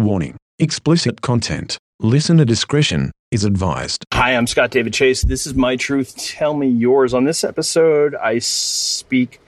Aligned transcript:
Warning 0.00 0.36
explicit 0.58 1.20
content. 1.20 1.76
Listener 2.00 2.46
discretion 2.46 3.12
is 3.30 3.44
advised. 3.44 4.04
Hi, 4.14 4.34
I'm 4.34 4.46
Scott 4.46 4.70
David 4.70 4.94
Chase. 4.94 5.20
This 5.22 5.46
is 5.46 5.54
My 5.54 5.76
Truth. 5.76 6.16
Tell 6.16 6.54
me 6.54 6.68
yours. 6.68 7.12
On 7.12 7.24
this 7.24 7.44
episode, 7.44 8.14
I 8.14 8.38
speak, 8.38 9.40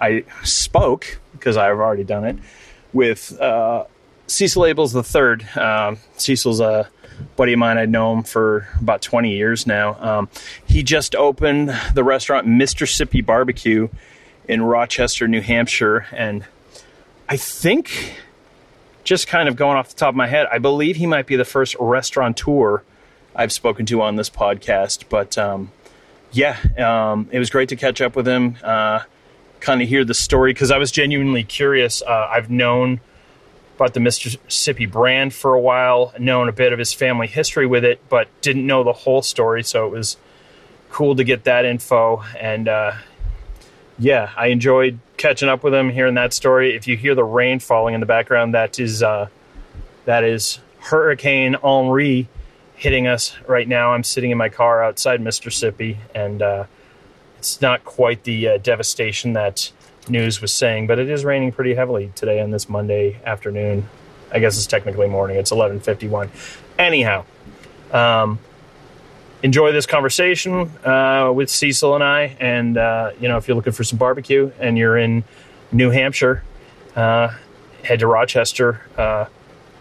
I 0.00 0.24
spoke, 0.44 1.18
because 1.32 1.56
I've 1.56 1.78
already 1.78 2.04
done 2.04 2.24
it, 2.24 2.38
with 2.92 3.38
uh, 3.40 3.84
Cecil 4.28 4.62
Abels 4.62 4.94
III. 4.94 5.60
Um, 5.60 5.98
Cecil's 6.16 6.60
a 6.60 6.88
buddy 7.34 7.54
of 7.54 7.58
mine. 7.58 7.76
I'd 7.76 7.90
known 7.90 8.18
him 8.18 8.24
for 8.24 8.68
about 8.80 9.02
20 9.02 9.34
years 9.34 9.66
now. 9.66 9.96
Um, 10.00 10.28
he 10.64 10.84
just 10.84 11.16
opened 11.16 11.74
the 11.94 12.04
restaurant 12.04 12.46
Mr. 12.46 12.86
Sippy 12.86 13.26
Barbecue 13.26 13.88
in 14.46 14.62
Rochester, 14.62 15.26
New 15.26 15.40
Hampshire. 15.40 16.06
And 16.12 16.44
I 17.28 17.36
think, 17.36 18.20
just 19.04 19.26
kind 19.26 19.48
of 19.48 19.56
going 19.56 19.76
off 19.76 19.88
the 19.88 19.94
top 19.94 20.10
of 20.10 20.16
my 20.16 20.26
head, 20.26 20.46
I 20.50 20.58
believe 20.58 20.96
he 20.96 21.06
might 21.06 21.26
be 21.26 21.36
the 21.36 21.44
first 21.44 21.76
restaurateur 21.78 22.82
I've 23.34 23.52
spoken 23.52 23.86
to 23.86 24.02
on 24.02 24.16
this 24.16 24.30
podcast. 24.30 25.04
But 25.08 25.38
um, 25.38 25.72
yeah, 26.32 26.58
um, 26.78 27.28
it 27.32 27.38
was 27.38 27.50
great 27.50 27.68
to 27.70 27.76
catch 27.76 28.00
up 28.00 28.16
with 28.16 28.26
him, 28.26 28.56
uh, 28.62 29.00
kind 29.60 29.82
of 29.82 29.88
hear 29.88 30.04
the 30.04 30.14
story, 30.14 30.52
because 30.52 30.70
I 30.70 30.78
was 30.78 30.90
genuinely 30.90 31.44
curious. 31.44 32.02
Uh, 32.02 32.28
I've 32.30 32.50
known 32.50 33.00
about 33.76 33.94
the 33.94 34.00
Mr. 34.00 34.36
Sippy 34.48 34.90
brand 34.90 35.32
for 35.32 35.54
a 35.54 35.60
while, 35.60 36.12
known 36.18 36.48
a 36.48 36.52
bit 36.52 36.72
of 36.72 36.78
his 36.78 36.92
family 36.92 37.26
history 37.26 37.66
with 37.66 37.84
it, 37.84 38.00
but 38.10 38.28
didn't 38.42 38.66
know 38.66 38.84
the 38.84 38.92
whole 38.92 39.22
story. 39.22 39.62
So 39.62 39.86
it 39.86 39.90
was 39.90 40.18
cool 40.90 41.16
to 41.16 41.24
get 41.24 41.44
that 41.44 41.64
info. 41.64 42.22
And 42.38 42.68
uh, 42.68 42.92
yeah, 44.00 44.30
I 44.34 44.46
enjoyed 44.46 44.98
catching 45.18 45.50
up 45.50 45.62
with 45.62 45.74
him, 45.74 45.90
hearing 45.90 46.14
that 46.14 46.32
story. 46.32 46.74
If 46.74 46.88
you 46.88 46.96
hear 46.96 47.14
the 47.14 47.22
rain 47.22 47.60
falling 47.60 47.94
in 47.94 48.00
the 48.00 48.06
background, 48.06 48.54
that 48.54 48.80
is 48.80 49.02
uh, 49.02 49.28
that 50.06 50.24
is 50.24 50.58
Hurricane 50.78 51.54
Henri 51.62 52.26
hitting 52.74 53.06
us 53.06 53.36
right 53.46 53.68
now. 53.68 53.92
I'm 53.92 54.02
sitting 54.02 54.30
in 54.30 54.38
my 54.38 54.48
car 54.48 54.82
outside 54.82 55.20
Mr. 55.20 55.50
Sippy, 55.50 55.98
and 56.14 56.40
uh, 56.40 56.64
it's 57.38 57.60
not 57.60 57.84
quite 57.84 58.24
the 58.24 58.48
uh, 58.48 58.58
devastation 58.58 59.34
that 59.34 59.70
news 60.08 60.40
was 60.40 60.50
saying, 60.50 60.86
but 60.86 60.98
it 60.98 61.10
is 61.10 61.22
raining 61.22 61.52
pretty 61.52 61.74
heavily 61.74 62.10
today 62.14 62.40
on 62.40 62.50
this 62.50 62.70
Monday 62.70 63.20
afternoon. 63.26 63.86
I 64.32 64.38
guess 64.38 64.56
it's 64.56 64.66
technically 64.66 65.08
morning. 65.08 65.36
It's 65.36 65.50
11:51. 65.50 66.30
Anyhow, 66.78 67.26
um, 67.92 68.38
enjoy 69.42 69.72
this 69.72 69.86
conversation 69.86 70.70
uh, 70.84 71.32
with 71.34 71.50
Cecil 71.50 71.94
and 71.94 72.04
I. 72.04 72.36
And 72.40 72.76
uh, 72.76 73.12
you 73.20 73.28
know, 73.28 73.36
if 73.36 73.48
you're 73.48 73.56
looking 73.56 73.72
for 73.72 73.84
some 73.84 73.98
barbecue 73.98 74.50
and 74.58 74.76
you're 74.76 74.96
in 74.96 75.24
New 75.72 75.90
Hampshire, 75.90 76.42
uh, 76.96 77.28
head 77.84 78.00
to 78.00 78.06
Rochester. 78.06 78.80
Uh, 78.96 79.26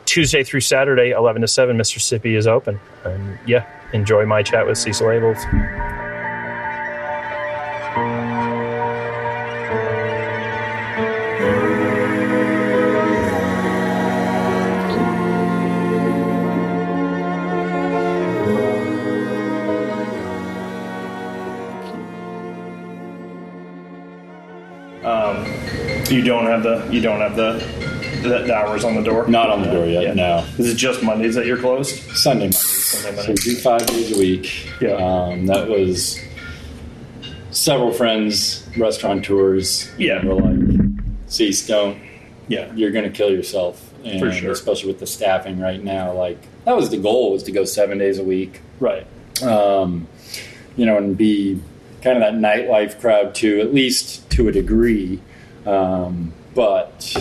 Tuesday 0.06 0.44
through 0.44 0.62
Saturday, 0.62 1.12
11 1.12 1.44
to 1.44 1.48
7, 1.48 1.78
Mr. 1.78 2.00
Sippy 2.00 2.36
is 2.36 2.48
open. 2.48 2.80
And 3.04 3.38
yeah, 3.46 3.68
enjoy 3.94 4.26
my 4.26 4.42
chat 4.42 4.66
with 4.66 4.78
Cecil 4.78 5.08
Abels. 5.08 6.19
You 26.10 26.24
don't 26.24 26.46
have 26.46 26.64
the 26.64 26.88
you 26.92 27.02
don't 27.02 27.20
have 27.20 27.36
the 27.36 27.54
the, 28.24 28.30
the 28.48 28.54
hours 28.54 28.84
on 28.84 28.96
the 28.96 29.04
door. 29.04 29.28
Not 29.28 29.50
on 29.50 29.62
the 29.62 29.72
door 29.72 29.86
yet. 29.86 30.16
No. 30.16 30.46
Is 30.58 30.72
it 30.72 30.76
just 30.76 31.04
Mondays 31.04 31.36
that 31.36 31.46
you're 31.46 31.58
closed? 31.60 31.96
Sunday, 32.18 32.46
Monday. 32.46 32.58
Sunday, 32.58 33.22
So 33.22 33.28
we 33.30 33.36
do 33.36 33.56
five 33.58 33.86
days 33.86 34.16
a 34.16 34.20
week. 34.20 34.68
Yeah. 34.82 34.94
Um, 34.94 35.46
that 35.46 35.68
was 35.70 36.20
several 37.52 37.92
friends, 37.92 38.67
restaurateurs. 38.76 39.92
Yeah. 39.98 40.26
Were 40.26 40.33
like, 40.36 40.80
"Cease, 41.28 41.66
don't. 41.67 42.02
Yeah. 42.48 42.73
You're 42.73 42.92
going 42.92 43.06
to 43.06 43.16
kill 43.16 43.30
yourself." 43.32 43.86
And 44.04 44.20
For 44.20 44.32
sure. 44.32 44.52
Especially 44.52 44.88
with 44.88 45.00
the 45.00 45.08
staffing 45.08 45.60
right 45.60 45.83
now, 45.83 46.14
like 46.14 46.38
that 46.66 46.76
was 46.76 46.89
the 46.89 46.98
goal 46.98 47.33
was 47.33 47.44
to 47.44 47.52
go 47.52 47.66
seven 47.66 47.98
days 47.98 48.17
a 48.17 48.23
week. 48.23 48.62
Right. 48.80 49.06
Um, 49.44 50.08
you 50.76 50.86
know, 50.86 50.98
and 50.98 51.17
be 51.17 51.62
kind 52.02 52.17
of 52.17 52.22
that 52.22 52.33
nightlife 52.33 53.00
crowd 53.00 53.36
too, 53.36 53.60
at 53.60 53.73
least 53.73 54.30
to 54.32 54.48
a 54.48 54.52
degree. 54.52 55.22
Um, 55.70 56.34
but 56.56 57.16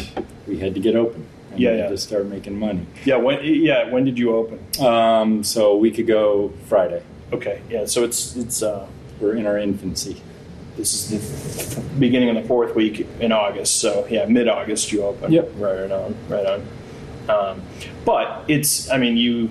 we 0.47 0.59
had 0.59 0.75
to 0.75 0.81
get 0.81 0.97
open. 0.97 1.27
And 1.51 1.61
Yeah, 1.61 1.73
we 1.73 1.77
had 1.79 1.85
yeah. 1.85 1.91
To 1.91 1.99
start 1.99 2.27
making 2.27 2.59
money. 2.59 2.87
Yeah. 3.05 3.17
When 3.17 3.39
yeah 3.43 3.91
when 3.91 4.05
did 4.05 4.19
you 4.19 4.35
open? 4.35 4.59
Um, 4.85 5.45
so 5.45 5.73
a 5.73 5.77
week 5.77 5.99
ago 5.99 6.53
Friday. 6.67 7.03
Okay. 7.33 7.61
Yeah. 7.71 7.85
So 7.87 8.05
it's 8.05 8.37
it's 8.37 8.63
uh, 8.63 8.87
We're 9.21 9.37
in 9.37 9.47
our 9.47 9.59
infancy. 9.59 10.23
this 10.77 10.95
is 10.95 11.75
the 11.75 11.81
beginning 11.99 12.29
of 12.35 12.43
the 12.43 12.49
fourth 12.49 12.75
week 12.75 13.07
in 13.21 13.33
August. 13.33 13.81
So 13.81 14.07
yeah, 14.11 14.25
mid 14.27 14.49
August 14.49 14.93
you 14.93 15.03
open. 15.05 15.33
Yep. 15.33 15.51
Right 15.57 15.91
on. 15.91 16.15
Right 16.29 16.47
on. 16.47 16.67
Um, 17.29 17.63
but 18.07 18.45
it's 18.49 18.91
I 18.91 18.97
mean 18.99 19.17
you 19.19 19.51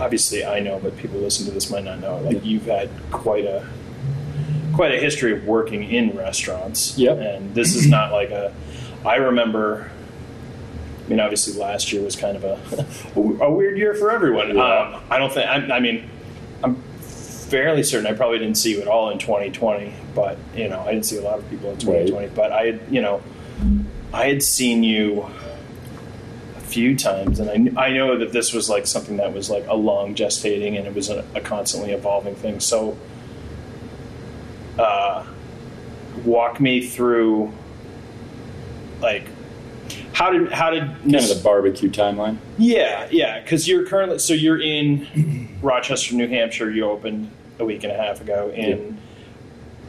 obviously 0.00 0.44
I 0.44 0.60
know, 0.60 0.78
but 0.78 0.96
people 0.96 1.18
listening 1.20 1.48
to 1.48 1.54
this 1.54 1.70
might 1.70 1.84
not 1.84 2.00
know. 2.00 2.18
Like 2.20 2.44
you've 2.44 2.66
had 2.66 2.88
quite 3.10 3.44
a 3.44 3.66
quite 4.76 4.92
a 4.92 4.98
history 4.98 5.32
of 5.32 5.44
working 5.44 5.82
in 5.82 6.16
restaurants. 6.16 6.96
Yep. 6.96 7.18
And 7.18 7.54
this 7.54 7.74
is 7.74 7.88
not 7.88 8.12
like 8.12 8.30
a. 8.30 8.54
I 9.04 9.16
remember. 9.16 9.90
I 11.04 11.08
mean, 11.08 11.20
obviously, 11.20 11.60
last 11.60 11.92
year 11.92 12.02
was 12.02 12.16
kind 12.16 12.36
of 12.36 12.44
a 12.44 12.86
a 13.44 13.50
weird 13.50 13.78
year 13.78 13.94
for 13.94 14.10
everyone. 14.10 14.54
Yeah. 14.54 14.62
Um, 14.62 15.02
I 15.10 15.18
don't 15.18 15.32
think. 15.32 15.48
I, 15.48 15.76
I 15.76 15.80
mean, 15.80 16.08
I'm 16.62 16.76
fairly 17.46 17.82
certain 17.82 18.06
I 18.06 18.12
probably 18.12 18.38
didn't 18.38 18.56
see 18.56 18.72
you 18.72 18.82
at 18.82 18.88
all 18.88 19.10
in 19.10 19.18
2020, 19.18 19.94
but 20.14 20.38
you 20.54 20.68
know, 20.68 20.80
I 20.80 20.92
didn't 20.92 21.06
see 21.06 21.16
a 21.16 21.22
lot 21.22 21.38
of 21.38 21.48
people 21.48 21.70
in 21.70 21.78
2020. 21.78 22.28
But 22.28 22.52
I, 22.52 22.66
had, 22.66 22.80
you 22.90 23.00
know, 23.00 23.22
I 24.12 24.26
had 24.26 24.42
seen 24.42 24.82
you 24.82 25.26
a 26.56 26.60
few 26.60 26.96
times, 26.96 27.38
and 27.38 27.78
I, 27.78 27.86
I 27.86 27.92
know 27.92 28.18
that 28.18 28.32
this 28.32 28.52
was 28.52 28.68
like 28.68 28.86
something 28.86 29.18
that 29.18 29.32
was 29.32 29.48
like 29.48 29.66
a 29.68 29.74
long 29.74 30.14
gestating, 30.14 30.76
and 30.76 30.86
it 30.86 30.94
was 30.94 31.08
a, 31.08 31.24
a 31.34 31.40
constantly 31.40 31.92
evolving 31.92 32.34
thing. 32.34 32.58
So, 32.60 32.98
uh, 34.78 35.24
walk 36.24 36.60
me 36.60 36.86
through, 36.86 37.52
like, 39.00 39.26
how 40.12 40.30
did 40.30 40.50
how 40.52 40.70
did 40.70 40.82
Kind 41.02 41.14
of 41.16 41.28
the 41.28 41.40
barbecue 41.44 41.90
timeline. 41.90 42.38
yeah, 42.58 43.06
yeah, 43.10 43.40
because 43.40 43.68
you're 43.68 43.86
currently 43.86 44.18
so 44.18 44.32
you're 44.34 44.60
in 44.60 45.58
Rochester, 45.62 46.14
New 46.14 46.28
Hampshire. 46.28 46.70
You 46.70 46.86
opened 46.90 47.30
a 47.58 47.64
week 47.64 47.84
and 47.84 47.92
a 47.92 47.96
half 47.96 48.20
ago 48.20 48.50
in 48.54 48.98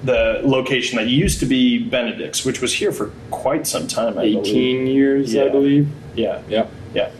the 0.04 0.42
location 0.44 0.98
that 0.98 1.08
used 1.08 1.40
to 1.40 1.46
be 1.46 1.80
Benedict's, 1.80 2.46
which 2.46 2.62
was 2.62 2.74
here 2.74 2.92
for 2.92 3.12
quite 3.32 3.66
some 3.66 3.88
time. 3.88 4.18
I 4.18 4.24
believe. 4.24 4.38
Eighteen 4.46 4.88
years, 4.88 5.36
I 5.36 5.48
believe. 5.50 5.88
Yeah, 6.16 6.42
Yep. 6.50 6.72
yeah, 6.94 7.12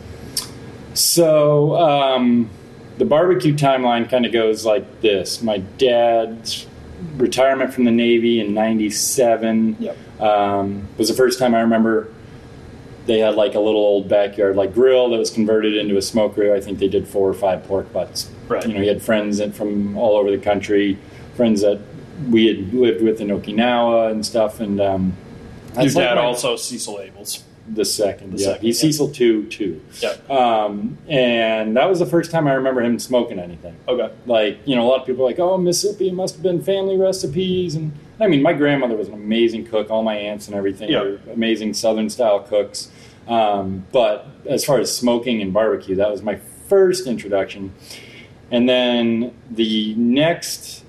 So 0.94 1.76
um, 1.76 2.50
the 2.98 3.04
barbecue 3.04 3.54
timeline 3.54 4.08
kind 4.10 4.26
of 4.26 4.32
goes 4.32 4.64
like 4.66 5.00
this: 5.00 5.42
My 5.42 5.58
dad's 5.58 6.66
retirement 7.16 7.72
from 7.72 7.84
the 7.84 7.90
Navy 7.90 8.40
in 8.40 8.54
'97 8.54 9.76
yep, 9.78 9.96
um, 10.20 10.86
was 10.96 11.08
the 11.08 11.14
first 11.14 11.38
time 11.38 11.54
I 11.54 11.60
remember 11.60 12.08
they 13.06 13.20
had 13.20 13.34
like 13.36 13.54
a 13.54 13.60
little 13.60 13.80
old 13.80 14.08
backyard 14.08 14.54
like 14.56 14.74
grill 14.74 15.08
that 15.10 15.18
was 15.18 15.30
converted 15.30 15.76
into 15.76 15.96
a 15.96 16.02
smoker. 16.02 16.54
I 16.54 16.60
think 16.60 16.78
they 16.78 16.88
did 16.88 17.08
four 17.08 17.28
or 17.28 17.34
five 17.34 17.64
pork 17.64 17.92
butts. 17.92 18.30
Right. 18.48 18.66
You 18.66 18.74
know, 18.74 18.80
he 18.80 18.86
had 18.88 19.02
friends 19.02 19.38
that 19.38 19.54
from 19.54 19.96
all 19.96 20.16
over 20.16 20.30
the 20.30 20.38
country, 20.38 20.98
friends 21.34 21.62
that 21.62 21.80
we 22.28 22.46
had 22.46 22.74
lived 22.74 23.02
with 23.02 23.20
in 23.20 23.28
Okinawa 23.28 24.10
and 24.10 24.24
stuff. 24.26 24.60
And 24.60 24.80
um, 24.80 25.16
Your 25.74 25.84
that's 25.84 25.94
like 25.94 26.04
dad 26.04 26.14
my- 26.16 26.22
also 26.22 26.56
Cecil 26.56 26.96
Abels. 26.98 27.42
The 27.74 27.84
second, 27.84 28.32
The 28.32 28.38
yeah, 28.38 28.46
second, 28.52 28.62
he's 28.66 28.82
yeah. 28.82 28.88
Cecil 28.90 29.10
two 29.10 29.44
two. 29.46 29.80
Um, 30.30 30.98
and 31.08 31.76
that 31.76 31.88
was 31.88 31.98
the 31.98 32.06
first 32.06 32.30
time 32.30 32.46
I 32.48 32.54
remember 32.54 32.80
him 32.82 32.98
smoking 32.98 33.38
anything. 33.38 33.76
Okay. 33.86 34.12
Like, 34.26 34.58
you 34.64 34.74
know, 34.76 34.86
a 34.86 34.88
lot 34.88 35.00
of 35.00 35.06
people 35.06 35.24
are 35.24 35.28
like, 35.28 35.38
oh, 35.38 35.58
Mr. 35.58 35.94
Sippy 35.94 36.12
must 36.12 36.34
have 36.36 36.42
been 36.42 36.62
family 36.62 36.96
recipes. 36.96 37.74
And 37.74 37.92
I 38.20 38.26
mean, 38.26 38.42
my 38.42 38.52
grandmother 38.52 38.96
was 38.96 39.08
an 39.08 39.14
amazing 39.14 39.66
cook. 39.66 39.90
All 39.90 40.02
my 40.02 40.14
aunts 40.16 40.46
and 40.48 40.56
everything 40.56 40.90
Yeah. 40.90 41.02
were 41.02 41.20
amazing 41.32 41.74
Southern 41.74 42.08
style 42.10 42.40
cooks. 42.40 42.90
Um, 43.26 43.84
but 43.92 44.26
as 44.46 44.64
far 44.64 44.78
as 44.80 44.94
smoking 44.94 45.42
and 45.42 45.52
barbecue, 45.52 45.94
that 45.96 46.10
was 46.10 46.22
my 46.22 46.36
first 46.68 47.06
introduction. 47.06 47.72
And 48.50 48.66
then 48.68 49.34
the 49.50 49.94
next 49.96 50.84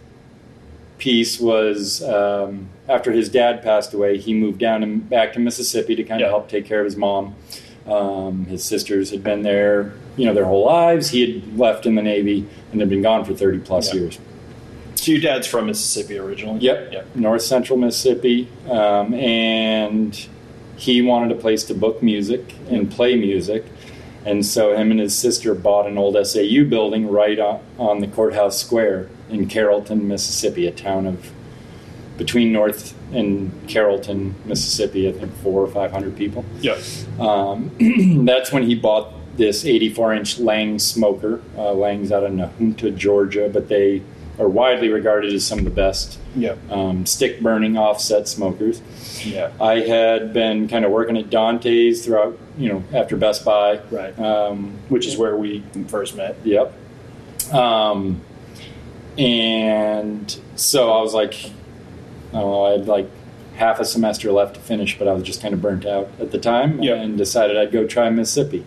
piece 0.99 1.39
was 1.39 2.03
um, 2.03 2.69
after 2.87 3.11
his 3.11 3.29
dad 3.29 3.63
passed 3.63 3.93
away, 3.93 4.17
he 4.17 4.33
moved 4.33 4.59
down 4.59 4.83
and 4.83 5.09
back 5.09 5.33
to 5.33 5.39
Mississippi 5.39 5.95
to 5.95 6.03
kind 6.03 6.19
Yeah. 6.21 6.27
of 6.27 6.31
help 6.31 6.49
take 6.49 6.65
care 6.65 6.79
of 6.79 6.85
his 6.85 6.95
mom. 6.97 7.35
Um, 7.87 8.45
his 8.45 8.63
sisters 8.63 9.09
had 9.09 9.23
been 9.23 9.41
there, 9.41 9.93
you 10.15 10.25
know, 10.25 10.33
their 10.33 10.45
whole 10.45 10.65
lives. 10.65 11.09
He 11.09 11.21
had 11.21 11.57
left 11.57 11.85
in 11.87 11.95
the 11.95 12.03
Navy 12.03 12.45
and 12.71 12.79
had 12.79 12.89
been 12.89 13.01
gone 13.01 13.25
for 13.25 13.33
30 13.33 13.59
plus 13.59 13.93
Yeah. 13.93 14.01
years. 14.01 14.19
So 14.95 15.11
your 15.13 15.21
dad's 15.21 15.47
from 15.47 15.65
Mississippi 15.67 16.17
originally. 16.17 16.59
Yep. 16.59 16.89
Yep. 16.93 17.05
North 17.15 17.41
Central 17.41 17.79
Mississippi. 17.79 18.47
Um, 18.69 19.13
and 19.13 20.27
he 20.75 21.01
wanted 21.01 21.31
a 21.31 21.39
place 21.39 21.63
to 21.65 21.73
book 21.73 22.03
music 22.03 22.53
and 22.69 22.91
play 22.91 23.15
music. 23.15 23.65
And 24.25 24.45
so 24.45 24.75
him 24.75 24.91
and 24.91 24.99
his 24.99 25.17
sister 25.17 25.55
bought 25.55 25.87
an 25.87 25.97
old 25.97 26.15
SAU 26.27 26.65
building 26.65 27.07
right 27.09 27.39
on, 27.39 27.61
on 27.79 27.99
the 28.01 28.07
courthouse 28.07 28.59
square 28.59 29.07
in 29.29 29.47
Carrollton, 29.47 30.07
Mississippi, 30.07 30.67
a 30.67 30.71
town 30.71 31.05
of 31.05 31.31
between 32.17 32.51
North 32.51 32.93
and 33.13 33.51
Carrollton, 33.67 34.35
Mississippi. 34.45 35.07
I 35.07 35.13
think 35.13 35.33
four 35.37 35.63
or 35.63 35.67
five 35.67 35.91
hundred 35.91 36.17
people. 36.17 36.43
Yeah. 36.61 36.77
Um, 37.19 37.71
that's 38.25 38.51
when 38.51 38.63
he 38.63 38.75
bought 38.75 39.13
this 39.37 39.63
84 39.65 40.13
inch 40.15 40.39
Lang 40.39 40.79
smoker. 40.79 41.41
Uh, 41.57 41.71
Lang's 41.73 42.11
out 42.11 42.23
of 42.23 42.31
Nahunta, 42.33 42.95
Georgia, 42.95 43.49
but 43.51 43.69
they 43.69 44.01
are 44.37 44.49
widely 44.49 44.89
regarded 44.89 45.33
as 45.33 45.45
some 45.45 45.59
of 45.59 45.65
the 45.65 45.71
best 45.71 46.17
Yeah. 46.35 46.55
um, 46.69 47.05
stick 47.05 47.41
burning 47.41 47.77
offset 47.77 48.27
smokers. 48.27 48.81
Yeah. 49.25 49.51
I 49.61 49.79
had 49.81 50.33
been 50.33 50.67
kind 50.69 50.83
of 50.85 50.91
working 50.91 51.17
at 51.17 51.29
Dante's 51.29 52.05
throughout, 52.05 52.37
you 52.57 52.69
know, 52.69 52.83
after 52.93 53.15
Best 53.17 53.43
Buy. 53.45 53.79
Right. 53.91 54.17
Um, 54.19 54.77
Which 54.89 55.05
is 55.07 55.17
where 55.17 55.35
we 55.37 55.63
first 55.87 56.15
met. 56.17 56.35
Yep. 56.45 56.73
Um, 57.53 58.21
and 59.19 60.39
so 60.55 60.91
I 60.93 61.01
was 61.01 61.13
like, 61.13 61.33
I 62.29 62.33
don't 62.33 62.41
know, 62.51 62.65
I 62.65 62.71
had 62.71 62.87
like 62.87 63.09
half 63.55 63.79
a 63.79 63.85
semester 63.85 64.31
left 64.31 64.55
to 64.55 64.61
finish, 64.61 64.97
but 64.97 65.07
I 65.07 65.13
was 65.13 65.23
just 65.23 65.41
kind 65.41 65.53
of 65.53 65.61
burnt 65.61 65.85
out 65.85 66.09
at 66.19 66.31
the 66.31 66.37
time 66.39 66.81
Yeah. 66.81 66.93
and 66.95 67.17
decided 67.17 67.57
I'd 67.57 67.71
go 67.73 67.85
try 67.85 68.09
Mississippi. 68.09 68.65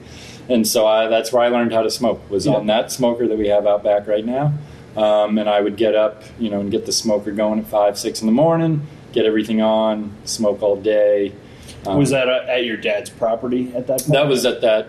And 0.50 0.66
so 0.68 0.86
I, 0.86 1.06
that's 1.08 1.32
where 1.32 1.42
I 1.42 1.48
learned 1.48 1.72
how 1.72 1.82
to 1.82 1.90
smoke 1.90 2.28
was 2.30 2.44
Yeah. 2.46 2.52
on 2.54 2.66
that 2.66 2.92
smoker 2.92 3.26
that 3.26 3.38
we 3.38 3.48
have 3.48 3.66
out 3.66 3.82
back 3.82 4.06
right 4.06 4.24
now. 4.26 4.52
Um, 4.94 5.38
and 5.38 5.48
I 5.48 5.62
would 5.62 5.76
get 5.78 5.94
up, 5.94 6.22
you 6.38 6.50
know, 6.50 6.60
and 6.60 6.70
get 6.70 6.84
the 6.84 6.92
smoker 6.92 7.32
going 7.32 7.58
at 7.60 7.66
five, 7.66 7.98
six 7.98 8.20
in 8.20 8.26
the 8.26 8.32
morning, 8.32 8.86
get 9.12 9.24
everything 9.24 9.62
on, 9.62 10.12
smoke 10.24 10.60
all 10.62 10.76
day. 10.76 11.32
Um, 11.86 11.96
Was 11.96 12.10
that 12.10 12.28
at 12.28 12.66
your 12.66 12.76
dad's 12.76 13.08
property 13.08 13.72
at 13.74 13.86
that 13.86 14.00
point? 14.00 14.12
that 14.12 14.26
was 14.28 14.44
at 14.44 14.60
that 14.60 14.88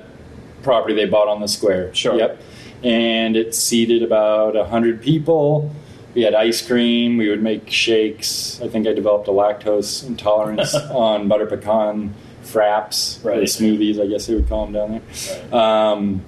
property 0.61 0.93
they 0.93 1.05
bought 1.05 1.29
on 1.29 1.39
the 1.39 1.47
square. 1.47 1.93
Sure. 1.95 2.15
Yep. 2.17 2.41
And 2.83 3.35
it 3.37 3.55
seated 3.55 4.03
about 4.03 4.55
hundred 4.67 5.01
people. 5.01 5.73
We 6.13 6.21
had 6.21 6.35
ice 6.35 6.65
cream. 6.65 7.17
We 7.17 7.29
would 7.29 7.41
make 7.41 7.69
shakes. 7.71 8.59
I 8.61 8.67
think 8.67 8.87
I 8.87 8.93
developed 8.93 9.27
a 9.27 9.31
lactose 9.31 10.05
intolerance 10.05 10.75
on 10.91 11.27
butter 11.27 11.45
pecan 11.47 12.13
fraps 12.43 13.23
or 13.25 13.31
smoothies. 13.43 13.99
I 14.01 14.07
guess 14.07 14.27
they 14.27 14.35
would 14.35 14.47
call 14.49 14.65
them 14.67 14.73
down 14.73 14.91
Right. 14.91 15.01
there. 15.49 15.59
Um, 15.59 16.21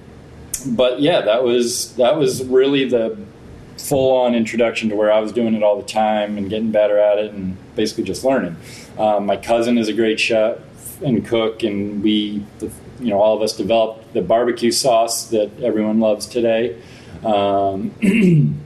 but 0.68 1.00
yeah, 1.00 1.20
that 1.20 1.44
was 1.44 1.94
that 1.96 2.16
was 2.16 2.42
really 2.44 2.88
the 2.88 3.16
full 3.78 4.16
on 4.16 4.34
introduction 4.34 4.88
to 4.88 4.96
where 4.96 5.12
I 5.12 5.20
was 5.20 5.30
doing 5.32 5.54
it 5.54 5.62
all 5.62 5.76
the 5.76 5.86
time 5.86 6.38
and 6.38 6.48
getting 6.48 6.72
better 6.72 6.98
at 6.98 7.18
it 7.18 7.32
and 7.34 7.56
basically 7.76 8.04
just 8.04 8.24
learning. 8.24 8.56
Um, 8.98 9.26
my 9.26 9.36
cousin 9.36 9.76
is 9.76 9.86
a 9.88 9.92
great 9.92 10.18
chef 10.18 10.56
and 11.02 11.24
cook, 11.26 11.62
and 11.62 12.02
we, 12.02 12.42
the, 12.58 12.70
you 13.00 13.10
know, 13.10 13.20
all 13.20 13.36
of 13.36 13.42
us 13.42 13.56
developed 13.56 14.12
the 14.14 14.22
barbecue 14.22 14.70
sauce 14.72 15.26
that 15.28 15.50
everyone 15.62 16.00
loves 16.00 16.26
today. 16.26 16.76
Um, 17.24 17.92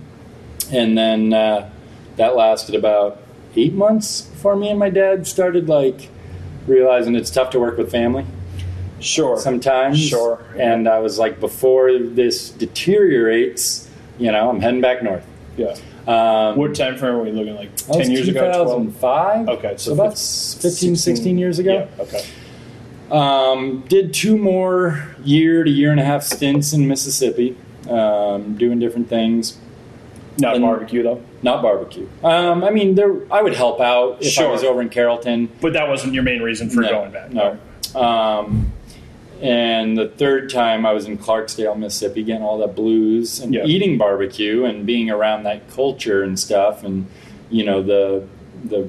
and 0.73 0.97
then 0.99 1.33
uh, 1.33 1.71
that 2.17 2.37
lasted 2.37 2.75
about 2.75 3.21
eight 3.57 3.73
months 3.75 4.23
before 4.23 4.57
me 4.57 4.69
and 4.71 4.79
my 4.79 4.91
dad 4.91 5.27
started 5.27 5.69
like 5.69 6.09
realizing 6.67 7.15
it's 7.17 7.31
tough 7.31 7.51
to 7.51 7.59
work 7.61 7.77
with 7.77 7.91
family 7.91 8.25
Sure. 9.01 9.39
sometimes. 9.39 9.99
Sure. 9.99 10.45
And 10.59 10.87
I 10.89 10.99
was 10.99 11.19
like, 11.19 11.41
before 11.41 11.99
this 11.99 12.51
deteriorates, 12.51 13.89
you 14.19 14.31
know, 14.31 14.51
I'm 14.51 14.61
heading 14.61 14.81
back 14.83 15.03
north. 15.03 15.25
yeah. 15.57 15.75
Um, 16.07 16.57
What 16.57 16.75
time 16.75 16.97
frame 16.97 17.15
are 17.15 17.23
we 17.23 17.31
looking 17.31 17.55
like? 17.57 17.75
10 17.77 18.11
years 18.11 18.29
ago? 18.29 18.41
2005. 18.41 19.49
Okay, 19.49 19.75
So, 19.77 19.77
so 19.77 19.93
about 19.95 20.19
fif- 20.19 20.63
15, 20.63 20.97
16 20.97 21.39
years 21.39 21.59
ago. 21.59 21.89
Yeah. 21.97 22.03
Okay. 22.03 22.25
Um, 23.11 23.81
did 23.89 24.15
two 24.15 24.37
more 24.39 25.05
year 25.25 25.65
to 25.65 25.71
year 25.71 25.91
and 25.91 25.99
a 26.01 26.05
half 26.05 26.23
stints 26.23 26.73
in 26.73 26.87
Mississippi, 26.87 27.57
um, 27.89 28.57
doing 28.57 28.79
different 28.79 29.09
things. 29.09 29.59
Not 30.39 30.55
And- 30.57 30.65
barbecue 30.65 31.03
though. 31.03 31.21
Not 31.43 31.63
barbecue. 31.63 32.07
Um, 32.23 32.63
I 32.63 32.71
mean, 32.71 32.95
there 32.95 33.17
I 33.31 33.43
would 33.43 33.55
help 33.55 33.81
out 33.81 34.19
if 34.21 34.39
I 34.39 34.47
was 34.51 34.63
over 34.63 34.81
in 34.83 34.91
Carrollton. 34.91 35.49
But 35.61 35.73
that 35.73 35.89
wasn't 35.89 36.13
your 36.15 36.23
main 36.23 36.43
reason 36.43 36.69
for 36.71 36.83
No, 36.83 36.91
going 36.91 37.11
back. 37.13 37.33
No. 37.33 37.57
Um, 37.99 38.73
and 39.41 39.97
the 39.97 40.07
third 40.09 40.51
time 40.51 40.85
I 40.85 40.93
was 40.93 41.07
in 41.07 41.17
Clarksdale, 41.17 41.77
Mississippi, 41.79 42.23
getting 42.23 42.43
all 42.43 42.59
the 42.59 42.67
blues 42.67 43.41
and 43.41 43.55
Yeah. 43.55 43.65
eating 43.65 43.97
barbecue 43.97 44.65
and 44.65 44.85
being 44.85 45.11
around 45.11 45.45
that 45.45 45.69
culture 45.75 46.23
and 46.23 46.39
stuff, 46.39 46.85
and 46.85 47.07
you 47.51 47.65
know 47.65 47.83
the 47.83 48.23
the 48.65 48.89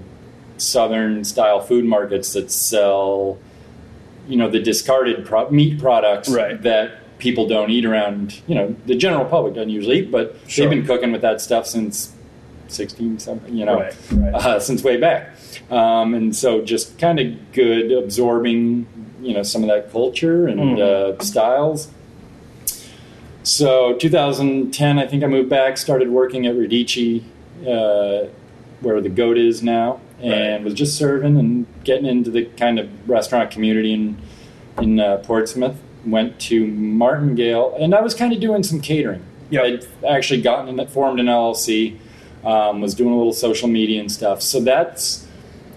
southern 0.58 1.24
style 1.24 1.62
food 1.62 1.86
markets 1.86 2.34
that 2.34 2.52
sell, 2.52 3.38
you 4.28 4.38
know, 4.38 4.50
the 4.50 4.60
discarded 4.60 5.26
pro- 5.26 5.50
meat 5.50 5.80
products 5.80 6.30
Right. 6.30 6.62
that 6.64 6.92
people 7.20 7.48
don't 7.48 7.70
eat 7.70 7.86
around. 7.86 8.42
You 8.48 8.56
know, 8.56 8.76
the 8.86 8.96
general 8.96 9.26
public 9.26 9.54
doesn't 9.56 9.70
usually 9.70 10.00
eat, 10.00 10.12
but 10.12 10.36
Sure. 10.48 10.66
they've 10.68 10.78
been 10.78 10.86
cooking 10.88 11.12
with 11.12 11.22
that 11.22 11.42
stuff 11.42 11.66
since. 11.68 12.14
16 12.68 13.20
something 13.20 13.54
you 13.54 13.66
know 13.66 13.76
Right, 13.82 13.94
right. 14.14 14.34
Uh, 14.34 14.58
since 14.58 14.82
way 14.82 14.96
back 14.96 15.32
um, 15.70 16.14
and 16.14 16.34
so 16.34 16.62
just 16.62 16.98
kind 16.98 17.20
of 17.20 17.52
good 17.52 17.92
absorbing 17.92 18.88
you 19.22 19.34
know 19.34 19.44
some 19.44 19.62
of 19.62 19.68
that 19.68 19.92
culture 19.92 20.48
and 20.48 20.78
Mm. 20.78 20.80
uh, 21.20 21.22
styles 21.22 21.90
so 23.44 23.94
2010 23.98 25.00
i 25.00 25.06
think 25.06 25.22
i 25.22 25.28
moved 25.28 25.50
back 25.50 25.78
started 25.78 26.10
working 26.10 26.46
at 26.48 26.56
radici 26.56 27.24
uh, 27.68 28.28
where 28.80 29.02
the 29.02 29.10
goat 29.10 29.38
is 29.38 29.62
now 29.62 30.00
and 30.22 30.32
Right. 30.56 30.64
was 30.64 30.74
just 30.74 30.98
serving 30.98 31.38
and 31.38 31.66
getting 31.84 32.06
into 32.06 32.30
the 32.32 32.46
kind 32.58 32.80
of 32.80 32.88
restaurant 33.10 33.52
community 33.52 33.94
in 33.94 34.18
in 34.82 35.00
uh, 35.00 35.18
portsmouth 35.18 35.76
went 36.06 36.40
to 36.40 36.66
martingale 36.68 37.76
and 37.80 37.94
i 37.94 38.02
was 38.02 38.14
kind 38.16 38.32
of 38.34 38.40
doing 38.40 38.64
some 38.64 38.80
catering 38.82 39.22
Yep. 39.50 39.64
i'd 39.66 39.88
actually 40.08 40.42
gotten 40.42 40.80
in, 40.80 40.88
formed 40.88 41.20
an 41.20 41.26
llc 41.28 41.98
um, 42.44 42.82
was 42.82 42.96
doing 42.96 43.14
a 43.14 43.18
little 43.18 43.34
social 43.34 43.68
media 43.68 44.00
and 44.00 44.12
stuff 44.12 44.42
so 44.42 44.60
that's 44.62 45.28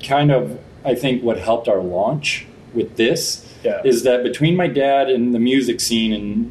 kind 0.02 0.30
of 0.30 0.58
i 0.84 0.94
think 0.94 1.22
what 1.22 1.38
helped 1.38 1.68
our 1.68 1.80
launch 1.80 2.46
with 2.72 2.96
this 2.96 3.46
Yeah. 3.64 3.80
is 3.84 4.02
that 4.04 4.22
between 4.22 4.56
my 4.56 4.66
dad 4.68 5.08
and 5.10 5.34
the 5.34 5.38
music 5.40 5.80
scene 5.80 6.12
in 6.12 6.50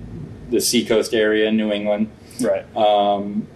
the 0.49 0.59
seacoast 0.59 1.13
area 1.13 1.47
in 1.47 1.57
new 1.57 1.71
england 1.71 2.09
Right. 2.41 2.65
um, 2.75 3.47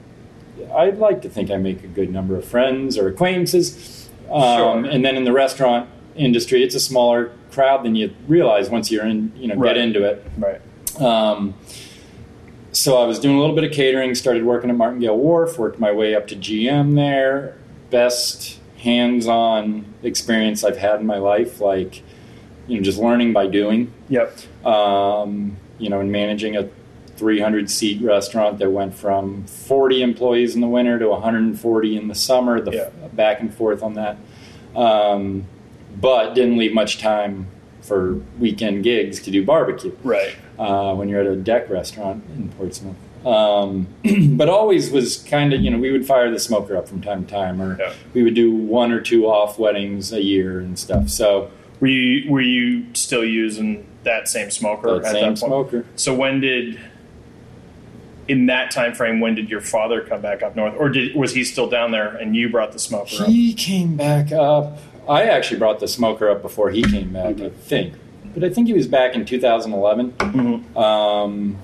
I'd 0.76 0.98
like 0.98 1.22
to 1.24 1.30
think 1.30 1.50
I 1.52 1.58
make 1.58 1.84
a 1.84 1.88
good 1.88 2.12
number 2.12 2.36
of 2.36 2.44
friends 2.46 2.98
or 2.98 3.08
acquaintances. 3.08 3.97
Um, 4.32 4.84
Sure. 4.84 4.92
And 4.92 5.04
then 5.06 5.16
in 5.16 5.24
the 5.24 5.32
restaurant 5.32 5.90
industry, 6.16 6.64
it's 6.64 6.76
a 6.76 6.80
smaller 6.80 7.32
crowd 7.52 7.84
than 7.84 7.96
you 7.96 8.12
realize 8.28 8.70
once 8.70 8.92
you're 8.92 9.06
in, 9.06 9.32
you 9.38 9.48
know, 9.48 9.56
Right. 9.56 9.76
get 9.76 9.78
into 9.84 10.04
it. 10.04 10.24
Right. 10.38 10.62
Um, 11.02 11.54
so 12.72 12.98
I 12.98 13.06
was 13.06 13.20
doing 13.20 13.36
a 13.36 13.40
little 13.40 13.56
bit 13.56 13.64
of 13.64 13.72
catering, 13.72 14.14
started 14.16 14.44
working 14.46 14.70
at 14.70 14.76
Martingale 14.76 15.18
Wharf, 15.18 15.58
worked 15.58 15.80
my 15.80 15.92
way 15.92 16.14
up 16.16 16.28
to 16.28 16.36
GM 16.36 16.96
there. 16.96 17.56
Best 17.90 18.60
hands-on 18.78 19.86
experience 20.04 20.64
I've 20.64 20.78
had 20.78 21.00
in 21.00 21.06
my 21.08 21.18
life, 21.18 21.60
like, 21.62 22.04
you 22.68 22.78
know, 22.78 22.84
just 22.84 23.00
learning 23.00 23.34
by 23.34 23.48
doing 23.48 23.92
Yep. 24.10 24.34
um, 24.66 25.58
you 25.80 25.90
know, 25.90 26.00
and 26.00 26.12
managing 26.12 26.56
a 26.56 26.68
300 27.16 27.70
seat 27.72 28.02
restaurant 28.04 28.60
that 28.60 28.70
went 28.72 28.94
from 28.94 29.44
40 29.48 30.04
employees 30.04 30.54
in 30.54 30.62
the 30.62 30.68
winter 30.68 31.00
to 31.00 31.10
140 31.10 31.98
in 31.98 32.08
the 32.08 32.14
summer, 32.16 32.62
the 32.62 32.72
Yeah. 32.72 32.90
Back 33.18 33.42
and 33.42 33.54
forth 33.54 33.84
on 33.84 33.96
that. 33.96 34.16
Um, 34.76 35.44
but 36.00 36.34
didn't 36.36 36.58
leave 36.58 36.74
much 36.74 37.00
time 37.00 37.48
for 37.82 38.22
weekend 38.40 38.84
gigs 38.84 39.20
to 39.22 39.32
do 39.32 39.44
barbecue 39.46 39.92
Right. 40.04 40.36
uh, 40.60 40.94
when 40.94 41.10
you're 41.10 41.22
at 41.22 41.28
a 41.28 41.36
deck 41.36 41.70
restaurant 41.70 42.24
in 42.36 42.50
Portsmouth. 42.50 42.96
Um, 43.26 43.88
but 44.38 44.48
always 44.48 44.92
was 44.92 45.18
kind 45.18 45.54
of, 45.54 45.62
you 45.62 45.72
know, 45.72 45.80
we 45.80 45.92
would 45.92 46.06
fire 46.06 46.30
the 46.30 46.40
smoker 46.40 46.78
up 46.78 46.88
from 46.88 47.02
time 47.02 47.26
to 47.26 47.32
time, 47.32 47.62
or 47.62 47.78
Yeah. 47.80 47.94
we 48.14 48.24
would 48.24 48.36
do 48.36 48.52
one 48.54 48.92
or 48.92 49.02
two 49.02 49.26
off 49.26 49.58
weddings 49.58 50.14
a 50.14 50.22
year 50.24 50.60
and 50.60 50.78
stuff. 50.78 51.10
So 51.10 51.50
Were 51.80 51.88
you 51.88 52.30
were 52.32 52.42
you 52.42 52.86
still 52.94 53.26
using 53.26 53.86
that 54.04 54.28
same 54.28 54.50
smoker 54.52 55.00
that 55.00 55.06
at 55.06 55.12
same 55.12 55.14
that 55.22 55.26
point? 55.28 55.40
smoker. 55.40 55.86
So 55.96 56.14
when 56.14 56.40
did 56.42 56.80
in 58.28 58.48
that 58.48 58.72
time 58.72 58.94
frame 58.94 59.20
when 59.20 59.36
did 59.36 59.50
your 59.50 59.62
father 59.62 60.02
come 60.02 60.22
back 60.22 60.44
up 60.44 60.56
north 60.56 60.74
or 60.78 60.90
did 60.90 61.16
was 61.16 61.34
he 61.34 61.44
still 61.44 61.70
down 61.70 61.92
there 61.92 62.16
and 62.18 62.36
you 62.36 62.50
brought 62.50 62.72
the 62.74 62.80
smoker 62.80 63.24
up? 63.24 63.28
He 63.30 63.54
came 63.54 63.96
back 63.96 64.32
up. 64.32 64.80
I 65.08 65.24
actually 65.24 65.60
brought 65.60 65.80
the 65.80 65.88
smoker 65.88 66.30
up 66.30 66.42
before 66.42 66.70
he 66.70 66.82
came 66.84 67.14
back, 67.14 67.40
I 67.40 67.50
think. 67.50 67.94
But 68.34 68.44
I 68.44 68.50
think 68.50 68.68
he 68.68 68.74
was 68.74 68.88
back 68.88 69.16
in 69.16 69.26
2011. 69.26 70.12
Mhm. 70.12 70.76
Um, 70.78 71.58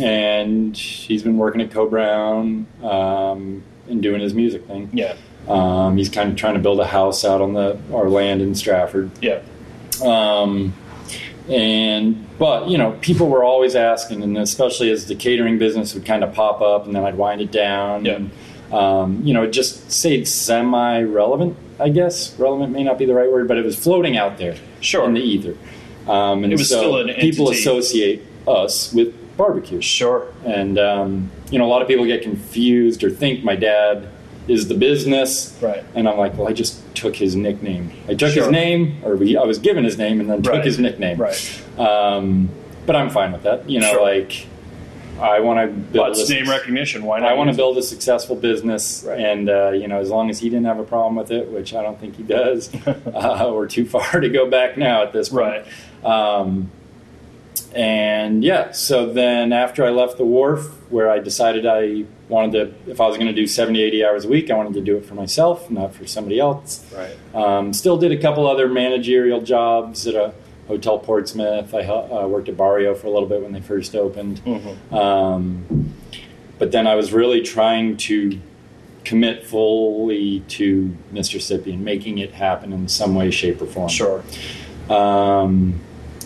and 0.00 0.76
he's 0.76 1.22
been 1.22 1.36
working 1.36 1.60
at 1.60 1.70
Co 1.70 1.88
Brown 1.88 2.66
um, 2.82 3.62
and 3.88 4.02
doing 4.02 4.20
his 4.20 4.34
music 4.34 4.66
thing. 4.66 4.88
Yeah. 4.92 5.14
Um, 5.46 5.96
he's 5.96 6.08
kind 6.08 6.30
of 6.30 6.36
trying 6.36 6.54
to 6.54 6.60
build 6.60 6.80
a 6.80 6.86
house 6.86 7.24
out 7.24 7.40
on 7.42 7.52
the 7.52 7.78
our 7.92 8.08
land 8.08 8.40
in 8.40 8.54
Stratford. 8.54 9.10
Yeah. 9.20 9.40
Um, 10.02 10.72
and 11.48 12.26
but 12.38 12.68
you 12.68 12.78
know, 12.78 12.92
people 13.00 13.28
were 13.28 13.44
always 13.44 13.74
asking, 13.76 14.22
and 14.22 14.36
especially 14.38 14.90
as 14.90 15.06
the 15.06 15.14
catering 15.14 15.58
business 15.58 15.94
would 15.94 16.04
kind 16.06 16.24
of 16.24 16.32
pop 16.34 16.60
up, 16.60 16.86
and 16.86 16.94
then 16.94 17.04
I'd 17.04 17.16
wind 17.16 17.40
it 17.40 17.52
down. 17.52 18.04
Yeah. 18.04 18.12
And, 18.14 18.30
um, 18.72 19.20
you 19.24 19.32
know, 19.34 19.42
it 19.44 19.50
just 19.50 19.90
stayed 19.92 20.26
semi-relevant. 20.26 21.56
I 21.78 21.88
guess 21.90 22.36
relevant 22.38 22.72
may 22.72 22.82
not 22.82 22.98
be 22.98 23.04
the 23.06 23.14
right 23.14 23.30
word, 23.30 23.46
but 23.48 23.56
it 23.58 23.64
was 23.64 23.76
floating 23.76 24.16
out 24.16 24.38
there 24.38 24.56
Sure. 24.80 25.04
in 25.06 25.14
the 25.14 25.20
ether. 25.20 25.56
Um, 26.08 26.44
and 26.44 26.52
It 26.52 26.58
was 26.58 26.68
so 26.68 26.78
still 26.78 26.96
an 26.98 27.08
people 27.14 27.46
entity. 27.48 27.60
associate 27.62 28.22
us 28.48 28.92
with 28.92 29.14
barbecue. 29.36 29.80
Sure. 29.80 30.26
And 30.44 30.78
um, 30.78 31.30
you 31.50 31.58
know, 31.58 31.66
a 31.66 31.68
lot 31.68 31.82
of 31.82 31.88
people 31.88 32.04
get 32.04 32.22
confused 32.22 33.02
or 33.04 33.10
think 33.10 33.44
my 33.44 33.56
dad 33.56 34.08
is 34.48 34.68
the 34.68 34.74
business. 34.74 35.56
Right. 35.62 35.82
And 35.94 36.08
I'm 36.08 36.18
like, 36.18 36.36
well, 36.36 36.48
I 36.48 36.52
just 36.52 36.82
took 36.94 37.16
his 37.16 37.34
nickname. 37.34 37.90
I 38.08 38.14
took 38.14 38.32
Sure. 38.32 38.44
his 38.44 38.52
name, 38.52 38.96
or 39.04 39.16
we, 39.16 39.36
I 39.36 39.44
was 39.44 39.58
given 39.58 39.84
his 39.84 39.96
name, 39.98 40.20
and 40.20 40.28
then 40.28 40.42
took 40.42 40.52
Right. 40.54 40.64
his 40.64 40.78
nickname. 40.78 41.16
Right. 41.18 41.62
Um, 41.78 42.50
but 42.86 42.94
I'm 42.96 43.08
fine 43.10 43.32
with 43.32 43.42
that. 43.44 43.68
You 43.70 43.80
know, 43.80 43.92
Sure. 43.92 44.02
like 44.02 44.46
I 45.20 45.40
want 45.40 45.60
to 45.60 45.68
build. 45.74 46.16
Name 46.28 46.50
recognition. 46.50 47.04
Why 47.04 47.20
not? 47.20 47.30
I 47.30 47.34
want 47.34 47.48
to 47.48 47.56
build 47.56 47.78
a 47.78 47.82
successful 47.82 48.34
business, 48.36 49.04
Right. 49.06 49.18
and 49.20 49.48
uh, 49.48 49.70
you 49.70 49.86
know, 49.88 49.98
as 50.00 50.10
long 50.10 50.28
as 50.28 50.40
he 50.40 50.50
didn't 50.50 50.66
have 50.66 50.78
a 50.80 50.84
problem 50.84 51.14
with 51.16 51.30
it, 51.30 51.50
which 51.52 51.72
I 51.72 51.82
don't 51.82 51.98
think 52.00 52.16
he 52.16 52.24
does, 52.24 52.68
uh, 52.86 53.50
we're 53.54 53.68
too 53.68 53.86
far 53.86 54.20
to 54.20 54.28
go 54.28 54.50
back 54.50 54.76
now 54.76 55.02
at 55.02 55.12
this 55.12 55.28
point. 55.30 55.64
Right. 56.04 56.04
Um, 56.04 56.70
and 57.74 58.44
yeah, 58.44 58.72
so 58.72 59.12
then 59.12 59.52
after 59.52 59.84
I 59.84 59.90
left 59.90 60.16
the 60.18 60.24
wharf, 60.24 60.66
where 60.90 61.10
I 61.10 61.18
decided 61.18 61.64
I 61.66 62.04
wanted 62.28 62.84
to, 62.86 62.90
if 62.90 63.00
I 63.00 63.06
was 63.06 63.16
going 63.16 63.28
to 63.28 63.34
do 63.34 63.46
70, 63.46 63.82
80 63.82 64.04
hours 64.04 64.24
a 64.24 64.28
week, 64.28 64.50
I 64.50 64.54
wanted 64.54 64.74
to 64.74 64.80
do 64.80 64.96
it 64.96 65.04
for 65.04 65.14
myself, 65.14 65.70
not 65.70 65.94
for 65.94 66.06
somebody 66.06 66.40
else. 66.40 66.84
Right. 66.92 67.16
Um, 67.34 67.72
still 67.72 67.96
did 67.96 68.12
a 68.12 68.16
couple 68.16 68.46
other 68.46 68.68
managerial 68.68 69.42
jobs 69.42 70.06
at 70.06 70.14
a 70.14 70.34
hotel 70.68 70.98
Portsmouth. 70.98 71.74
I 71.74 71.82
uh, 71.82 72.26
worked 72.26 72.48
at 72.48 72.56
Barrio 72.56 72.94
for 72.94 73.06
a 73.06 73.10
little 73.10 73.28
bit 73.28 73.42
when 73.42 73.52
they 73.52 73.60
first 73.60 73.94
opened. 73.94 74.40
Mm-hmm. 74.44 74.94
Um, 74.94 75.94
but 76.58 76.72
then 76.72 76.86
I 76.86 76.94
was 76.94 77.12
really 77.12 77.42
trying 77.42 77.96
to 77.98 78.40
commit 79.04 79.44
fully 79.44 80.40
to 80.40 80.96
Mr. 81.12 81.38
Sippy 81.38 81.74
and 81.74 81.84
making 81.84 82.18
it 82.18 82.32
happen 82.32 82.72
in 82.72 82.88
some 82.88 83.14
way, 83.14 83.30
shape, 83.30 83.60
or 83.60 83.66
form. 83.66 83.88
Sure. 83.88 84.24
Um, 84.88 85.80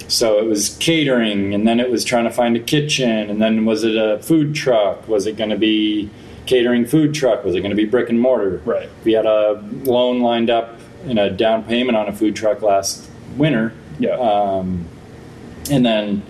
so 0.08 0.38
it 0.38 0.46
was 0.46 0.76
catering, 0.80 1.54
and 1.54 1.68
then 1.68 1.78
it 1.78 1.90
was 1.90 2.04
trying 2.04 2.24
to 2.24 2.30
find 2.30 2.56
a 2.56 2.60
kitchen, 2.60 3.30
and 3.30 3.40
then 3.40 3.64
was 3.64 3.84
it 3.84 3.94
a 3.94 4.18
food 4.18 4.54
truck? 4.54 5.06
Was 5.06 5.26
it 5.26 5.36
going 5.36 5.50
to 5.50 5.58
be 5.58 6.10
catering 6.46 6.86
food 6.86 7.14
truck? 7.14 7.44
Was 7.44 7.54
it 7.54 7.60
going 7.60 7.70
to 7.70 7.76
be 7.76 7.84
brick 7.84 8.08
and 8.08 8.20
mortar? 8.20 8.62
Right. 8.64 8.88
We 9.04 9.12
had 9.12 9.26
a 9.26 9.62
loan 9.84 10.20
lined 10.20 10.48
up 10.50 10.80
and 11.04 11.18
a 11.18 11.30
down 11.30 11.62
payment 11.62 11.96
on 11.96 12.08
a 12.08 12.12
food 12.12 12.34
truck 12.34 12.62
last 12.62 13.08
winter. 13.36 13.74
Yeah. 13.98 14.16
Um, 14.16 14.86
and 15.70 15.84
then, 15.84 16.22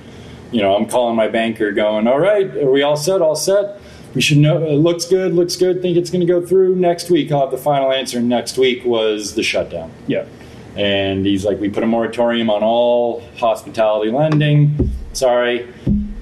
you 0.51 0.61
know, 0.61 0.75
I'm 0.75 0.87
calling 0.87 1.15
my 1.15 1.29
banker, 1.29 1.71
going, 1.71 2.09
"All 2.09 2.19
right, 2.19 2.47
are 2.57 2.71
we 2.71 2.83
all 2.83 2.97
set? 2.97 3.23
All 3.23 3.37
set? 3.37 3.81
We 4.15 4.21
should 4.21 4.39
know. 4.39 4.61
It 4.65 4.75
looks 4.75 5.05
good. 5.05 5.35
Looks 5.35 5.55
good. 5.55 5.83
Think 5.83 5.97
it's 5.97 6.11
going 6.11 6.27
to 6.27 6.27
go 6.27 6.45
through 6.45 6.75
next 6.77 7.11
week. 7.11 7.31
I'll 7.31 7.43
have 7.43 7.51
the 7.51 7.59
final 7.59 7.93
answer. 7.93 8.21
Next 8.21 8.59
week 8.59 8.85
was 8.85 9.35
the 9.35 9.43
shutdown." 9.43 9.93
Yeah. 10.09 10.25
And 10.77 11.27
he's 11.27 11.45
like, 11.45 11.59
we 11.59 11.69
put 11.69 11.83
a 11.83 11.87
moratorium 11.87 12.51
on 12.51 12.63
all 12.63 13.21
hospitality 13.37 14.11
lending. 14.11 14.91
Sorry. 15.13 15.67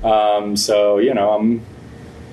Um, 0.03 0.57
so, 0.57 0.99
you 0.99 1.13
know, 1.15 1.31
I'm 1.33 1.63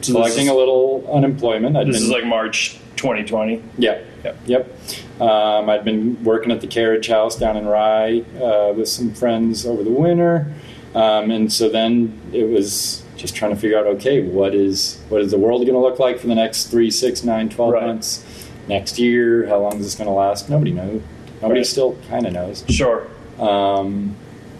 So 0.01 0.13
collecting 0.13 0.43
is, 0.45 0.49
a 0.49 0.53
little 0.53 1.05
unemployment. 1.11 1.75
I'd 1.75 1.87
This 1.87 1.97
been, 1.97 2.03
is 2.03 2.09
like 2.09 2.25
March 2.25 2.77
2020. 2.95 3.61
yeah. 3.77 3.99
Yep. 4.23 4.37
Yep. 4.45 5.21
Um, 5.21 5.69
I'd 5.69 5.83
been 5.83 6.23
working 6.23 6.51
at 6.51 6.61
the 6.61 6.67
carriage 6.67 7.07
house 7.07 7.35
down 7.37 7.57
in 7.57 7.65
Rye 7.65 8.23
uh, 8.41 8.71
with 8.73 8.87
some 8.87 9.13
friends 9.13 9.65
over 9.65 9.83
the 9.83 9.89
winter. 9.91 10.53
Um, 10.95 11.29
and 11.29 11.51
so 11.51 11.67
then 11.67 12.17
it 12.31 12.45
was 12.47 13.03
just 13.17 13.35
trying 13.35 13.53
to 13.53 13.59
figure 13.59 13.77
out, 13.77 13.85
okay, 13.85 14.21
what 14.21 14.55
is 14.55 15.01
what 15.09 15.19
is 15.21 15.31
the 15.31 15.37
world 15.37 15.61
going 15.63 15.73
to 15.73 15.79
look 15.79 15.99
like 15.99 16.19
for 16.19 16.27
the 16.27 16.35
next 16.35 16.67
three, 16.67 16.89
six, 16.89 17.23
nine, 17.23 17.49
twelve 17.49 17.73
Right. 17.73 17.85
months? 17.85 18.23
Next 18.69 18.97
year, 18.97 19.45
how 19.47 19.59
long 19.59 19.73
is 19.79 19.83
this 19.83 19.95
going 19.95 20.07
to 20.07 20.13
last? 20.13 20.49
Nobody 20.49 20.71
knows. 20.71 21.01
Nobody 21.43 21.63
still 21.63 21.97
kind 22.09 22.25
of 22.25 22.33
knows 22.33 22.63
Sure. 22.69 23.07
um, 23.39 24.15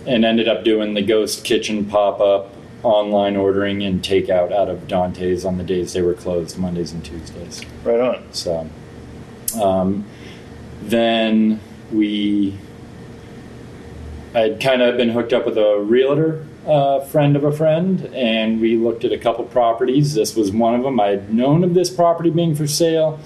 and 0.05 0.25
ended 0.25 0.47
up 0.49 0.63
doing 0.63 0.93
the 0.93 1.01
ghost 1.01 1.43
kitchen 1.45 1.85
pop 1.85 2.19
up 2.19 2.53
online 2.83 3.37
ordering 3.37 3.83
and 3.83 4.01
takeout 4.01 4.51
out 4.51 4.67
of 4.67 4.85
Dante's 4.87 5.45
on 5.45 5.57
the 5.57 5.63
days 5.63 5.93
they 5.93 6.01
were 6.01 6.13
closed, 6.13 6.57
Mondays 6.57 6.91
and 6.91 7.03
Tuesdays. 7.03 7.61
Right 7.85 8.01
on. 8.01 8.23
So 8.33 8.69
um, 9.61 10.05
then 10.81 11.61
we, 11.93 12.57
I'd 14.35 14.59
kind 14.59 14.81
of 14.81 14.97
been 14.97 15.09
hooked 15.09 15.31
up 15.31 15.45
with 15.45 15.57
a 15.57 15.79
realtor, 15.79 16.45
uh, 16.67 16.99
friend 17.05 17.37
of 17.37 17.45
a 17.45 17.51
friend, 17.53 18.09
and 18.13 18.59
we 18.59 18.75
looked 18.75 19.05
at 19.05 19.13
a 19.13 19.17
couple 19.17 19.45
properties. 19.45 20.13
This 20.15 20.35
was 20.35 20.51
one 20.51 20.75
of 20.75 20.83
them. 20.83 20.99
I 20.99 21.07
had 21.09 21.33
known 21.33 21.63
of 21.63 21.73
this 21.73 21.89
property 21.89 22.29
being 22.29 22.55
for 22.55 22.67
sale, 22.67 23.19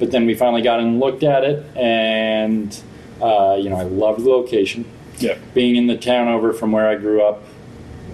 but 0.00 0.10
then 0.10 0.26
we 0.26 0.34
finally 0.34 0.62
got 0.62 0.80
in 0.80 0.86
and 0.86 1.00
looked 1.00 1.22
at 1.22 1.44
it, 1.44 1.64
and 1.76 2.76
uh, 3.22 3.56
you 3.60 3.70
know, 3.70 3.76
I 3.76 3.84
loved 3.84 4.24
the 4.24 4.30
location 4.30 4.84
Yeah. 5.18 5.36
being 5.54 5.76
in 5.76 5.86
the 5.86 5.96
town 5.96 6.28
over 6.28 6.52
from 6.52 6.72
where 6.72 6.88
I 6.88 6.94
grew 6.96 7.22
up, 7.22 7.42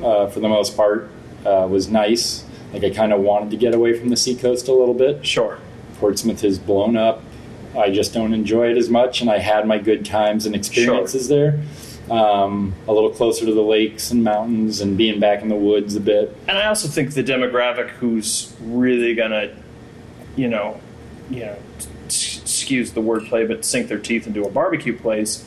uh, 0.03 0.27
for 0.29 0.41
the 0.41 0.49
most 0.49 0.77
part, 0.77 1.09
uh, 1.45 1.67
was 1.71 1.89
nice. 1.89 2.45
Like 2.73 2.85
I 2.85 2.91
kind 2.91 3.13
of 3.13 3.21
wanted 3.21 3.51
to 3.51 3.57
get 3.57 3.75
away 3.75 3.99
from 3.99 4.11
the 4.11 4.17
seacoast 4.17 4.69
a 4.69 4.73
little 4.73 4.95
bit. 4.95 5.25
Sure. 5.27 5.59
Portsmouth 5.99 6.41
has 6.43 6.59
blown 6.59 6.97
up. 6.97 7.23
I 7.77 7.91
just 7.91 8.13
don't 8.15 8.35
enjoy 8.35 8.71
it 8.71 8.77
as 8.77 8.89
much, 8.91 9.21
and 9.21 9.31
I 9.31 9.39
had 9.39 9.67
my 9.67 9.79
good 9.79 10.05
times 10.05 10.45
and 10.47 10.55
experiences 10.55 11.29
there. 11.29 11.61
Um, 12.11 12.75
a 12.89 12.93
little 12.93 13.11
closer 13.11 13.47
to 13.47 13.55
the 13.55 13.63
lakes 13.63 14.11
and 14.11 14.25
mountains, 14.25 14.81
and 14.81 14.99
being 14.99 15.21
back 15.21 15.43
in 15.43 15.49
the 15.49 15.55
woods 15.55 15.95
a 15.95 16.01
bit. 16.01 16.37
And 16.49 16.59
I 16.59 16.67
also 16.67 16.89
think 16.89 17.15
the 17.15 17.23
demographic 17.23 17.91
who's 17.91 18.53
really 18.61 19.15
gonna, 19.15 19.51
you 20.37 20.49
know, 20.49 20.81
you 21.31 21.41
know, 21.41 21.57
excuse 22.71 22.93
the 22.93 23.01
wordplay, 23.03 23.47
but 23.49 23.65
sink 23.65 23.89
their 23.89 23.99
teeth 23.99 24.29
into 24.29 24.45
a 24.45 24.51
barbecue 24.51 24.97
place. 24.97 25.45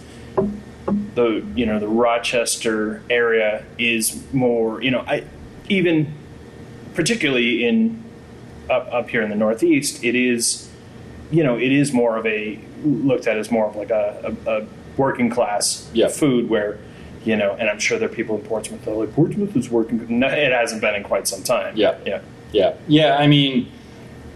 The 1.15 1.41
you 1.55 1.65
know 1.65 1.79
the 1.79 1.87
Rochester 1.87 3.01
area 3.09 3.63
is 3.77 4.21
more 4.33 4.81
you 4.81 4.91
know 4.91 4.99
I 5.07 5.23
even 5.69 6.13
particularly 6.95 7.65
in 7.65 8.03
up 8.69 8.91
up 8.91 9.09
here 9.09 9.21
in 9.21 9.29
the 9.29 9.35
Northeast 9.37 10.03
it 10.03 10.15
is 10.15 10.69
you 11.31 11.43
know 11.43 11.57
it 11.57 11.71
is 11.71 11.93
more 11.93 12.17
of 12.17 12.25
a 12.25 12.59
looked 12.83 13.27
at 13.27 13.37
as 13.37 13.49
more 13.49 13.67
of 13.67 13.75
like 13.77 13.91
a, 13.91 14.35
a, 14.45 14.51
a 14.63 14.65
working 14.97 15.29
class 15.29 15.89
Yeah. 15.93 16.09
food 16.09 16.49
where 16.49 16.77
you 17.23 17.37
know 17.37 17.53
and 17.53 17.69
I'm 17.69 17.79
sure 17.79 17.97
there 17.97 18.09
are 18.09 18.13
people 18.13 18.35
in 18.35 18.41
Portsmouth 18.41 18.83
that 18.83 18.91
are 18.91 18.95
like 19.05 19.13
Portsmouth 19.13 19.55
is 19.55 19.69
working 19.69 20.05
no, 20.19 20.27
it 20.27 20.51
hasn't 20.51 20.81
been 20.81 20.95
in 20.95 21.03
quite 21.03 21.27
some 21.29 21.43
time 21.43 21.77
Yeah. 21.77 21.97
yeah 22.05 22.21
Yeah, 22.51 22.73
yeah. 22.87 23.15
I 23.17 23.27
mean, 23.27 23.71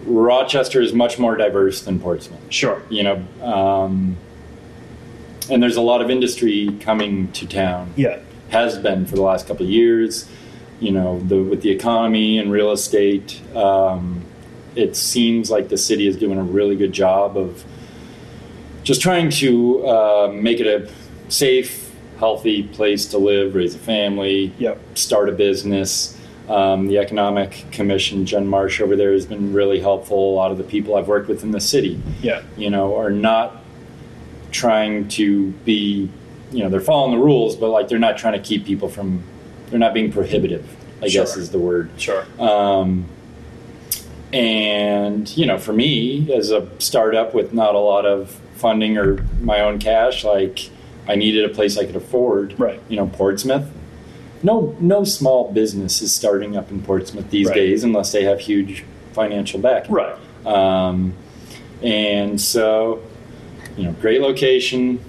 Rochester 0.08 0.82
is 0.82 0.94
much 0.94 1.20
more 1.20 1.36
diverse 1.36 1.82
than 1.82 2.00
Portsmouth. 2.00 2.40
sure 2.50 2.82
You 2.90 3.04
know, 3.04 3.26
um, 3.44 4.18
and 5.50 5.62
there's 5.62 5.78
a 5.78 5.82
lot 5.82 6.02
of 6.02 6.10
industry 6.10 6.76
coming 6.80 7.32
to 7.34 7.48
town. 7.48 7.94
yeah 7.96 8.20
has 8.50 8.78
been 8.78 9.06
for 9.06 9.16
the 9.16 9.22
last 9.22 9.46
couple 9.46 9.66
of 9.66 9.70
years. 9.72 10.30
You 10.80 10.92
know, 10.92 11.20
the, 11.20 11.42
with 11.44 11.62
the 11.64 11.70
economy 11.70 12.38
and 12.38 12.50
real 12.50 12.72
estate, 12.72 13.42
um, 13.56 14.24
it 14.76 14.96
seems 14.96 15.52
like 15.52 15.68
the 15.68 15.78
city 15.78 16.08
is 16.08 16.16
doing 16.16 16.38
a 16.38 16.44
really 16.44 16.76
good 16.78 16.94
job 16.94 17.36
of 17.36 17.66
just 18.84 19.02
trying 19.02 19.30
to 19.32 19.86
uh, 19.86 20.32
make 20.34 20.62
it 20.62 20.68
a 20.68 20.90
safe, 21.30 21.94
healthy 22.20 22.64
place 22.64 23.06
to 23.08 23.18
live, 23.18 23.54
raise 23.54 23.76
a 23.76 23.80
family, 23.80 24.54
Yep. 24.60 24.80
start 24.98 25.28
a 25.28 25.34
business. 25.34 26.16
Um, 26.48 26.88
the 26.88 26.98
Economic 26.98 27.66
Commission, 27.72 28.25
Jen 28.25 28.48
Marsh 28.48 28.80
over 28.80 28.96
there, 28.96 29.12
has 29.12 29.25
been 29.25 29.54
really 29.54 29.82
helpful. 29.82 30.34
A 30.34 30.36
lot 30.36 30.51
of 30.51 30.58
the 30.58 30.63
people 30.63 30.96
I've 30.96 31.08
worked 31.08 31.27
with 31.27 31.44
in 31.44 31.51
the 31.51 31.60
city, 31.60 32.01
yeah 32.22 32.42
you 32.56 32.70
know, 32.70 32.98
are 32.98 33.10
not 33.10 33.63
trying 34.51 35.10
to 35.10 35.51
be, 35.66 36.10
you 36.51 36.63
know, 36.63 36.70
they're 36.70 36.80
following 36.80 37.18
the 37.18 37.24
rules, 37.24 37.56
but 37.56 37.70
like 37.70 37.89
they're 37.89 38.00
not 38.00 38.18
trying 38.18 38.34
to 38.34 38.39
keep 38.39 38.66
people 38.66 38.88
from, 38.88 39.24
they're 39.70 39.80
not 39.80 39.94
being 39.94 40.12
prohibitive, 40.12 40.66
I 41.01 41.10
guess 41.10 41.36
is 41.36 41.51
the 41.51 41.60
word. 41.60 41.92
sure 41.98 42.25
Um, 42.39 43.08
and, 44.34 45.36
you 45.38 45.46
know, 45.46 45.58
for 45.58 45.74
me 45.74 46.34
as 46.34 46.51
a 46.51 46.68
startup 46.80 47.34
with 47.34 47.54
not 47.54 47.75
a 47.75 47.80
lot 47.80 48.06
of 48.06 48.39
funding 48.56 48.98
or 48.98 49.24
my 49.42 49.62
own 49.62 49.80
cash, 49.80 50.24
like 50.24 50.70
I 51.08 51.16
needed 51.16 51.50
a 51.50 51.54
place 51.54 51.77
I 51.77 51.86
could 51.86 51.96
afford. 51.96 52.60
Right. 52.60 52.82
You 52.89 52.98
know, 52.98 53.08
Portsmouth. 53.08 53.72
No, 54.44 54.75
no 54.79 55.03
small 55.03 55.51
business 55.51 56.01
is 56.01 56.13
starting 56.13 56.56
up 56.56 56.70
in 56.72 56.82
Portsmouth 56.82 57.29
these 57.29 57.48
Right. 57.48 57.56
days 57.56 57.84
unless 57.84 58.12
they 58.12 58.24
have 58.24 58.39
huge 58.39 58.84
financial 59.13 59.60
backing. 59.60 59.94
right 59.96 60.15
Um, 60.46 61.13
and 61.84 62.39
so, 62.39 63.00
you 63.77 63.84
know, 63.86 63.96
great 64.01 64.22
location 64.22 65.00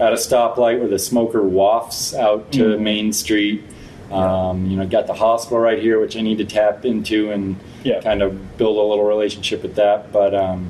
at 0.00 0.12
a 0.12 0.16
stoplight 0.16 0.78
where 0.80 0.88
the 0.88 0.98
smoker 0.98 1.42
wafts 1.42 2.14
out 2.14 2.50
to 2.52 2.64
Mm. 2.76 2.80
Main 2.80 3.12
Street. 3.12 3.62
Um, 4.10 4.66
you 4.66 4.76
know, 4.76 4.84
got 4.86 5.06
the 5.06 5.14
hospital 5.14 5.58
right 5.58 5.78
here, 5.78 5.98
which 6.00 6.16
I 6.16 6.20
need 6.20 6.38
to 6.38 6.44
tap 6.44 6.84
into 6.84 7.30
and 7.30 7.56
Yeah. 7.84 8.00
kind 8.00 8.22
of 8.22 8.58
build 8.58 8.76
a 8.76 8.82
little 8.82 9.04
relationship 9.04 9.62
with 9.62 9.74
that. 9.76 10.12
But 10.12 10.34
um, 10.34 10.66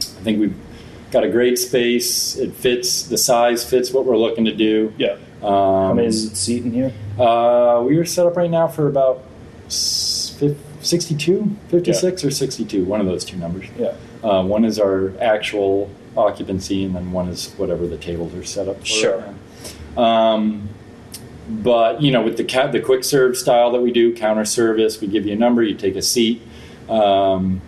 I 0.00 0.24
think 0.24 0.40
we've 0.40 0.54
got 1.12 1.22
a 1.24 1.28
great 1.28 1.58
space. 1.58 2.36
It 2.36 2.52
fits 2.54 3.02
the 3.04 3.16
size, 3.18 3.64
fits 3.64 3.92
what 3.92 4.04
we're 4.06 4.16
looking 4.16 4.44
to 4.46 4.52
do. 4.52 4.92
yeah 4.98 5.12
Um, 5.42 5.50
how 5.52 5.92
many 5.94 6.08
is 6.08 6.24
it 6.32 6.36
seat 6.36 6.64
in 6.64 6.72
here 6.72 6.92
uh, 7.18 7.82
we 7.86 7.96
are 7.96 8.04
set 8.04 8.26
up 8.26 8.36
right 8.36 8.50
now 8.50 8.68
for 8.68 8.88
about 8.88 9.22
s- 9.66 10.36
62, 10.80 11.56
56 11.68 12.24
or 12.24 12.30
62, 12.30 12.84
one 12.84 13.00
of 13.00 13.06
those 13.06 13.24
two 13.24 13.36
numbers. 13.36 13.66
yeah 13.78 13.92
Uh, 14.22 14.42
one 14.44 14.64
is 14.64 14.78
our 14.78 15.12
actual 15.20 15.90
occupancy, 16.16 16.84
and 16.84 16.94
then 16.94 17.12
one 17.12 17.28
is 17.28 17.52
whatever 17.56 17.86
the 17.86 17.96
tables 17.96 18.34
are 18.34 18.44
set 18.44 18.68
up 18.68 18.78
for. 18.80 18.86
Sure. 18.86 19.24
Um, 19.96 20.68
but 21.48 22.02
you 22.02 22.10
know, 22.10 22.22
with 22.22 22.36
the 22.36 22.44
ca- 22.44 22.66
the 22.70 22.80
quick 22.80 23.04
serve 23.04 23.36
style 23.36 23.70
that 23.72 23.80
we 23.80 23.90
do, 23.92 24.14
counter 24.14 24.44
service, 24.44 25.00
we 25.00 25.06
give 25.08 25.24
you 25.26 25.32
a 25.32 25.36
number, 25.36 25.62
you 25.62 25.74
take 25.74 25.96
a 25.96 26.02
seat. 26.02 26.42
Um, 26.88 27.60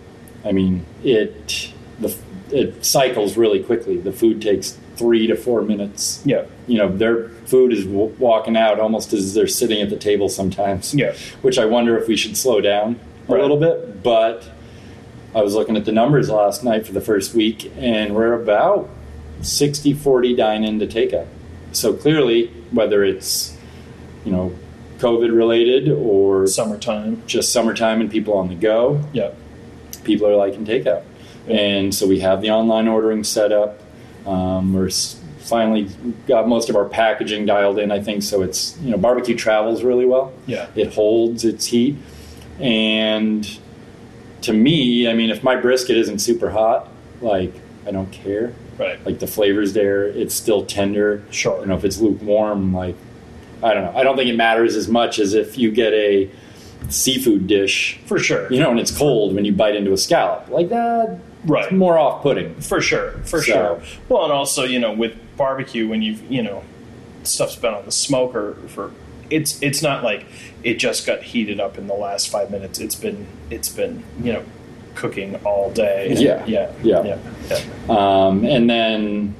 I 0.45 0.51
mean, 0.51 0.85
it 1.03 1.71
the 1.99 2.15
it 2.51 2.85
cycles 2.85 3.37
really 3.37 3.61
quickly. 3.63 3.97
The 3.97 4.11
food 4.11 4.41
takes 4.41 4.77
three 5.01 5.25
to 5.27 5.35
four 5.35 5.63
minutes. 5.63 6.21
Yeah. 6.25 6.43
You 6.67 6.77
know, 6.77 6.87
their 6.95 7.29
food 7.45 7.73
is 7.73 7.85
w- 7.85 8.13
walking 8.19 8.55
out 8.55 8.79
almost 8.79 9.13
as 9.13 9.33
they're 9.33 9.47
sitting 9.47 9.81
at 9.81 9.89
the 9.89 9.95
table 9.97 10.29
sometimes. 10.29 10.93
Yeah. 10.93 11.13
Which 11.41 11.57
I 11.57 11.65
wonder 11.65 11.97
if 11.97 12.07
we 12.07 12.15
should 12.15 12.37
slow 12.37 12.61
down 12.61 12.99
a 13.27 13.33
Right. 13.33 13.41
little 13.41 13.57
bit. 13.57 14.03
But 14.03 14.43
I 15.33 15.41
was 15.41 15.55
looking 15.55 15.75
at 15.75 15.85
the 15.85 15.91
numbers 15.91 16.29
last 16.29 16.63
night 16.63 16.85
for 16.85 16.93
the 16.93 17.01
first 17.01 17.33
week, 17.33 17.71
and 17.77 18.13
we're 18.15 18.33
about 18.33 18.89
60 19.41 19.93
40 19.93 20.35
dine 20.35 20.63
in 20.63 20.79
to 20.79 20.85
take 20.87 21.11
takeout. 21.11 21.25
So 21.71 21.93
clearly, 21.93 22.51
whether 22.71 23.03
it's, 23.03 23.57
you 24.23 24.31
know, 24.31 24.51
COVID 24.99 25.35
related 25.35 25.89
or 25.89 26.45
Summertime. 26.45 27.23
just 27.25 27.51
summertime 27.51 28.01
and 28.01 28.11
people 28.11 28.35
on 28.35 28.49
the 28.49 28.55
go, 28.55 28.99
Yeah. 29.13 29.29
people 30.03 30.27
are 30.27 30.35
liking 30.35 30.63
takeout. 30.65 31.01
Yeah. 31.47 31.55
And 31.55 31.95
so 31.95 32.05
we 32.07 32.19
have 32.19 32.41
the 32.43 32.51
online 32.51 32.87
ordering 32.87 33.23
set 33.23 33.51
up. 33.51 33.80
Um, 34.25 34.73
we're 34.73 34.89
finally 35.39 35.89
got 36.27 36.47
most 36.47 36.69
of 36.69 36.75
our 36.75 36.85
packaging 36.85 37.45
dialed 37.45 37.79
in, 37.79 37.91
I 37.91 37.99
think. 37.99 38.23
So 38.23 38.41
it's, 38.41 38.77
you 38.81 38.91
know, 38.91 38.97
barbecue 38.97 39.35
travels 39.35 39.83
really 39.83 40.05
well. 40.05 40.33
Yeah. 40.45 40.67
It 40.75 40.93
holds 40.93 41.43
its 41.43 41.65
heat. 41.65 41.97
And 42.59 43.59
to 44.41 44.53
me, 44.53 45.07
I 45.07 45.13
mean, 45.13 45.29
if 45.29 45.43
my 45.43 45.55
brisket 45.55 45.97
isn't 45.97 46.19
super 46.19 46.49
hot, 46.49 46.87
like, 47.21 47.53
I 47.85 47.91
don't 47.91 48.11
care. 48.11 48.53
Right. 48.77 49.03
Like 49.05 49.19
the 49.19 49.27
flavor's 49.27 49.73
there, 49.73 50.05
it's 50.05 50.33
still 50.33 50.65
tender. 50.65 51.23
Sure. 51.31 51.59
You 51.61 51.67
know, 51.67 51.75
if 51.75 51.83
it's 51.83 51.99
lukewarm, 51.99 52.73
like, 52.73 52.95
I 53.63 53.73
don't 53.73 53.83
know. 53.85 53.99
I 53.99 54.03
don't 54.03 54.15
think 54.15 54.29
it 54.29 54.35
matters 54.37 54.75
as 54.75 54.87
much 54.87 55.19
as 55.19 55.33
if 55.33 55.57
you 55.57 55.71
get 55.71 55.93
a 55.93 56.29
seafood 56.89 57.45
dish 57.47 57.99
For 58.05 58.17
sure. 58.17 58.51
you 58.51 58.59
know, 58.59 58.71
and 58.71 58.79
it's 58.79 58.95
cold 58.95 59.35
when 59.35 59.45
you 59.45 59.53
bite 59.53 59.75
into 59.75 59.93
a 59.93 59.97
scallop. 59.97 60.49
Like 60.49 60.69
that, 60.69 61.19
Right. 61.45 61.65
it's 61.65 61.73
more 61.73 61.97
off-putting. 61.97 62.55
For 62.61 62.81
sure, 62.81 63.11
for 63.23 63.39
So- 63.41 63.51
sure. 63.51 63.81
Well, 64.09 64.23
and 64.25 64.31
also, 64.33 64.63
you 64.63 64.79
know, 64.79 64.91
with 64.93 65.13
barbecue, 65.37 65.87
when 65.87 66.01
you've, 66.01 66.21
you 66.31 66.43
know, 66.43 66.63
stuff's 67.23 67.55
been 67.55 67.73
on 67.73 67.85
the 67.85 67.91
smoker 67.91 68.55
for, 68.67 68.91
it's 69.29 69.61
it's 69.61 69.81
not 69.81 70.03
like 70.03 70.25
it 70.63 70.75
just 70.75 71.05
got 71.07 71.21
heated 71.23 71.59
up 71.59 71.77
in 71.77 71.87
the 71.87 71.93
last 71.93 72.29
five 72.29 72.51
minutes. 72.51 72.79
It's 72.79 72.95
been 72.95 73.25
it's 73.49 73.69
been 73.69 74.03
you 74.21 74.33
know 74.33 74.43
cooking 74.95 75.35
all 75.45 75.71
day. 75.71 76.13
Yeah. 76.17 76.43
yeah, 76.45 76.69
Yeah. 76.83 77.03
yeah, 77.03 77.17
yeah. 77.49 77.59
Um, 78.27 78.43
and 78.43 78.69
then 78.69 79.33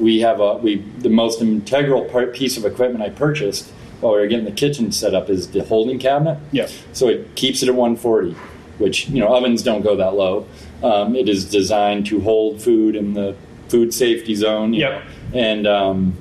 we 0.00 0.20
have 0.20 0.40
a 0.40 0.54
we 0.56 0.82
the 0.98 1.08
most 1.08 1.40
integral 1.40 2.04
part, 2.06 2.34
piece 2.34 2.56
of 2.56 2.64
equipment 2.64 3.02
I 3.04 3.10
purchased 3.10 3.70
while 4.00 4.14
we 4.14 4.20
were 4.20 4.26
getting 4.26 4.44
the 4.44 4.50
kitchen 4.52 4.90
set 4.92 5.14
up 5.14 5.28
is 5.30 5.48
the 5.48 5.62
holding 5.64 5.98
cabinet. 6.00 6.38
yeah. 6.52 6.66
So 6.92 7.08
it 7.08 7.34
keeps 7.36 7.62
it 7.62 7.68
at 7.68 7.74
140, 7.74 8.34
which 8.78 9.08
you 9.08 9.20
know 9.20 9.28
ovens 9.34 9.62
don't 9.62 9.82
go 9.82 9.96
that 9.96 10.14
low. 10.14 10.46
Um, 10.82 11.16
it 11.16 11.28
is 11.28 11.44
designed 11.44 12.06
to 12.06 12.20
hold 12.20 12.62
food 12.62 12.96
in 12.96 13.14
the 13.14 13.34
food 13.68 13.92
safety 13.92 14.34
zone. 14.34 14.74
Yep. 14.74 14.90
know. 15.04 15.10
And 15.38 15.66
um, 15.66 16.14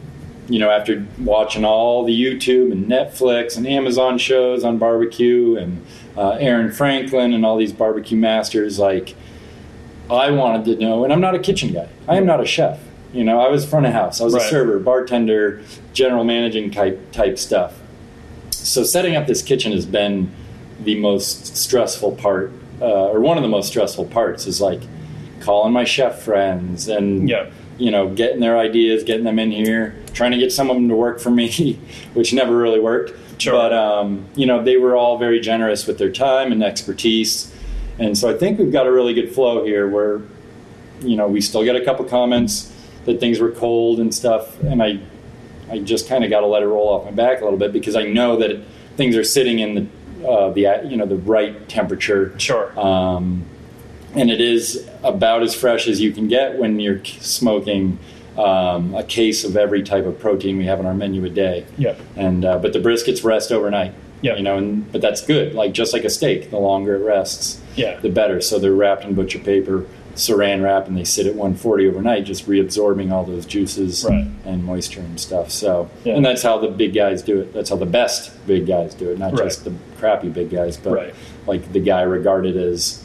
you 0.49 0.59
know, 0.59 0.69
after 0.69 1.05
watching 1.19 1.65
all 1.65 2.03
the 2.03 2.13
YouTube 2.13 2.71
and 2.71 2.87
Netflix 2.87 3.57
and 3.57 3.67
Amazon 3.67 4.17
shows 4.17 4.63
on 4.63 4.77
barbecue 4.77 5.55
and 5.57 5.85
uh, 6.17 6.31
Aaron 6.39 6.71
Franklin 6.71 7.33
and 7.33 7.45
all 7.45 7.57
these 7.57 7.73
barbecue 7.73 8.17
masters, 8.17 8.79
like 8.79 9.15
I 10.09 10.31
wanted 10.31 10.65
to 10.65 10.83
know. 10.83 11.03
And 11.03 11.11
I'm 11.13 11.21
not 11.21 11.35
a 11.35 11.39
kitchen 11.39 11.73
guy. 11.73 11.89
I 12.07 12.17
am 12.17 12.25
not 12.25 12.41
a 12.41 12.45
chef. 12.45 12.79
You 13.13 13.23
know, 13.23 13.39
I 13.39 13.49
was 13.49 13.65
front 13.65 13.85
of 13.85 13.93
house. 13.93 14.19
I 14.21 14.25
was 14.25 14.33
Right. 14.33 14.45
a 14.45 14.49
server, 14.49 14.79
bartender, 14.79 15.61
general 15.93 16.23
managing 16.23 16.71
type 16.71 17.11
type 17.11 17.37
stuff 17.39 17.79
so 18.67 18.83
setting 18.83 19.15
up 19.15 19.27
this 19.27 19.41
kitchen 19.41 19.71
has 19.71 19.85
been 19.85 20.31
the 20.83 20.99
most 20.99 21.55
stressful 21.57 22.13
part 22.15 22.51
uh, 22.81 22.85
or 23.07 23.19
one 23.19 23.37
of 23.37 23.43
the 23.43 23.49
most 23.49 23.67
stressful 23.69 24.05
parts 24.05 24.45
is 24.45 24.61
like 24.61 24.81
calling 25.39 25.73
my 25.73 25.83
chef 25.83 26.21
friends 26.21 26.87
and 26.87 27.27
Yeah. 27.29 27.49
you 27.77 27.89
know 27.91 28.09
getting 28.13 28.39
their 28.39 28.57
ideas 28.57 29.03
getting 29.03 29.23
them 29.23 29.39
in 29.39 29.51
here 29.51 29.95
trying 30.13 30.31
to 30.31 30.37
get 30.37 30.51
some 30.51 30.69
of 30.69 30.75
them 30.75 30.87
to 30.89 30.95
work 30.95 31.19
for 31.19 31.31
me 31.31 31.79
which 32.13 32.33
never 32.33 32.55
really 32.55 32.79
worked 32.79 33.13
Sure. 33.41 33.53
but 33.53 33.73
um, 33.73 34.25
you 34.35 34.45
know 34.45 34.63
they 34.63 34.77
were 34.77 34.95
all 34.95 35.17
very 35.17 35.39
generous 35.39 35.85
with 35.87 35.97
their 35.97 36.11
time 36.11 36.51
and 36.51 36.63
expertise 36.63 37.53
and 37.99 38.17
so 38.17 38.29
i 38.29 38.37
think 38.37 38.59
we've 38.59 38.71
got 38.71 38.85
a 38.87 38.91
really 38.91 39.13
good 39.13 39.33
flow 39.33 39.63
here 39.65 39.87
where 39.87 40.21
you 41.01 41.15
know 41.15 41.27
we 41.27 41.41
still 41.41 41.63
get 41.63 41.75
a 41.75 41.83
couple 41.85 42.03
comments 42.05 42.71
that 43.05 43.19
things 43.19 43.39
were 43.39 43.51
cold 43.51 43.99
and 43.99 44.13
stuff 44.13 44.61
and 44.63 44.81
i 44.83 44.99
I 45.69 45.79
just 45.79 46.07
kind 46.07 46.23
of 46.23 46.29
got 46.29 46.39
to 46.39 46.45
let 46.47 46.63
it 46.63 46.67
roll 46.67 46.87
off 46.87 47.03
my 47.03 47.11
back 47.11 47.41
a 47.41 47.43
little 47.43 47.59
bit 47.59 47.73
because 47.73 47.97
I 47.97 48.03
know 48.03 48.37
that 48.37 48.63
things 48.95 49.17
are 49.17 49.23
sitting 49.25 49.59
in 49.59 49.75
the 49.75 49.85
uh, 50.25 50.49
the 50.51 50.81
you 50.87 50.97
know 50.97 51.05
the 51.05 51.17
right 51.17 51.67
temperature. 51.69 52.37
Sure. 52.39 52.77
Um, 52.79 53.43
and 54.15 54.31
it 54.31 54.41
is 54.41 54.89
about 55.03 55.43
as 55.43 55.53
fresh 55.53 55.87
as 55.87 55.99
you 56.01 56.11
can 56.11 56.27
get 56.27 56.57
when 56.57 56.79
you're 56.79 57.03
smoking 57.05 57.99
um, 58.37 58.93
a 58.95 59.03
case 59.03 59.43
of 59.43 59.57
every 59.57 59.83
type 59.83 60.05
of 60.05 60.17
protein 60.19 60.57
we 60.57 60.65
have 60.65 60.79
on 60.79 60.85
our 60.85 60.93
menu 60.93 61.23
a 61.25 61.29
day. 61.29 61.65
Yeah. 61.77 61.95
And 62.15 62.45
uh, 62.45 62.57
but 62.59 62.73
the 62.73 62.79
briskets 62.79 63.23
rest 63.23 63.51
overnight. 63.51 63.93
Yeah. 64.21 64.35
You 64.35 64.43
know, 64.43 64.57
and 64.57 64.91
but 64.91 65.01
that's 65.01 65.21
good. 65.25 65.53
Like 65.53 65.73
just 65.73 65.93
like 65.93 66.03
a 66.03 66.09
steak, 66.09 66.49
the 66.49 66.57
longer 66.57 66.95
it 66.95 67.03
rests, 67.05 67.61
Yeah. 67.75 67.99
the 67.99 68.09
better. 68.09 68.41
So 68.41 68.57
they're 68.57 68.71
wrapped 68.73 69.03
in 69.03 69.13
butcher 69.13 69.39
paper, 69.39 69.85
saran 70.17 70.63
wrap, 70.63 70.87
and 70.87 70.97
they 70.97 71.03
sit 71.03 71.25
at 71.27 71.35
140 71.35 71.87
overnight, 71.87 72.25
just 72.25 72.47
reabsorbing 72.49 73.11
all 73.11 73.23
those 73.23 73.45
juices 73.45 74.03
Right. 74.07 74.25
and 74.45 74.63
moisture 74.63 74.99
and 75.01 75.19
stuff. 75.19 75.51
So, 75.51 75.89
Yeah. 76.03 76.15
and 76.15 76.25
that's 76.25 76.41
how 76.41 76.57
the 76.57 76.67
big 76.67 76.93
guys 76.93 77.21
do 77.21 77.39
it. 77.39 77.53
That's 77.53 77.69
how 77.69 77.75
the 77.75 77.85
best 77.85 78.31
big 78.47 78.65
guys 78.65 78.93
do 78.95 79.09
it, 79.11 79.19
not 79.19 79.33
Right. 79.33 79.43
just 79.45 79.63
the 79.63 79.73
crappy 79.99 80.29
big 80.29 80.49
guys, 80.49 80.75
but 80.75 80.91
Right. 80.93 81.13
like 81.45 81.71
the 81.71 81.79
guy 81.79 82.01
regarded 82.01 82.57
as 82.57 83.03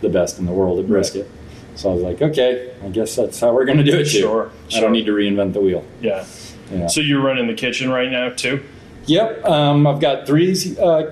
the 0.00 0.08
best 0.08 0.38
in 0.38 0.46
the 0.46 0.52
world 0.52 0.78
at 0.78 0.86
brisket. 0.88 1.28
So 1.74 1.90
I 1.90 1.94
was 1.94 2.02
like, 2.02 2.22
okay, 2.22 2.68
I 2.84 2.88
guess 2.88 3.16
that's 3.16 3.40
how 3.40 3.52
we're 3.54 3.64
going 3.64 3.78
to 3.78 3.84
do 3.84 3.98
it. 3.98 4.04
too. 4.04 4.20
Sure, 4.20 4.50
I 4.76 4.80
don't 4.80 4.92
need 4.92 5.06
to 5.06 5.12
reinvent 5.12 5.52
the 5.54 5.60
wheel. 5.60 5.82
Yeah. 6.00 6.24
Yeah. 6.72 6.86
So 6.86 7.00
you're 7.00 7.20
running 7.22 7.46
the 7.48 7.54
kitchen 7.54 7.90
right 7.90 8.10
now 8.10 8.28
too? 8.30 8.60
Yep, 9.06 9.44
um, 9.48 9.86
I've 9.86 9.98
got 10.00 10.26
three 10.26 10.54
uh, 10.80 11.06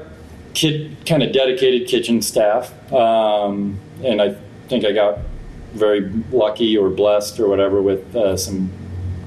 kid 0.54 0.96
kind 1.06 1.22
of 1.24 1.32
dedicated 1.32 1.88
kitchen 1.88 2.22
staff, 2.22 2.72
um, 2.92 3.78
and 4.04 4.22
I 4.22 4.34
think 4.68 4.84
I 4.84 4.92
got 4.92 5.18
very 5.72 6.09
lucky 6.33 6.76
or 6.76 6.90
blessed 6.90 7.38
or 7.40 7.48
whatever 7.48 7.80
with 7.83 8.14
uh, 8.16 8.37
some 8.37 8.70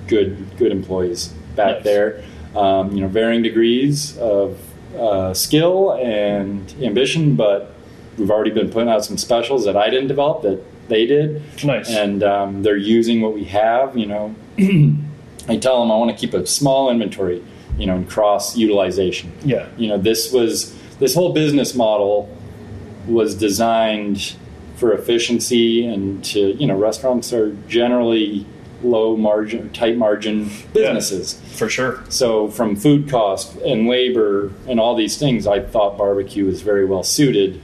good 0.07 0.45
good 0.57 0.71
employees 0.71 1.27
back 1.55 1.77
Nice. 1.77 1.83
there. 1.83 2.23
Um, 2.55 2.91
you 2.95 3.01
know, 3.01 3.07
varying 3.07 3.41
degrees 3.41 4.17
of 4.17 4.59
uh, 4.97 5.33
skill 5.33 5.93
and 5.93 6.71
ambition, 6.81 7.35
but 7.35 7.73
we've 8.17 8.29
already 8.29 8.51
been 8.51 8.69
putting 8.69 8.89
out 8.89 9.03
some 9.03 9.17
specials 9.17 9.65
that 9.65 9.75
I 9.75 9.89
didn't 9.89 10.07
develop 10.07 10.43
that 10.43 10.61
they 10.87 11.05
did 11.07 11.41
Nice. 11.63 11.89
and 11.89 12.21
um, 12.23 12.61
they're 12.61 12.77
using 12.77 13.21
what 13.21 13.33
we 13.33 13.45
have. 13.45 13.97
You 13.97 14.05
know, 14.05 14.35
I 15.47 15.57
tell 15.57 15.79
them 15.79 15.91
I 15.91 15.97
want 15.97 16.11
to 16.11 16.17
keep 16.17 16.33
a 16.35 16.45
small 16.45 16.91
inventory, 16.91 17.43
you 17.77 17.87
know, 17.87 17.95
and 17.95 18.07
cross 18.09 18.55
utilization. 18.55 19.31
yeah. 19.43 19.67
You 19.77 19.87
know, 19.87 19.97
this 19.97 20.31
was 20.31 20.77
this 20.99 21.15
whole 21.15 21.33
business 21.33 21.73
model 21.73 22.29
was 23.07 23.33
designed 23.35 24.35
for 24.83 24.91
efficiency 24.91 25.85
and 25.85 26.21
to 26.25 26.57
you 26.57 26.67
know 26.67 26.75
restaurants 26.75 27.31
are 27.31 27.53
generally 27.69 28.45
low 28.83 29.15
margin, 29.15 29.71
tight 29.71 29.95
margin 29.95 30.49
businesses. 30.73 31.39
For 31.55 31.69
sure. 31.69 32.03
So 32.09 32.49
from 32.49 32.75
food 32.75 33.09
cost 33.09 33.55
and 33.61 33.87
labor 33.87 34.51
and 34.67 34.81
all 34.81 34.93
these 34.93 35.17
things, 35.17 35.47
I 35.47 35.61
thought 35.61 35.97
barbecue 35.97 36.43
was 36.43 36.61
very 36.61 36.83
well 36.83 37.01
suited 37.01 37.61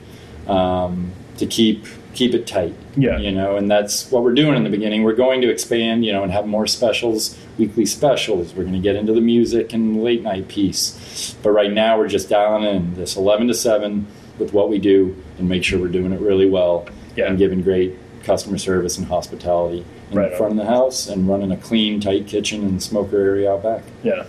um, 0.48 1.12
to 1.36 1.46
keep 1.46 1.88
keep 2.14 2.34
it 2.34 2.48
tight. 2.48 2.74
Yeah. 2.96 3.18
You 3.18 3.34
know, 3.34 3.58
and 3.58 3.70
that's 3.70 4.10
what 4.12 4.24
we're 4.24 4.34
doing 4.34 4.56
in 4.56 4.64
the 4.64 4.70
beginning. 4.70 5.04
We're 5.04 5.12
going 5.12 5.42
to 5.42 5.50
expand, 5.50 6.06
you 6.06 6.14
know, 6.14 6.24
and 6.24 6.32
have 6.32 6.48
more 6.48 6.68
specials, 6.68 7.38
weekly 7.58 7.86
specials. 7.86 8.54
We're 8.54 8.64
going 8.64 8.76
to 8.76 8.80
get 8.80 8.96
into 8.96 9.12
the 9.12 9.20
music 9.20 9.74
and 9.74 10.02
late 10.06 10.24
night 10.24 10.48
piece. 10.48 11.36
But 11.44 11.50
right 11.50 11.74
now 11.74 11.98
we're 11.98 12.08
just 12.08 12.30
dialing 12.30 12.64
in 12.64 12.94
this 12.94 13.18
11 13.18 13.50
to 13.50 13.54
7 13.54 14.08
with 14.38 14.54
what 14.54 14.70
we 14.70 14.80
do 14.80 15.22
and 15.38 15.50
make 15.50 15.66
sure 15.66 15.80
we're 15.80 15.90
doing 15.90 16.14
it 16.14 16.22
really 16.22 16.50
well 16.50 16.88
Yeah. 17.20 17.28
and 17.30 17.38
giving 17.38 17.62
great 17.62 17.96
customer 18.24 18.58
service 18.58 18.98
and 18.98 19.08
hospitality 19.08 19.86
in 20.12 20.18
Right 20.18 20.36
front 20.36 20.54
on. 20.54 20.60
of 20.60 20.66
the 20.66 20.72
house 20.72 21.08
and 21.08 21.28
running 21.28 21.52
a 21.52 21.58
clean, 21.58 22.00
tight 22.00 22.28
kitchen 22.28 22.64
and 22.64 22.82
smoker 22.82 23.18
area 23.18 23.52
out 23.52 23.64
back. 23.64 23.84
Yeah. 24.04 24.26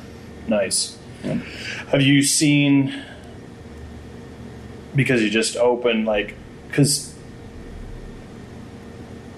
Nice. 0.47 0.99
Yeah. 1.25 1.35
Have 1.89 2.03
you 2.03 2.23
seen 2.23 2.95
because 4.95 5.23
you 5.23 5.31
just 5.31 5.57
opened 5.57 6.05
like 6.07 6.35
because 6.69 7.15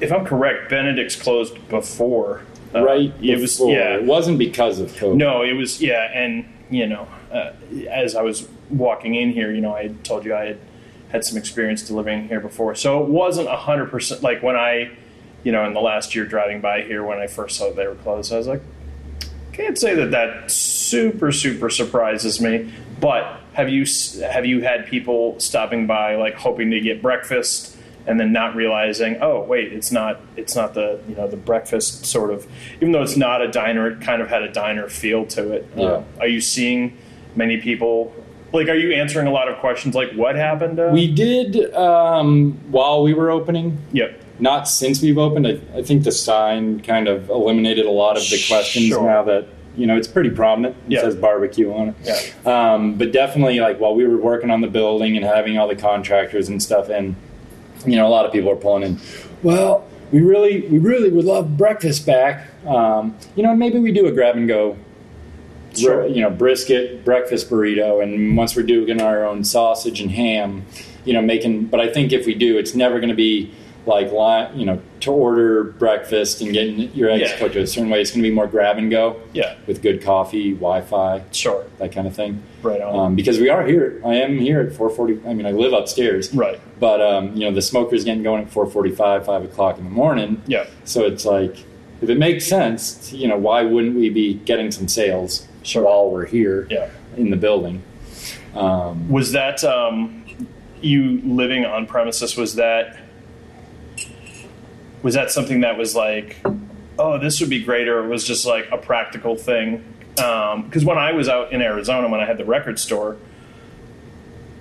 if 0.00 0.12
I'm 0.12 0.24
correct, 0.24 0.68
Benedict's 0.70 1.14
closed 1.16 1.68
before. 1.68 2.42
uh, 2.74 2.82
right 2.82 3.12
It 3.22 3.38
was 3.40 3.60
yeah. 3.60 3.96
It 3.96 4.04
wasn't 4.04 4.38
because 4.38 4.80
of 4.80 4.90
COVID. 4.92 5.16
No, 5.16 5.42
it 5.42 5.52
was 5.52 5.80
yeah, 5.80 6.10
and 6.12 6.44
you 6.70 6.86
know, 6.86 7.06
uh, 7.32 7.52
as 7.90 8.16
I 8.16 8.22
was 8.22 8.48
walking 8.70 9.14
in 9.14 9.30
here, 9.32 9.52
you 9.52 9.60
know, 9.60 9.74
I 9.74 9.88
told 10.04 10.24
you 10.24 10.34
I 10.34 10.46
had 10.46 10.58
had 11.12 11.24
some 11.24 11.38
experience 11.38 11.82
delivering 11.82 12.26
here 12.26 12.40
before, 12.40 12.74
so 12.74 13.02
it 13.02 13.08
wasn't 13.08 13.48
a 13.48 13.56
hundred 13.56 13.90
percent 13.90 14.22
like 14.22 14.42
when 14.42 14.56
I, 14.56 14.90
you 15.44 15.52
know, 15.52 15.64
in 15.66 15.74
the 15.74 15.80
last 15.80 16.14
year 16.14 16.24
driving 16.24 16.60
by 16.60 16.82
here 16.82 17.04
when 17.04 17.18
I 17.18 17.26
first 17.26 17.56
saw 17.56 17.70
they 17.72 17.86
were 17.86 17.94
closed, 17.96 18.32
I 18.32 18.38
was 18.38 18.46
like, 18.46 18.62
can't 19.52 19.78
say 19.78 19.94
that 19.94 20.10
that 20.10 20.50
super 20.50 21.30
super 21.30 21.70
surprises 21.70 22.40
me. 22.40 22.72
But 23.00 23.40
have 23.52 23.68
you 23.68 23.84
have 24.22 24.46
you 24.46 24.62
had 24.62 24.86
people 24.86 25.38
stopping 25.38 25.86
by 25.86 26.16
like 26.16 26.34
hoping 26.34 26.70
to 26.70 26.80
get 26.80 27.02
breakfast 27.02 27.76
and 28.06 28.18
then 28.18 28.32
not 28.32 28.56
realizing, 28.56 29.18
oh 29.20 29.42
wait, 29.42 29.72
it's 29.72 29.92
not 29.92 30.20
it's 30.36 30.56
not 30.56 30.74
the 30.74 31.00
you 31.08 31.14
know 31.14 31.28
the 31.28 31.36
breakfast 31.36 32.06
sort 32.06 32.30
of 32.30 32.46
even 32.76 32.92
though 32.92 33.02
it's 33.02 33.16
not 33.16 33.42
a 33.42 33.48
diner, 33.48 33.86
it 33.88 34.00
kind 34.00 34.22
of 34.22 34.28
had 34.28 34.42
a 34.42 34.50
diner 34.50 34.88
feel 34.88 35.26
to 35.26 35.52
it. 35.52 35.68
Yeah. 35.76 35.84
Uh, 35.84 36.04
are 36.20 36.28
you 36.28 36.40
seeing 36.40 36.96
many 37.36 37.58
people? 37.58 38.14
Like, 38.52 38.68
are 38.68 38.74
you 38.76 38.92
answering 38.92 39.26
a 39.26 39.30
lot 39.30 39.48
of 39.48 39.58
questions 39.58 39.94
like 39.94 40.12
what 40.12 40.36
happened? 40.36 40.78
Uh, 40.78 40.90
We 40.92 41.10
did 41.12 41.72
um, 41.74 42.52
while 42.70 43.02
we 43.02 43.14
were 43.14 43.30
opening. 43.30 43.78
yep. 43.92 44.18
Not 44.38 44.66
since 44.66 45.00
we've 45.00 45.18
opened. 45.18 45.46
I, 45.46 45.60
I 45.76 45.82
think 45.82 46.02
the 46.04 46.10
sign 46.10 46.80
kind 46.80 47.06
of 47.06 47.28
eliminated 47.30 47.86
a 47.86 47.90
lot 47.90 48.16
of 48.16 48.24
the 48.28 48.42
questions 48.48 48.86
Sure. 48.88 49.04
now 49.04 49.22
that 49.24 49.46
you 49.76 49.86
know 49.86 49.96
it's 49.96 50.08
pretty 50.08 50.30
prominent. 50.30 50.74
It 50.88 50.92
Yeah. 50.94 51.00
says 51.02 51.14
barbecue 51.14 51.72
on 51.72 51.90
it. 51.90 51.94
Yeah. 52.02 52.72
Um, 52.74 52.94
but 52.94 53.12
definitely, 53.12 53.60
like 53.60 53.78
while 53.78 53.94
we 53.94 54.04
were 54.06 54.16
working 54.16 54.50
on 54.50 54.60
the 54.60 54.66
building 54.68 55.16
and 55.16 55.24
having 55.24 55.58
all 55.58 55.68
the 55.68 55.76
contractors 55.76 56.48
and 56.48 56.60
stuff 56.62 56.88
and 56.88 57.14
you 57.86 57.96
know, 57.96 58.06
a 58.06 58.10
lot 58.10 58.26
of 58.26 58.32
people 58.32 58.50
are 58.50 58.56
pulling 58.56 58.82
in. 58.84 59.00
Well, 59.42 59.84
we 60.12 60.20
really, 60.22 60.62
we 60.68 60.78
really 60.78 61.10
would 61.10 61.24
love 61.24 61.56
breakfast 61.56 62.04
back. 62.06 62.46
Um, 62.66 63.16
you 63.36 63.42
know, 63.42 63.50
and 63.50 63.58
maybe 63.58 63.78
we 63.78 63.92
do 63.92 64.06
a 64.06 64.12
grab 64.12 64.36
and 64.36 64.46
go. 64.48 64.76
Sure. 65.76 66.06
You 66.06 66.20
know, 66.22 66.30
brisket, 66.30 67.04
breakfast 67.04 67.50
burrito, 67.50 68.02
and 68.02 68.36
once 68.36 68.54
we're 68.56 68.62
doing 68.62 69.00
our 69.00 69.24
own 69.24 69.44
sausage 69.44 70.00
and 70.00 70.10
ham, 70.10 70.64
you 71.04 71.12
know, 71.12 71.22
making. 71.22 71.66
But 71.66 71.80
I 71.80 71.88
think 71.92 72.12
if 72.12 72.26
we 72.26 72.34
do, 72.34 72.58
it's 72.58 72.74
never 72.74 72.98
going 72.98 73.10
to 73.10 73.14
be 73.14 73.52
like 73.84 74.12
you 74.54 74.64
know 74.64 74.80
to 75.00 75.10
order 75.10 75.64
breakfast 75.64 76.40
and 76.40 76.52
getting 76.52 76.78
your 76.94 77.10
eggs 77.10 77.30
Yeah. 77.30 77.38
cooked 77.38 77.56
a 77.56 77.66
certain 77.66 77.90
way. 77.90 78.00
It's 78.00 78.12
going 78.12 78.22
to 78.22 78.28
be 78.28 78.32
more 78.32 78.46
grab 78.46 78.78
and 78.78 78.88
go 78.88 79.16
Yeah. 79.32 79.54
with 79.66 79.82
good 79.82 80.02
coffee, 80.02 80.52
Wi-Fi, 80.52 81.22
Sure. 81.32 81.64
that 81.78 81.90
kind 81.90 82.06
of 82.06 82.14
thing. 82.14 82.40
Right 82.62 82.80
on. 82.80 83.06
Um, 83.06 83.14
because 83.16 83.40
we 83.40 83.48
are 83.48 83.66
here. 83.66 84.00
I 84.04 84.14
am 84.14 84.38
here 84.38 84.60
at 84.60 84.72
4:40. 84.72 85.18
I 85.26 85.34
mean, 85.34 85.46
I 85.46 85.50
live 85.50 85.72
upstairs. 85.72 86.32
Right. 86.32 86.60
But 86.78 87.00
um, 87.00 87.34
you 87.34 87.40
know, 87.40 87.50
the 87.52 87.62
smoker's 87.62 88.04
getting 88.04 88.22
going 88.22 88.42
at 88.42 88.50
4:45, 88.52 89.24
5 89.26 89.44
o'clock 89.44 89.78
in 89.78 89.84
the 89.84 89.90
morning. 89.90 90.40
Yeah. 90.46 90.66
So 90.84 91.04
it's 91.04 91.24
like, 91.24 91.56
if 92.00 92.08
it 92.08 92.18
makes 92.18 92.46
sense, 92.46 93.12
you 93.12 93.26
know, 93.26 93.36
why 93.36 93.62
wouldn't 93.64 93.96
we 93.96 94.10
be 94.10 94.34
getting 94.34 94.70
some 94.70 94.86
sales 94.86 95.48
Sure. 95.62 95.84
while 95.84 96.10
we're 96.10 96.26
here 96.26 96.66
Yeah. 96.70 96.88
in 97.16 97.30
the 97.30 97.36
building? 97.36 97.82
Um, 98.54 99.08
Was 99.08 99.32
that 99.32 99.62
um, 99.64 100.24
you 100.80 101.20
living 101.24 101.64
on 101.64 101.86
premises? 101.86 102.36
Was 102.36 102.56
that 102.56 102.96
was 105.02 105.14
that 105.14 105.30
something 105.30 105.60
that 105.62 105.76
was 105.76 105.96
like, 105.96 106.36
oh, 106.98 107.18
this 107.18 107.40
would 107.40 107.50
be 107.50 107.62
great, 107.62 107.88
or 107.88 108.04
it 108.04 108.08
was 108.08 108.24
just 108.24 108.46
like 108.46 108.68
a 108.70 108.78
practical 108.78 109.36
thing? 109.36 109.82
Because 110.14 110.84
when 110.84 110.98
I 110.98 111.12
was 111.12 111.28
out 111.28 111.52
in 111.52 111.60
Arizona, 111.62 112.08
when 112.08 112.20
I 112.20 112.24
had 112.26 112.38
the 112.38 112.44
record 112.44 112.78
store, 112.78 113.16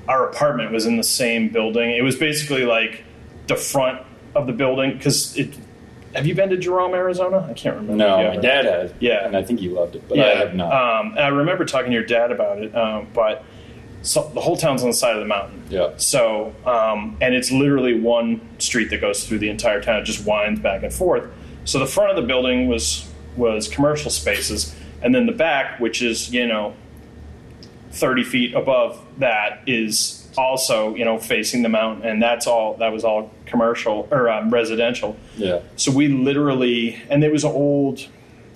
our 0.08 0.28
apartment 0.30 0.72
was 0.72 0.86
in 0.86 0.98
the 0.98 1.04
same 1.04 1.50
building. 1.50 1.92
It 1.92 2.02
was 2.04 2.16
basically 2.16 2.66
like 2.66 3.04
the 3.48 3.56
front 3.56 4.02
of 4.34 4.48
the 4.48 4.54
building. 4.54 4.94
Because 4.94 5.38
it, 5.38 5.54
have 6.14 6.28
you 6.28 6.36
been 6.36 6.50
to 6.50 6.58
Jerome, 6.58 6.94
Arizona? 6.94 7.48
I 7.50 7.54
can't 7.54 7.76
remember. 7.76 7.96
no, 7.96 8.18
my 8.18 8.38
dad 8.38 8.66
has. 8.66 8.94
Yeah. 9.00 9.26
And 9.26 9.36
I 9.36 9.44
think 9.44 9.60
he 9.60 9.70
loved 9.70 9.96
it, 9.96 10.08
but 10.08 10.20
I 10.20 10.36
have 10.36 10.56
not. 10.56 10.72
Um, 10.72 11.18
I 11.18 11.28
remember 11.28 11.66
talking 11.66 11.92
to 11.92 11.96
your 11.96 12.06
dad 12.06 12.32
about 12.32 12.62
it, 12.62 12.76
um, 12.76 13.08
but 13.14 13.44
so 14.02 14.30
the 14.34 14.42
whole 14.42 14.58
town's 14.58 14.82
on 14.82 14.90
the 14.90 14.96
side 14.96 15.16
of 15.16 15.22
the 15.22 15.28
mountain. 15.28 15.64
Yeah. 15.70 15.92
So, 15.98 16.54
um, 16.66 17.18
and 17.22 17.36
it's 17.36 17.52
literally 17.52 18.00
one 18.00 18.42
street 18.60 18.90
that 18.90 19.00
goes 19.02 19.26
through 19.28 19.40
the 19.40 19.50
entire 19.50 19.82
town. 19.82 20.02
It 20.02 20.06
just 20.06 20.26
winds 20.26 20.60
back 20.60 20.84
and 20.84 20.94
forth. 20.94 21.32
So 21.66 21.80
the 21.80 21.86
front 21.86 22.10
of 22.10 22.16
the 22.16 22.28
building 22.28 22.68
was 22.68 23.08
was 23.38 23.68
commercial 23.68 24.12
spaces, 24.12 24.76
and 25.02 25.14
then 25.16 25.26
the 25.26 25.32
back, 25.32 25.80
which 25.80 26.02
is 26.02 26.34
you 26.34 26.48
know 26.48 26.74
thirty 27.92 28.24
feet 28.24 28.56
above 28.56 29.00
that, 29.20 29.62
is 29.68 30.21
also 30.38 30.96
you 30.96 31.06
know 31.06 31.18
facing 31.20 31.62
the 31.64 31.70
mountain, 31.70 32.08
and 32.10 32.22
that's 32.22 32.48
all. 32.48 32.76
That 32.78 32.92
was 32.92 33.04
all 33.04 33.32
commercial 33.46 34.08
or 34.12 34.30
um, 34.30 34.50
residential. 34.50 35.18
yeah. 35.38 35.60
So 35.76 35.92
we 35.92 36.08
literally, 36.08 37.02
and 37.10 37.24
it 37.24 37.32
was 37.32 37.44
old 37.44 38.08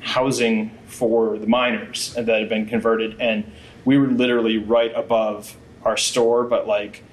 housing 0.02 0.70
for 0.86 1.38
the 1.38 1.48
miners 1.48 2.14
that 2.14 2.28
had 2.28 2.50
been 2.50 2.66
converted, 2.66 3.20
and 3.20 3.50
we 3.84 3.98
were 3.98 4.08
literally 4.08 4.58
right 4.58 4.92
above 4.96 5.56
our 5.84 5.98
store, 5.98 6.44
but 6.44 6.68
like 6.68 7.04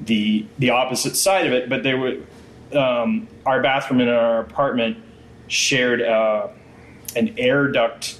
the 0.00 0.46
the 0.58 0.70
opposite 0.70 1.16
side 1.16 1.46
of 1.46 1.52
it. 1.52 1.68
But 1.68 1.82
they 1.82 1.94
were 1.94 2.16
um, 2.78 3.28
our 3.44 3.60
bathroom 3.62 4.00
in 4.00 4.08
our 4.08 4.40
apartment 4.40 4.96
shared 5.48 6.00
uh, 6.00 6.48
an 7.16 7.34
air 7.38 7.68
duct 7.68 8.18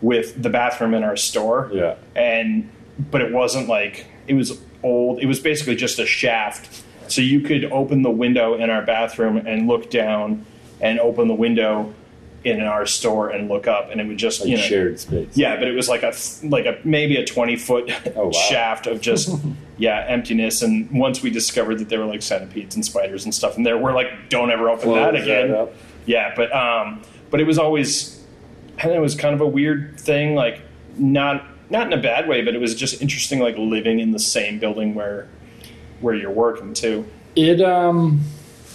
with 0.00 0.40
the 0.42 0.48
bathroom 0.50 0.94
in 0.94 1.04
our 1.04 1.16
store 1.16 1.70
Yeah. 1.72 1.94
and 2.16 2.68
but 3.10 3.20
it 3.20 3.32
wasn't 3.32 3.68
like 3.68 4.06
it 4.26 4.34
was 4.34 4.58
old 4.82 5.20
it 5.20 5.26
was 5.26 5.40
basically 5.40 5.76
just 5.76 5.98
a 5.98 6.06
shaft 6.06 6.82
so 7.08 7.20
you 7.20 7.40
could 7.40 7.64
open 7.66 8.02
the 8.02 8.10
window 8.10 8.54
in 8.54 8.70
our 8.70 8.82
bathroom 8.82 9.36
and 9.36 9.66
look 9.68 9.90
down 9.90 10.44
and 10.80 10.98
open 11.00 11.28
the 11.28 11.34
window 11.34 11.92
in 12.44 12.60
our 12.60 12.84
store 12.86 13.30
and 13.30 13.48
look 13.48 13.68
up 13.68 13.90
and 13.92 14.00
it 14.00 14.06
would 14.08 14.16
just 14.18 14.40
Like 14.40 14.48
you 14.50 14.56
know 14.56 14.62
shared 14.62 14.98
space. 14.98 15.36
yeah 15.36 15.56
but 15.56 15.68
it 15.68 15.74
was 15.76 15.88
like 15.88 16.02
a 16.02 16.12
like 16.44 16.66
a 16.66 16.78
maybe 16.84 17.16
a 17.16 17.24
20 17.24 17.54
foot 17.56 17.92
Oh, 18.16 18.26
wow. 18.26 18.30
shaft 18.32 18.86
of 18.88 19.00
just 19.00 19.30
yeah 19.78 20.04
emptiness 20.08 20.62
and 20.62 20.90
once 20.90 21.22
we 21.22 21.30
discovered 21.30 21.78
that 21.78 21.88
there 21.88 22.00
were 22.00 22.06
like 22.06 22.22
centipedes 22.22 22.74
and 22.74 22.84
spiders 22.84 23.24
and 23.24 23.32
stuff 23.32 23.56
in 23.56 23.62
there 23.62 23.78
we're 23.78 23.94
like 23.94 24.10
don't 24.28 24.50
ever 24.50 24.68
open 24.70 24.84
Close 24.84 24.96
that 24.96 25.12
that 25.12 25.22
again 25.22 25.54
up. 25.54 25.72
yeah 26.06 26.32
but 26.34 26.52
um 26.52 27.02
but 27.30 27.40
it 27.40 27.46
was 27.46 27.58
always 27.58 28.20
and 28.78 28.90
it 28.90 28.98
was 29.00 29.14
kind 29.14 29.34
of 29.34 29.40
a 29.40 29.46
weird 29.46 30.00
thing 30.00 30.34
like 30.34 30.60
not 30.98 31.46
not 31.72 31.86
in 31.86 31.92
a 31.92 32.00
bad 32.00 32.28
way 32.28 32.42
but 32.42 32.54
it 32.54 32.60
was 32.60 32.74
just 32.74 33.02
interesting 33.02 33.40
like 33.40 33.56
living 33.58 33.98
in 33.98 34.12
the 34.12 34.18
same 34.18 34.58
building 34.58 34.94
where 34.94 35.28
where 36.00 36.14
you're 36.14 36.30
working 36.30 36.72
too 36.74 37.04
It 37.34 37.60
um, 37.60 38.20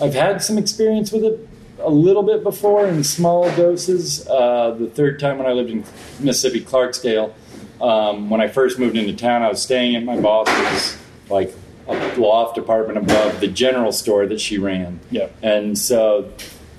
I've 0.01 0.13
had 0.13 0.41
some 0.41 0.57
experience 0.57 1.12
with 1.12 1.23
it 1.23 1.47
a 1.79 1.89
little 1.89 2.23
bit 2.23 2.43
before 2.43 2.88
in 2.88 3.03
small 3.03 3.43
doses. 3.55 4.27
Uh, 4.27 4.71
the 4.71 4.88
third 4.88 5.19
time 5.19 5.38
when 5.38 5.47
I 5.47 5.51
lived 5.51 5.69
in 5.69 5.83
Mississippi, 6.19 6.62
Clarksdale, 6.62 7.33
um, 7.81 8.29
when 8.29 8.41
I 8.41 8.47
first 8.47 8.79
moved 8.79 8.97
into 8.97 9.13
town, 9.13 9.43
I 9.43 9.49
was 9.49 9.62
staying 9.62 9.95
at 9.95 10.03
my 10.03 10.19
boss's 10.19 10.97
like 11.29 11.53
a 11.88 12.15
loft 12.15 12.57
apartment 12.57 12.97
above 12.97 13.39
the 13.39 13.47
general 13.47 13.91
store 13.91 14.25
that 14.27 14.41
she 14.41 14.57
ran. 14.57 14.99
yeah 15.12 15.29
And 15.41 15.77
so, 15.77 16.31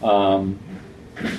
um, 0.03 0.59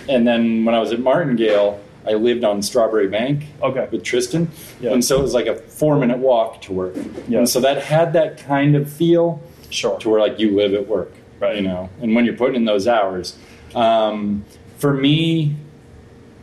and 0.08 0.28
then 0.28 0.66
when 0.66 0.76
I 0.76 0.80
was 0.80 0.92
at 0.92 1.00
Martingale, 1.00 1.80
I 2.10 2.14
lived 2.14 2.44
on 2.44 2.62
Strawbery 2.62 3.08
Banke 3.08 3.46
okay 3.62 3.88
with 3.92 4.04
Tristan. 4.04 4.50
Yeah. 4.82 4.94
And 4.94 5.06
so 5.06 5.20
it 5.20 5.22
was 5.22 5.36
like 5.36 5.46
a 5.46 5.56
four 5.56 5.96
minute 5.98 6.18
walk 6.18 6.62
to 6.64 6.74
work. 6.74 6.96
Yeah. 7.28 7.40
And 7.40 7.50
so 7.50 7.60
that 7.62 7.84
had 7.84 8.14
that 8.14 8.40
kind 8.40 8.76
of 8.76 8.92
feel 8.92 9.42
sure 9.70 10.00
to 10.00 10.10
where 10.10 10.20
like 10.20 10.40
you 10.40 10.56
live 10.56 10.74
at 10.74 10.88
work, 10.88 11.14
Right. 11.40 11.58
You 11.58 11.62
know, 11.62 11.90
and 12.02 12.16
when 12.16 12.26
you're 12.26 12.36
putting 12.36 12.56
in 12.56 12.66
those 12.66 12.88
hours, 12.88 13.38
um, 13.76 14.44
for 14.80 14.94
me, 14.94 15.56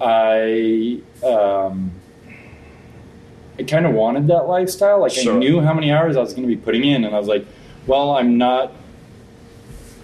I 0.00 1.00
um, 1.24 1.90
I 3.58 3.64
kind 3.64 3.86
of 3.86 3.92
wanted 3.92 4.28
that 4.28 4.46
lifestyle. 4.46 5.00
Like 5.00 5.12
Sure. 5.12 5.34
I 5.34 5.38
knew 5.38 5.60
how 5.60 5.74
many 5.74 5.90
hours 5.90 6.16
I 6.16 6.20
was 6.20 6.32
going 6.32 6.48
to 6.48 6.54
be 6.54 6.60
putting 6.60 6.84
in, 6.84 7.04
and 7.04 7.14
I 7.14 7.18
was 7.18 7.28
like, 7.28 7.44
well, 7.86 8.12
I'm 8.12 8.38
not 8.38 8.72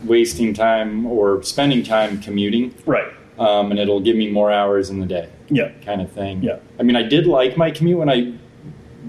wasting 0.03 0.53
time 0.55 1.07
or 1.07 1.43
spending 1.45 1.85
time 1.85 2.21
commuting, 2.21 2.75
right 2.85 3.13
um, 3.39 3.71
and 3.71 3.81
it'll 3.81 4.01
give 4.01 4.17
me 4.17 4.31
more 4.31 4.51
hours 4.51 4.91
in 4.91 5.01
the 5.01 5.07
day 5.07 5.29
yeah 5.49 5.71
kind 5.85 6.01
of 6.01 6.11
thing. 6.13 6.43
Yeah. 6.43 6.59
I 6.79 6.83
mean, 6.83 6.97
I 6.97 7.03
did 7.03 7.27
like 7.27 7.57
my 7.57 7.71
commute 7.71 7.99
when 7.99 8.09
I 8.11 8.33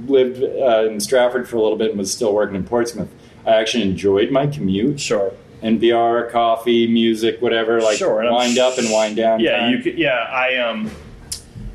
lived 0.08 0.44
uh, 0.44 0.86
in 0.90 1.00
Stratford 1.00 1.48
for 1.48 1.56
a 1.58 1.62
little 1.62 1.78
bit 1.78 1.90
and 1.92 1.98
was 2.00 2.12
still 2.12 2.34
working 2.34 2.56
in 2.56 2.64
Portsmouth. 2.64 3.10
I 3.46 3.52
actually 3.56 3.84
enjoyed 3.84 4.32
my 4.32 4.48
commute. 4.48 5.00
sure 5.00 5.34
NPR, 5.62 6.30
coffee, 6.30 6.88
music, 6.88 7.42
whatever. 7.42 7.80
Like 7.82 7.98
Sure, 7.98 8.30
wind 8.32 8.58
up 8.58 8.78
and 8.78 8.90
wind 8.92 9.16
down. 9.16 9.40
Yeah, 9.40 9.60
time. 9.60 9.72
you 9.72 9.80
could. 9.82 9.98
Yeah, 9.98 10.18
I 10.30 10.58
um, 10.58 10.92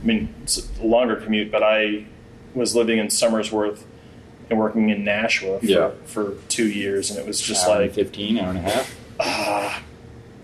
I 0.03 0.07
mean, 0.07 0.35
it's 0.43 0.69
a 0.79 0.85
longer 0.85 1.17
commute, 1.17 1.51
but 1.51 1.63
I 1.63 2.05
was 2.55 2.77
living 2.77 2.99
in 2.99 3.07
Somersworth 3.07 3.85
and 4.51 4.59
working 4.59 4.91
in 4.91 5.05
Nashua 5.05 5.59
for, 5.61 5.65
Yeah. 5.67 5.91
for 6.05 6.35
two 6.49 6.69
years, 6.69 7.11
and 7.11 7.19
it 7.19 7.27
was 7.27 7.41
just 7.41 7.67
Hour 7.67 7.81
like 7.81 7.93
fifteen, 7.95 8.39
hour 8.39 8.51
and 8.51 8.59
a 8.59 8.63
half. 8.63 8.95
ah, 9.21 9.83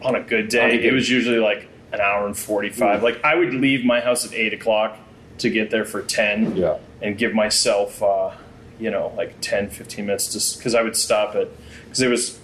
on 0.03 0.15
a 0.15 0.21
good 0.23 0.41
On 0.41 0.47
a 0.65 0.71
day, 0.71 0.77
good- 0.79 0.85
it 0.87 0.93
was 0.95 1.11
usually 1.11 1.39
like 1.39 1.69
an 1.95 2.01
hour 2.01 2.27
and 2.27 2.37
forty 2.37 2.71
five. 2.71 3.03
Like 3.03 3.25
I 3.25 3.35
would 3.35 3.55
leave 3.55 3.85
my 3.85 4.01
house 4.01 4.25
at 4.27 4.35
eight 4.35 4.53
o'clock 4.53 4.97
to 5.39 5.51
get 5.51 5.71
there 5.71 5.85
for 5.85 6.03
ten, 6.03 6.57
Yeah. 6.57 6.77
and 7.03 7.17
give 7.19 7.35
myself, 7.35 8.03
uh, 8.03 8.31
you 8.79 8.91
know, 8.91 9.13
like 9.17 9.41
10, 9.41 9.71
15 9.71 10.07
minutes 10.07 10.33
just 10.33 10.59
because 10.59 10.75
I 10.75 10.83
would 10.83 10.97
stop 10.97 11.35
at 11.35 11.49
because 11.85 12.01
it 12.03 12.09
was 12.09 12.39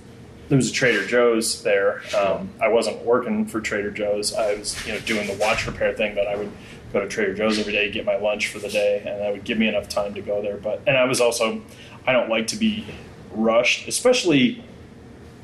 there 0.49 0.57
was 0.57 0.71
a 0.71 0.73
Trader 0.73 1.07
Joe's 1.07 1.63
there. 1.63 2.03
Um, 2.17 2.51
I 2.61 2.67
wasn't 2.69 3.05
working 3.05 3.47
for 3.47 3.61
Trader 3.61 3.91
Joe's. 3.93 4.35
I 4.35 4.55
was 4.55 4.85
you 4.87 4.93
know 4.93 4.99
doing 5.01 5.27
the 5.29 5.35
watch 5.35 5.67
repair 5.67 5.93
thing, 5.93 6.15
but 6.15 6.27
I 6.27 6.37
would 6.37 6.51
go 6.93 7.01
to 7.01 7.07
Trader 7.09 7.35
Joe's 7.35 7.59
every 7.61 7.73
day, 7.73 7.89
get 7.91 8.05
my 8.05 8.17
lunch 8.17 8.49
for 8.49 8.59
the 8.59 8.69
day, 8.69 8.99
and 9.07 9.21
that 9.21 9.33
would 9.33 9.45
give 9.45 9.59
me 9.59 9.69
enough 9.69 9.89
time 9.89 10.13
to 10.15 10.21
go 10.23 10.43
there. 10.43 10.57
But 10.57 10.83
and 10.87 10.97
I 10.97 11.05
was 11.05 11.21
also 11.21 11.63
I 12.07 12.13
don't 12.13 12.29
like 12.29 12.49
to 12.49 12.57
be 12.57 12.85
rushed, 13.33 13.87
especially 13.87 14.65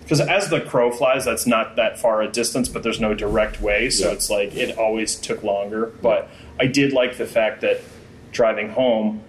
because 0.06 0.20
as 0.20 0.48
the 0.50 0.60
crow 0.60 0.92
flies, 0.92 1.24
that's 1.24 1.46
not 1.48 1.74
that 1.74 1.98
far 1.98 2.22
a 2.22 2.28
distance, 2.28 2.68
but 2.68 2.84
there's 2.84 3.00
no 3.00 3.12
direct 3.12 3.60
way, 3.60 3.90
so 3.90 4.06
Yeah. 4.06 4.14
it's 4.14 4.30
like 4.30 4.54
it 4.56 4.78
always 4.78 5.16
took 5.16 5.42
longer. 5.42 5.86
But 6.00 6.28
I 6.60 6.66
did 6.66 6.92
like 6.92 7.16
the 7.18 7.26
fact 7.26 7.60
that 7.62 7.80
driving 8.30 8.68
home, 8.70 9.20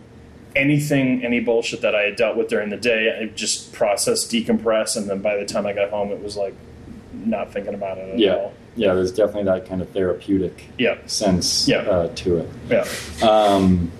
anything, 0.55 1.23
any 1.25 1.39
bullshit 1.39 1.81
that 1.81 1.95
I 1.95 2.03
had 2.03 2.15
dealt 2.15 2.37
with 2.37 2.47
during 2.47 2.69
the 2.69 2.77
day, 2.77 3.17
I 3.21 3.25
just 3.25 3.73
process, 3.73 4.25
decompress, 4.25 4.95
and 4.95 5.09
then 5.09 5.19
by 5.21 5.35
the 5.35 5.45
time 5.45 5.65
I 5.65 5.73
got 5.73 5.89
home, 5.89 6.11
it 6.11 6.21
was 6.23 6.37
like 6.37 6.53
not 7.25 7.51
thinking 7.51 7.73
about 7.73 7.97
it 7.97 8.13
at 8.13 8.19
Yeah, 8.19 8.35
all. 8.35 8.53
yeah. 8.75 8.93
There's 8.93 9.11
definitely 9.11 9.45
that 9.45 9.67
kind 9.67 9.81
of 9.81 9.89
therapeutic 9.89 10.65
Yeah, 10.77 10.97
sense 11.07 11.67
Yeah. 11.67 11.77
uh, 11.79 12.09
to 12.15 12.37
it. 12.37 12.49
yeah, 12.69 12.85
Um, 13.27 13.91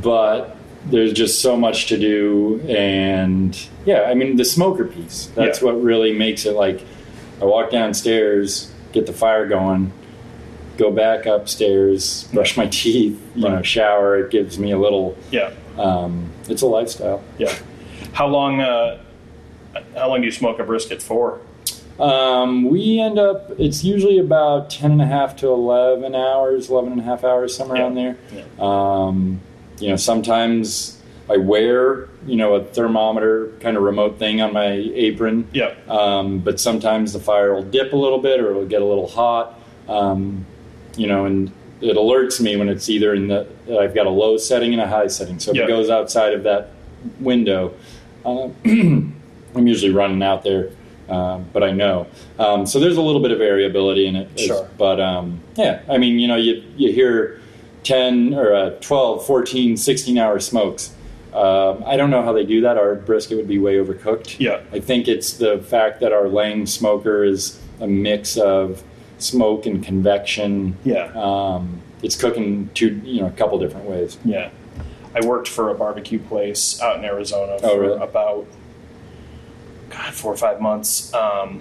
but 0.00 0.56
there's 0.86 1.12
just 1.12 1.40
so 1.42 1.56
much 1.56 1.86
to 1.86 1.98
do, 1.98 2.60
and 2.68 3.58
yeah, 3.84 4.02
I 4.02 4.14
mean 4.14 4.36
the 4.36 4.44
smoker 4.44 4.84
piece. 4.84 5.26
That's 5.34 5.60
Yeah. 5.60 5.66
what 5.66 5.82
really 5.82 6.12
makes 6.12 6.46
it 6.46 6.54
like. 6.54 6.80
I 7.40 7.44
walk 7.44 7.70
downstairs, 7.70 8.70
get 8.92 9.06
the 9.06 9.12
fire 9.12 9.46
going, 9.46 9.92
go 10.76 10.90
back 10.90 11.26
upstairs, 11.26 12.24
brush 12.32 12.56
my 12.56 12.66
teeth, 12.70 13.20
you 13.36 13.48
know, 13.48 13.62
shower. 13.62 14.18
It 14.18 14.30
gives 14.30 14.58
me 14.58 14.72
a 14.72 14.78
little. 14.78 15.16
yeah, 15.30 15.50
Um, 15.76 16.30
it's 16.48 16.62
a 16.62 16.66
lifestyle. 16.66 17.22
yeah. 17.38 17.52
How 18.12 18.26
long? 18.26 18.60
Uh, 18.60 18.98
how 19.94 20.08
long 20.08 20.20
do 20.20 20.26
you 20.26 20.32
smoke 20.32 20.58
a 20.58 20.64
brisket 20.64 21.02
for? 21.02 21.40
Um, 22.00 22.68
we 22.70 23.00
end 23.00 23.18
up, 23.18 23.50
it's 23.58 23.82
usually 23.84 24.18
about 24.18 24.70
10 24.70 24.92
and 24.92 25.02
a 25.02 25.06
half 25.06 25.34
to 25.36 25.48
11 25.48 26.14
hours, 26.14 26.70
11 26.70 26.92
and 26.92 27.00
a 27.00 27.04
half 27.04 27.24
hours, 27.24 27.56
somewhere 27.56 27.78
Yeah. 27.78 27.82
around 27.84 27.94
there. 27.96 28.16
Yeah. 28.34 28.42
Um, 28.60 29.40
you 29.80 29.88
know, 29.88 29.96
sometimes 29.96 30.98
I 31.30 31.36
wear, 31.36 32.08
you 32.26 32.36
know, 32.36 32.54
a 32.54 32.64
thermometer 32.64 33.52
kind 33.60 33.76
of 33.76 33.82
remote 33.82 34.18
thing 34.18 34.40
on 34.40 34.52
my 34.52 34.70
apron. 34.94 35.46
Yeah, 35.52 35.74
Um, 35.88 36.38
but 36.40 36.58
sometimes 36.58 37.12
the 37.12 37.20
fire 37.20 37.54
will 37.54 37.62
dip 37.62 37.92
a 37.92 37.96
little 37.96 38.18
bit 38.18 38.40
or 38.40 38.50
it'll 38.50 38.66
get 38.66 38.82
a 38.82 38.84
little 38.86 39.06
hot. 39.08 39.58
Um, 39.88 40.46
you 40.96 41.06
know, 41.06 41.26
and 41.26 41.52
it 41.80 41.96
alerts 41.96 42.40
me 42.40 42.56
when 42.56 42.68
it's 42.68 42.88
either 42.88 43.14
in 43.14 43.28
the, 43.28 43.46
I've 43.78 43.94
got 43.94 44.06
a 44.06 44.10
low 44.10 44.36
setting 44.36 44.72
and 44.72 44.80
a 44.82 44.88
high 44.88 45.06
setting. 45.06 45.38
So 45.38 45.50
if 45.52 45.56
Yeah. 45.58 45.64
it 45.64 45.68
goes 45.68 45.90
outside 45.90 46.32
of 46.32 46.42
that 46.44 46.70
window, 47.20 47.74
uh, 48.24 48.48
I'm 48.64 49.66
usually 49.66 49.92
running 49.92 50.22
out 50.22 50.42
there. 50.44 50.70
Um, 51.08 51.46
but 51.54 51.62
I 51.62 51.70
know. 51.70 52.06
Um, 52.38 52.66
so 52.66 52.78
there's 52.80 52.98
a 52.98 53.02
little 53.02 53.22
bit 53.22 53.30
of 53.30 53.38
variability 53.38 54.06
in 54.06 54.14
it. 54.16 54.38
Sure. 54.38 54.68
But 54.76 55.00
um, 55.00 55.40
yeah, 55.56 55.80
I 55.88 55.96
mean, 55.96 56.18
you 56.18 56.28
know, 56.28 56.36
you, 56.36 56.62
you 56.76 56.92
hear 56.92 57.37
10 57.84 58.34
or 58.34 58.54
uh, 58.54 58.70
12, 58.80 59.26
14, 59.26 59.76
16 59.76 60.18
hour 60.18 60.38
smokes. 60.38 60.94
Um, 61.32 61.82
I 61.86 61.96
don't 61.96 62.10
know 62.10 62.22
how 62.22 62.32
they 62.32 62.44
do 62.44 62.60
that. 62.62 62.76
Our 62.78 62.94
brisket 62.96 63.36
would 63.36 63.48
be 63.48 63.58
way 63.58 63.74
overcooked. 63.74 64.38
Yeah. 64.40 64.60
I 64.72 64.80
think 64.80 65.08
it's 65.08 65.34
the 65.34 65.58
fact 65.58 66.00
that 66.00 66.12
our 66.12 66.28
Lang 66.28 66.66
smoker 66.66 67.22
is 67.24 67.60
a 67.80 67.86
mix 67.86 68.36
of 68.36 68.82
smoke 69.18 69.66
and 69.66 69.84
convection. 69.84 70.76
yeah. 70.84 71.12
Um, 71.14 71.80
it's 72.02 72.14
cooking 72.16 72.70
two, 72.74 73.00
you 73.04 73.20
know, 73.20 73.26
a 73.26 73.32
couple 73.32 73.58
different 73.58 73.86
ways. 73.86 74.18
Yeah. 74.24 74.50
I 75.14 75.24
worked 75.26 75.48
for 75.48 75.70
a 75.70 75.74
barbecue 75.74 76.18
place 76.20 76.80
out 76.80 76.96
in 76.98 77.04
Arizona 77.04 77.58
Oh, 77.62 77.74
for 77.74 77.80
really? 77.80 78.00
about 78.00 78.46
God, 79.90 80.14
four 80.14 80.32
or 80.32 80.36
five 80.36 80.60
months. 80.60 81.12
Um, 81.14 81.60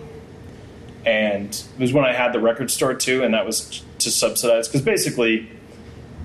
and 1.05 1.49
it 1.77 1.79
was 1.81 1.93
when 1.93 2.03
I 2.05 2.13
had 2.13 2.33
the 2.33 2.39
record 2.39 2.69
store 2.69 2.93
too, 2.93 3.23
and 3.23 3.33
that 3.33 3.45
was 3.45 3.83
to 3.99 4.11
subsidize 4.11 4.67
because 4.67 4.81
basically 4.81 5.49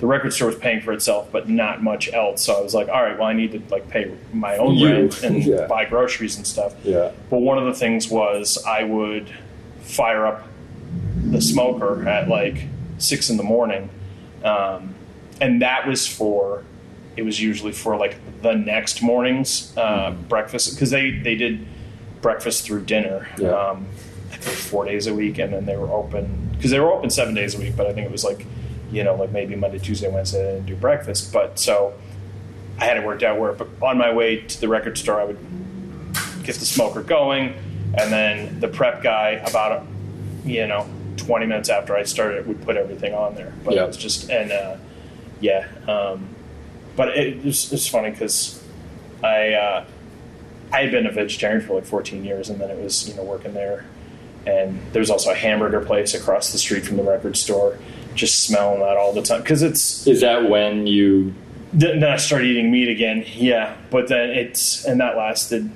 the 0.03 0.09
record 0.09 0.33
store 0.33 0.49
was 0.49 0.57
paying 0.57 0.81
for 0.81 0.93
itself, 0.93 1.29
but 1.31 1.49
not 1.49 1.81
much 1.81 2.13
else. 2.13 2.43
So 2.43 2.55
I 2.55 2.61
was 2.61 2.75
like, 2.75 2.89
all 2.89 3.01
right, 3.01 3.17
well, 3.17 3.29
I 3.29 3.35
need 3.35 3.53
to 3.53 3.63
like 3.73 3.89
pay 3.89 4.13
my 4.33 4.57
own 4.57 4.75
You. 4.75 4.87
rent 4.89 5.23
and 5.23 5.45
Yeah. 5.45 5.67
buy 5.69 5.85
groceries 5.85 6.37
and 6.37 6.45
stuff. 6.45 6.75
Yeah. 6.83 7.13
But 7.31 7.39
one 7.39 7.57
of 7.57 7.67
the 7.67 7.73
things 7.73 8.09
was 8.11 8.59
I 8.67 8.83
would 8.83 9.31
fire 9.83 10.27
up 10.27 10.43
the 11.31 11.41
smoker 11.41 12.09
at 12.09 12.27
like 12.29 12.65
six 12.99 13.31
in 13.31 13.37
the 13.37 13.45
morning, 13.45 13.91
um, 14.43 14.93
and 15.41 15.63
that 15.63 15.87
was 15.87 16.05
for. 16.09 16.65
It 17.17 17.23
was 17.23 17.41
usually 17.41 17.71
for 17.73 17.97
like 17.97 18.17
the 18.43 18.55
next 18.55 19.03
morning's 19.03 19.73
uh, 19.77 20.11
breakfast 20.29 20.75
because 20.75 20.91
they 20.91 21.13
they 21.13 21.37
did 21.37 21.65
breakfast 22.23 22.65
through 22.65 22.87
dinner. 22.87 23.29
Yeah. 23.39 23.51
Um, 23.51 23.87
I 24.33 24.37
think 24.39 24.57
four 24.57 24.85
days 24.85 25.07
a 25.07 25.15
week, 25.15 25.39
and 25.39 25.53
then 25.53 25.65
they 25.65 25.77
were 25.77 25.93
open 25.93 26.51
because 26.57 26.73
they 26.73 26.81
were 26.81 26.91
open 26.91 27.09
seven 27.09 27.35
days 27.35 27.55
a 27.55 27.59
week. 27.59 27.77
But 27.77 27.87
I 27.87 27.93
think 27.93 28.05
it 28.07 28.11
was 28.11 28.25
like, 28.25 28.45
you 28.93 29.03
know, 29.03 29.15
like 29.15 29.33
maybe 29.33 29.57
Monday, 29.57 29.79
Tuesday, 29.79 30.09
Wednesday, 30.11 30.53
didn't 30.55 30.67
do 30.67 30.77
breakfast. 30.77 31.33
But 31.33 31.59
so 31.59 31.95
I 32.79 32.85
had 32.85 32.97
it 32.99 33.05
worked 33.05 33.23
out 33.23 33.41
where, 33.41 33.53
but 33.53 33.69
on 33.81 33.99
my 33.99 34.13
way 34.13 34.37
to 34.43 34.61
the 34.61 34.69
record 34.69 34.99
store, 34.99 35.21
I 35.21 35.25
would 35.25 35.39
get 36.45 36.57
the 36.57 36.67
smoker 36.67 37.03
going, 37.03 37.55
and 37.99 38.13
then 38.13 38.61
the 38.61 38.69
prep 38.69 39.03
guy 39.03 39.43
about, 39.47 39.87
you 40.45 40.67
know, 40.67 40.87
20 41.17 41.47
minutes 41.47 41.69
after 41.71 41.97
I 41.97 42.03
started, 42.03 42.47
would 42.47 42.63
put 42.63 42.77
everything 42.77 43.15
on 43.15 43.35
there. 43.35 43.53
But 43.65 43.75
Yeah. 43.75 43.85
it 43.85 43.87
was 43.89 43.97
just, 43.97 44.31
and 44.31 44.53
uh, 44.53 44.77
yeah, 45.41 45.67
um, 45.89 46.29
but 46.97 47.17
it 47.17 47.43
was 47.45 47.73
it's 47.73 47.87
funny 47.89 48.11
because 48.11 48.63
I 49.25 49.55
uh, 49.55 49.85
I 50.73 50.83
had 50.83 50.91
been 50.91 51.07
a 51.07 51.13
vegetarian 51.13 51.61
for 51.61 51.75
like 51.75 51.85
14 51.87 52.25
years, 52.25 52.51
and 52.51 52.61
then 52.61 52.71
it 52.71 52.79
was 52.79 53.09
you 53.09 53.15
know 53.15 53.23
working 53.23 53.55
there, 53.55 53.85
and 54.47 54.81
there 54.93 55.01
was 55.01 55.11
also 55.11 55.31
a 55.31 55.35
hamburger 55.35 55.81
place 55.81 56.13
across 56.15 56.53
the 56.53 56.59
street 56.59 56.85
from 56.85 56.97
the 56.99 57.03
record 57.03 57.37
store. 57.37 57.79
Just 58.15 58.45
smelling 58.45 58.81
that 58.81 58.97
all 58.97 59.13
the 59.13 59.23
time 59.23 59.41
because 59.43 59.63
it's 59.63 60.07
Is 60.07 60.21
that 60.21 60.49
when 60.49 60.87
you? 60.87 61.33
then 61.73 62.01
then 62.01 62.11
I 62.11 62.17
started 62.17 62.47
eating 62.49 62.71
meat 62.71 62.89
again. 62.89 63.25
Yeah, 63.35 63.75
but 63.91 64.09
then 64.09 64.31
it's 64.31 64.85
and 64.85 65.01
that 65.01 65.17
lasted 65.17 65.71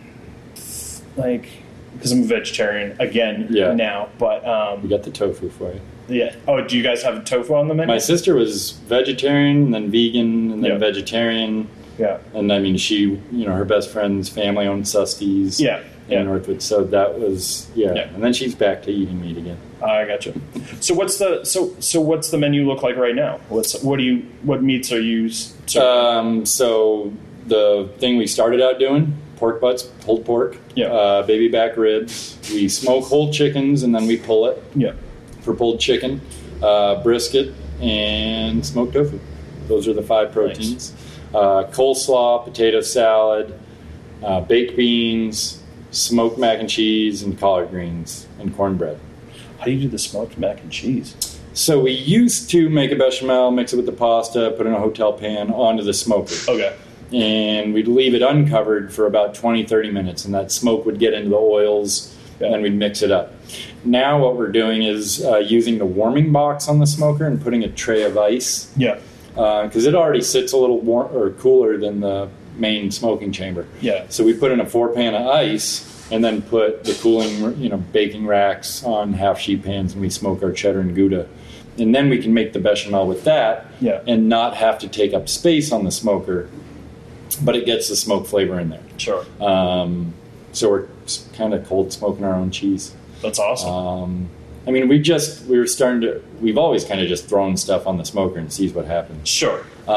like 1.16 1.48
because 1.94 2.12
I'm 2.12 2.22
a 2.22 2.26
vegetarian 2.26 2.96
again 3.00 3.48
Yeah. 3.50 3.72
now. 3.72 4.08
But 4.18 4.46
um, 4.46 4.82
We 4.82 4.88
got 4.88 5.02
the 5.02 5.10
tofu 5.10 5.48
for 5.48 5.72
you. 5.72 5.80
yeah. 6.08 6.34
Oh, 6.46 6.60
do 6.62 6.76
you 6.76 6.82
guys 6.82 7.02
have 7.02 7.24
tofu 7.24 7.54
on 7.54 7.68
the 7.68 7.74
menu? 7.74 7.86
My 7.88 7.98
sister 7.98 8.34
was 8.34 8.72
vegetarian, 8.86 9.62
and 9.64 9.74
then 9.74 9.90
vegan, 9.90 10.52
and 10.52 10.62
then 10.62 10.72
Yeah. 10.72 10.78
vegetarian. 10.78 11.68
yeah, 11.98 12.18
And 12.34 12.52
I 12.52 12.58
mean, 12.58 12.76
she, 12.76 13.18
you 13.32 13.46
know, 13.46 13.52
her 13.52 13.64
best 13.64 13.88
friend's 13.90 14.28
family 14.28 14.66
owned 14.66 14.86
Susty's. 14.86 15.58
yeah, 15.58 15.80
yeah. 16.08 16.20
in 16.20 16.26
Northwood. 16.26 16.62
So 16.62 16.84
that 16.84 17.18
was 17.18 17.68
yeah. 17.74 17.94
Yeah. 17.94 18.02
And 18.08 18.22
then 18.22 18.32
she's 18.32 18.54
back 18.54 18.82
to 18.82 18.90
eating 18.90 19.20
meat 19.20 19.36
again. 19.36 19.58
I 19.82 20.04
got 20.06 20.24
you. 20.26 20.40
So 20.80 20.94
what's 20.94 21.18
the 21.18 21.44
so 21.44 21.74
so 21.80 22.00
what's 22.00 22.30
the 22.30 22.38
menu 22.38 22.66
look 22.66 22.82
like 22.82 22.96
right 22.96 23.14
now? 23.14 23.40
What's 23.48 23.82
what 23.82 23.98
do 23.98 24.04
you 24.04 24.26
what 24.42 24.62
meats 24.62 24.90
are 24.92 25.00
you? 25.00 25.28
So, 25.30 25.80
Um, 25.80 26.46
so 26.46 27.12
the 27.46 27.88
thing 27.98 28.16
we 28.16 28.26
started 28.26 28.60
out 28.60 28.78
doing 28.78 29.14
pork 29.36 29.60
butts, 29.60 29.82
pulled 29.82 30.24
pork, 30.24 30.56
Yeah. 30.74 30.86
uh, 30.86 31.22
baby 31.26 31.48
back 31.48 31.76
ribs. 31.76 32.38
We 32.50 32.68
smoke 32.68 33.04
whole 33.04 33.32
chickens 33.32 33.82
and 33.82 33.94
then 33.94 34.06
we 34.06 34.16
pull 34.16 34.46
it 34.46 34.62
yeah, 34.74 34.92
for 35.42 35.54
pulled 35.54 35.78
chicken, 35.78 36.22
uh, 36.62 37.02
brisket, 37.02 37.52
and 37.80 38.64
smoked 38.64 38.94
tofu. 38.94 39.20
Those 39.68 39.86
are 39.88 39.92
the 39.92 40.02
five 40.02 40.32
proteins. 40.32 40.94
Uh, 41.34 41.64
coleslaw, 41.64 42.44
potato 42.44 42.80
salad, 42.80 43.52
uh, 44.22 44.40
baked 44.40 44.74
beans, 44.76 45.60
smoked 45.96 46.38
mac 46.38 46.58
and 46.60 46.68
cheese, 46.68 47.22
and 47.22 47.38
collard 47.38 47.70
greens 47.70 48.26
and 48.38 48.54
cornbread. 48.56 48.98
how 49.58 49.64
do 49.64 49.70
you 49.72 49.80
do 49.82 49.88
the 49.88 49.98
smoked 49.98 50.36
mac 50.38 50.60
and 50.60 50.70
cheese? 50.70 51.38
So 51.54 51.80
we 51.80 51.92
used 51.92 52.50
to 52.50 52.68
make 52.68 52.90
a 52.92 52.96
bechamel, 52.96 53.50
mix 53.50 53.72
it 53.72 53.76
with 53.76 53.86
the 53.86 53.92
pasta, 53.92 54.52
put 54.56 54.66
it 54.66 54.68
in 54.70 54.74
a 54.74 54.78
hotel 54.78 55.12
pan 55.14 55.50
onto 55.50 55.82
the 55.82 55.94
smoker. 55.94 56.34
Okay, 56.48 56.76
And 57.14 57.72
we'd 57.72 57.88
leave 57.88 58.14
it 58.14 58.20
uncovered 58.20 58.92
for 58.92 59.06
about 59.06 59.34
20, 59.34 59.64
30 59.64 59.90
minutes, 59.90 60.24
and 60.26 60.34
that 60.34 60.52
smoke 60.52 60.84
would 60.84 60.98
get 60.98 61.14
into 61.14 61.30
the 61.30 61.36
oils, 61.36 62.14
Yeah. 62.38 62.46
and 62.46 62.54
then 62.54 62.62
we'd 62.62 62.74
mix 62.74 63.00
it 63.00 63.10
up. 63.10 63.32
Now 63.84 64.18
what 64.22 64.36
we're 64.36 64.52
doing 64.52 64.82
is 64.82 65.24
uh, 65.24 65.38
using 65.38 65.78
the 65.78 65.86
warming 65.86 66.30
box 66.32 66.68
on 66.68 66.78
the 66.78 66.86
smoker 66.86 67.24
and 67.26 67.40
putting 67.40 67.64
a 67.64 67.68
tray 67.68 68.02
of 68.02 68.18
ice, 68.18 68.70
yeah, 68.76 68.98
because 69.34 69.86
it 69.86 69.94
already 69.94 70.20
sits 70.22 70.52
a 70.52 70.56
little 70.58 70.80
warm 70.80 71.14
or 71.16 71.30
cooler 71.30 71.78
than 71.78 72.00
the 72.00 72.28
main 72.58 72.90
smoking 72.90 73.32
chamber. 73.32 73.66
yeah, 73.80 74.06
So 74.08 74.24
we 74.24 74.32
put 74.34 74.52
in 74.52 74.60
a 74.60 74.66
four 74.66 74.88
pan 74.94 75.14
of 75.14 75.26
ice 75.26 75.84
and 76.10 76.24
then 76.24 76.42
put 76.42 76.84
the 76.84 76.94
cooling, 76.94 77.60
you 77.60 77.68
know, 77.68 77.76
baking 77.76 78.26
racks 78.26 78.82
on 78.84 79.12
half 79.12 79.38
sheet 79.40 79.62
pans 79.64 79.92
and 79.92 80.00
we 80.00 80.08
smoke 80.10 80.42
our 80.42 80.52
cheddar 80.52 80.80
and 80.80 80.94
Gouda. 80.94 81.28
And 81.78 81.94
then 81.94 82.08
we 82.08 82.22
can 82.22 82.32
make 82.32 82.52
the 82.52 82.58
bechamel 82.60 83.06
with 83.06 83.24
that 83.24 83.66
Yeah. 83.80 84.00
and 84.06 84.28
not 84.28 84.56
have 84.56 84.78
to 84.78 84.88
take 84.88 85.12
up 85.12 85.28
space 85.28 85.72
on 85.72 85.84
the 85.84 85.90
smoker, 85.90 86.48
but 87.42 87.54
it 87.56 87.66
gets 87.66 87.88
the 87.88 87.96
smoke 87.96 88.26
flavor 88.26 88.58
in 88.58 88.70
there. 88.70 88.80
sure. 88.96 89.26
Um, 89.40 90.14
so 90.52 90.70
we're 90.70 90.86
kind 91.34 91.52
of 91.52 91.66
cold 91.66 91.92
smoking 91.92 92.24
our 92.24 92.34
own 92.34 92.50
cheese. 92.50 92.94
That's 93.20 93.38
awesome. 93.38 93.68
Um, 93.70 94.28
I 94.66 94.70
mean, 94.70 94.88
we 94.88 94.98
just, 94.98 95.44
we 95.46 95.58
were 95.58 95.66
starting 95.66 96.00
to, 96.02 96.22
we've 96.40 96.56
always 96.58 96.84
kind 96.84 97.00
of 97.00 97.08
just 97.08 97.28
thrown 97.28 97.56
stuff 97.56 97.86
on 97.86 97.98
the 97.98 98.04
smoker 98.04 98.38
and 98.38 98.50
sees 98.52 98.72
what 98.72 98.86
happens. 98.86 99.28
sure, 99.28 99.64
sure. 99.84 99.94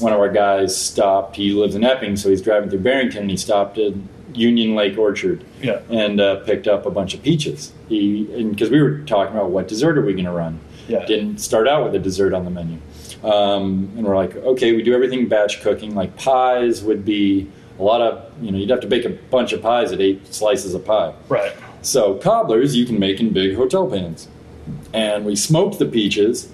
One 0.00 0.12
of 0.12 0.18
our 0.18 0.28
guys 0.30 0.76
stopped. 0.76 1.36
He 1.36 1.52
lives 1.52 1.74
in 1.74 1.84
Epping, 1.84 2.16
so 2.16 2.28
he's 2.28 2.42
driving 2.42 2.68
through 2.68 2.80
Barrington, 2.80 3.22
and 3.22 3.30
he 3.30 3.36
stopped 3.36 3.78
at 3.78 3.94
Union 4.34 4.74
Lake 4.74 4.98
Orchard 4.98 5.44
yeah, 5.62 5.80
and 5.88 6.20
uh, 6.20 6.36
picked 6.44 6.66
up 6.66 6.86
a 6.86 6.90
bunch 6.90 7.14
of 7.14 7.22
peaches. 7.22 7.72
He 7.88 8.24
because 8.50 8.70
we 8.70 8.82
were 8.82 8.98
talking 9.00 9.36
about 9.36 9.50
what 9.50 9.68
dessert 9.68 9.96
are 9.96 10.02
we 10.02 10.12
going 10.12 10.24
to 10.24 10.32
run. 10.32 10.58
yeah, 10.88 11.04
Didn't 11.06 11.38
start 11.38 11.68
out 11.68 11.84
with 11.84 11.94
a 11.94 12.00
dessert 12.00 12.34
on 12.34 12.44
the 12.44 12.50
menu, 12.50 12.78
um, 13.22 13.92
and 13.96 14.04
we're 14.04 14.16
like, 14.16 14.34
okay, 14.34 14.72
we 14.72 14.82
do 14.82 14.92
everything 14.94 15.28
batch 15.28 15.60
cooking. 15.62 15.94
Like 15.94 16.16
pies 16.16 16.82
would 16.82 17.04
be 17.04 17.48
a 17.78 17.82
lot 17.82 18.00
of 18.00 18.24
you 18.42 18.50
know 18.50 18.58
you'd 18.58 18.70
have 18.70 18.80
to 18.80 18.88
bake 18.88 19.04
a 19.04 19.10
bunch 19.10 19.52
of 19.52 19.62
pies 19.62 19.92
at 19.92 20.00
eight 20.00 20.34
slices 20.34 20.74
of 20.74 20.84
pie. 20.84 21.14
Right. 21.28 21.52
So 21.82 22.14
cobblers 22.16 22.74
you 22.74 22.86
can 22.86 22.98
make 22.98 23.20
in 23.20 23.32
big 23.32 23.54
hotel 23.54 23.88
pans, 23.88 24.26
and 24.92 25.24
we 25.24 25.36
smoked 25.36 25.78
the 25.78 25.86
peaches. 25.86 26.50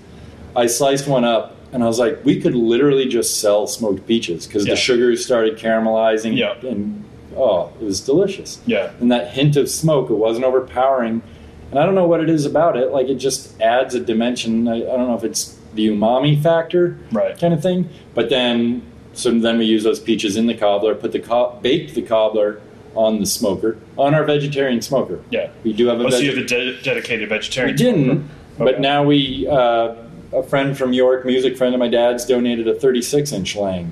I 0.54 0.66
sliced 0.66 1.06
one 1.06 1.24
up, 1.24 1.56
and 1.72 1.82
I 1.82 1.86
was 1.86 1.98
like, 1.98 2.24
we 2.24 2.40
could 2.40 2.54
literally 2.54 3.06
just 3.06 3.40
sell 3.40 3.66
smoked 3.66 4.06
peaches 4.06 4.46
because 4.46 4.66
Yeah. 4.66 4.74
the 4.74 4.76
sugars 4.80 5.24
started 5.24 5.56
caramelizing, 5.58 6.36
Yeah. 6.36 6.54
and 6.68 7.04
oh, 7.36 7.70
it 7.80 7.84
was 7.84 8.00
delicious. 8.00 8.60
Yeah. 8.66 8.90
And 9.00 9.10
that 9.12 9.28
hint 9.32 9.56
of 9.56 9.68
smoke, 9.70 10.10
it 10.10 10.14
wasn't 10.14 10.44
overpowering. 10.44 11.22
And 11.70 11.78
I 11.78 11.86
don't 11.86 11.94
know 11.94 12.06
what 12.08 12.20
it 12.20 12.28
is 12.28 12.44
about 12.46 12.76
it. 12.76 12.90
Like 12.92 13.08
it 13.08 13.14
just 13.16 13.60
adds 13.60 13.94
a 13.94 14.00
dimension. 14.00 14.66
I, 14.66 14.76
I 14.78 14.96
don't 14.96 15.06
know 15.08 15.14
if 15.14 15.22
it's 15.24 15.56
the 15.74 15.86
umami 15.88 16.40
factor, 16.42 16.98
Right. 17.12 17.38
kind 17.38 17.54
of 17.54 17.62
thing. 17.62 17.88
But 18.14 18.28
then, 18.30 18.82
so 19.12 19.30
then 19.30 19.56
we 19.58 19.66
use 19.66 19.84
those 19.84 20.00
peaches 20.00 20.36
in 20.36 20.46
the 20.48 20.54
cobbler, 20.54 20.96
put 20.96 21.12
the 21.12 21.20
co- 21.20 21.56
baked 21.62 21.94
the 21.94 22.02
cobbler 22.02 22.60
on 22.96 23.20
the 23.20 23.26
smoker, 23.26 23.76
on 23.96 24.14
our 24.16 24.24
vegetarian 24.24 24.82
smoker. 24.82 25.20
Yeah. 25.30 25.50
We 25.62 25.72
do 25.72 25.86
have 25.86 26.00
a 26.00 26.06
Oh, 26.06 26.10
so 26.10 26.18
you 26.18 26.30
have 26.30 26.38
a 26.38 26.44
de- 26.44 26.82
dedicated 26.82 27.28
vegetarian. 27.28 27.76
we 27.76 27.78
didn't, 27.78 28.28
but 28.58 28.68
Okay. 28.74 28.80
now 28.82 29.04
we, 29.04 29.46
uh, 29.48 29.92
a 30.32 30.42
friend 30.42 30.76
from 30.76 30.92
York, 30.92 31.24
music 31.24 31.56
friend 31.56 31.74
of 31.74 31.78
my 31.78 31.88
dad's, 31.88 32.24
donated 32.24 32.68
a 32.68 32.74
36 32.74 33.32
inch 33.32 33.56
Lang. 33.56 33.90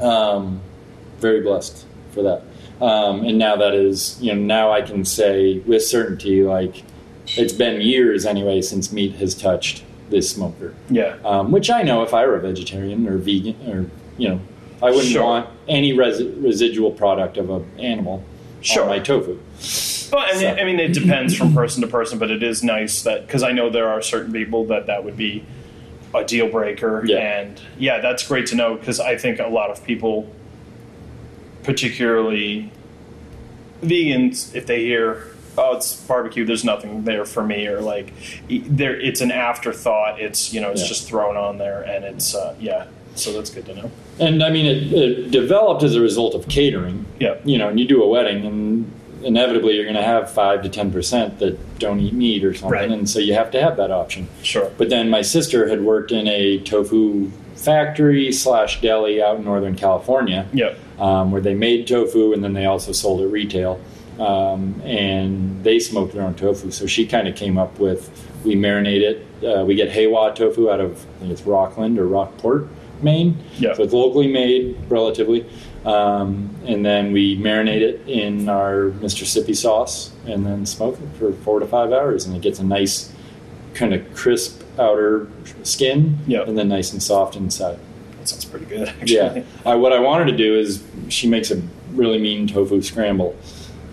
Um, 0.00 0.60
very 1.18 1.40
blessed 1.42 1.84
for 2.12 2.22
that. 2.22 2.42
Um, 2.80 3.24
and 3.24 3.36
now 3.38 3.56
that 3.56 3.74
is, 3.74 4.18
you 4.22 4.34
know, 4.34 4.40
now 4.40 4.72
I 4.72 4.80
can 4.82 5.04
say 5.04 5.58
with 5.60 5.84
certainty, 5.84 6.42
like, 6.42 6.82
it's 7.36 7.52
been 7.52 7.80
years 7.80 8.24
anyway 8.24 8.62
since 8.62 8.90
meat 8.92 9.14
has 9.16 9.34
touched 9.34 9.84
this 10.08 10.30
smoker. 10.30 10.74
Yeah. 10.88 11.16
Um, 11.24 11.52
which 11.52 11.70
I 11.70 11.82
know 11.82 12.02
if 12.02 12.14
I 12.14 12.26
were 12.26 12.36
a 12.36 12.40
vegetarian 12.40 13.06
or 13.06 13.18
vegan, 13.18 13.56
or, 13.68 13.86
you 14.18 14.28
know, 14.30 14.40
I 14.82 14.86
wouldn't 14.90 15.08
Sure. 15.12 15.22
want 15.24 15.48
any 15.68 15.92
res- 15.92 16.24
residual 16.24 16.90
product 16.90 17.36
of 17.36 17.50
an 17.50 17.66
animal 17.78 18.24
Sure. 18.62 18.86
my 18.86 18.98
tofu. 18.98 19.38
Well, 20.12 20.26
and 20.28 20.38
So- 20.38 20.48
I 20.48 20.64
mean, 20.64 20.78
it 20.80 20.92
depends 20.92 21.34
from 21.36 21.54
person 21.54 21.80
to 21.82 21.86
person, 21.88 22.18
but 22.18 22.30
it 22.30 22.42
is 22.42 22.62
nice 22.62 23.02
that 23.02 23.26
because 23.26 23.42
I 23.42 23.52
know 23.52 23.70
there 23.70 23.88
are 23.88 24.02
certain 24.02 24.32
people 24.32 24.64
that 24.66 24.86
that 24.86 25.04
would 25.04 25.16
be 25.16 25.44
a 26.14 26.24
deal 26.24 26.48
breaker, 26.48 27.02
Yeah. 27.06 27.18
and 27.18 27.60
yeah, 27.78 28.00
that's 28.00 28.26
great 28.26 28.46
to 28.48 28.56
know 28.56 28.74
because 28.74 28.98
I 29.00 29.16
think 29.16 29.38
a 29.38 29.46
lot 29.46 29.70
of 29.70 29.84
people, 29.84 30.26
particularly 31.62 32.70
vegans, 33.82 34.54
if 34.54 34.66
they 34.66 34.80
hear 34.84 35.26
oh 35.58 35.76
it's 35.76 35.94
barbecue, 35.94 36.44
there's 36.44 36.64
nothing 36.64 37.04
there 37.04 37.24
for 37.24 37.42
me, 37.42 37.66
or 37.66 37.80
like 37.80 38.12
there, 38.48 38.98
it's 38.98 39.20
an 39.20 39.30
afterthought. 39.32 40.20
It's 40.20 40.52
you 40.52 40.60
know 40.60 40.70
it's 40.70 40.82
Yeah. 40.82 40.88
just 40.88 41.08
thrown 41.08 41.36
on 41.36 41.58
there, 41.58 41.82
and 41.82 42.04
it's 42.04 42.34
uh, 42.34 42.54
yeah. 42.60 42.84
So 43.14 43.32
that's 43.32 43.50
good 43.50 43.66
to 43.66 43.74
know. 43.74 43.90
And 44.18 44.42
I 44.42 44.50
mean, 44.50 44.66
it, 44.66 44.92
it 44.92 45.30
developed 45.30 45.82
as 45.82 45.94
a 45.94 46.00
result 46.00 46.34
of 46.34 46.48
catering. 46.48 47.04
Yeah. 47.18 47.36
You 47.44 47.58
know, 47.58 47.68
and 47.68 47.78
you 47.78 47.86
do 47.86 48.02
a 48.02 48.08
wedding, 48.08 48.46
and 48.46 48.92
inevitably 49.22 49.74
you're 49.74 49.84
going 49.84 49.96
to 49.96 50.02
have 50.02 50.30
five 50.30 50.62
to 50.62 50.68
ten 50.68 50.90
percent 50.92 51.38
that 51.40 51.78
don't 51.78 52.00
eat 52.00 52.14
meat 52.14 52.44
or 52.44 52.54
something, 52.54 52.70
Right. 52.70 52.90
and 52.90 53.08
so 53.08 53.18
you 53.18 53.34
have 53.34 53.50
to 53.50 53.60
have 53.60 53.76
that 53.76 53.90
option. 53.90 54.28
Sure. 54.42 54.70
But 54.78 54.88
then 54.90 55.10
my 55.10 55.22
sister 55.22 55.68
had 55.68 55.82
worked 55.82 56.12
in 56.12 56.26
a 56.26 56.58
tofu 56.60 57.30
factory 57.56 58.32
slash 58.32 58.80
deli 58.80 59.22
out 59.22 59.36
in 59.36 59.44
Northern 59.44 59.74
California, 59.76 60.46
Yep. 60.54 60.78
um, 60.98 61.30
where 61.32 61.42
they 61.42 61.54
made 61.54 61.86
tofu 61.86 62.32
and 62.32 62.42
then 62.42 62.54
they 62.54 62.64
also 62.64 62.92
sold 62.92 63.20
it 63.20 63.26
retail. 63.26 63.78
Um, 64.18 64.80
and 64.84 65.62
they 65.64 65.78
smoked 65.78 66.12
their 66.14 66.22
own 66.22 66.34
tofu. 66.34 66.70
So 66.70 66.86
she 66.86 67.06
kind 67.06 67.26
of 67.28 67.36
came 67.36 67.56
up 67.58 67.78
with 67.78 68.10
we 68.44 68.54
marinate 68.54 69.00
it. 69.02 69.26
Uh, 69.46 69.64
we 69.64 69.74
get 69.74 69.90
Heiwa 69.90 70.34
tofu 70.34 70.70
out 70.70 70.80
of 70.80 70.92
I 71.16 71.20
think 71.20 71.32
it's 71.32 71.42
Rockland 71.42 71.98
or 71.98 72.06
Rockport, 72.06 72.68
Maine. 73.02 73.36
Yeah. 73.58 73.74
So 73.74 73.82
it's 73.82 73.92
locally 73.92 74.28
made, 74.28 74.76
relatively. 74.88 75.46
Um, 75.84 76.54
and 76.66 76.84
then 76.84 77.12
we 77.12 77.38
marinate 77.38 77.80
it 77.80 78.06
in 78.06 78.48
our 78.48 78.86
Mississippi 79.00 79.54
sauce 79.54 80.10
and 80.26 80.44
then 80.44 80.66
smoke 80.66 80.98
it 81.00 81.08
for 81.18 81.32
four 81.32 81.58
to 81.60 81.66
five 81.66 81.92
hours, 81.92 82.26
and 82.26 82.36
it 82.36 82.42
gets 82.42 82.58
a 82.58 82.64
nice 82.64 83.12
kind 83.72 83.94
of 83.94 84.14
crisp 84.14 84.62
outer 84.78 85.28
skin, 85.62 86.18
Yeah. 86.26 86.42
and 86.42 86.56
then 86.58 86.68
nice 86.68 86.92
and 86.92 87.02
soft 87.02 87.34
inside. 87.36 87.78
That 88.18 88.28
sounds 88.28 88.44
pretty 88.44 88.66
good. 88.66 88.88
Actually. 88.88 89.14
Yeah. 89.14 89.42
I, 89.64 89.74
what 89.76 89.92
I 89.92 90.00
wanted 90.00 90.26
to 90.30 90.36
do 90.36 90.58
is 90.58 90.82
she 91.08 91.28
makes 91.28 91.50
a 91.50 91.62
really 91.92 92.18
mean 92.18 92.46
tofu 92.46 92.82
scramble, 92.82 93.34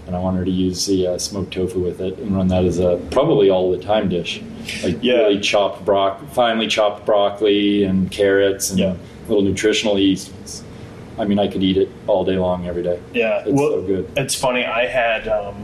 and 0.08 0.16
I 0.16 0.20
want 0.20 0.36
her 0.38 0.44
to 0.46 0.52
use 0.52 0.86
the 0.88 1.08
uh, 1.08 1.18
smoked 1.18 1.54
tofu 1.54 1.80
with 1.80 2.02
it 2.02 2.18
and 2.20 2.36
run 2.36 2.48
that 2.50 2.66
as 2.66 2.80
a 2.80 2.98
probably 3.12 3.50
all 3.50 3.72
the 3.72 3.80
time 3.82 4.10
dish, 4.10 4.42
like 4.84 4.98
Yeah. 5.02 5.16
really 5.18 5.40
chopped 5.40 5.86
brock, 5.86 6.22
finely 6.32 6.68
chopped 6.68 7.06
broccoli 7.06 7.84
and 7.84 8.10
carrots 8.12 8.70
and 8.70 8.80
Yeah. 8.80 8.94
little 9.28 9.44
nutritional 9.44 9.98
yeast. 10.00 10.32
I 11.20 11.26
mean, 11.26 11.40
I 11.40 11.48
could 11.48 11.64
eat 11.64 11.78
it 11.78 11.90
all 12.06 12.24
day 12.24 12.38
long, 12.38 12.68
every 12.68 12.84
day. 12.84 13.00
Yeah, 13.14 13.40
It's 13.46 13.50
well, 13.52 13.70
so 13.72 13.82
good. 13.82 14.10
It's 14.16 14.36
funny. 14.36 14.66
I 14.66 14.86
had. 14.86 15.28
Um, 15.28 15.56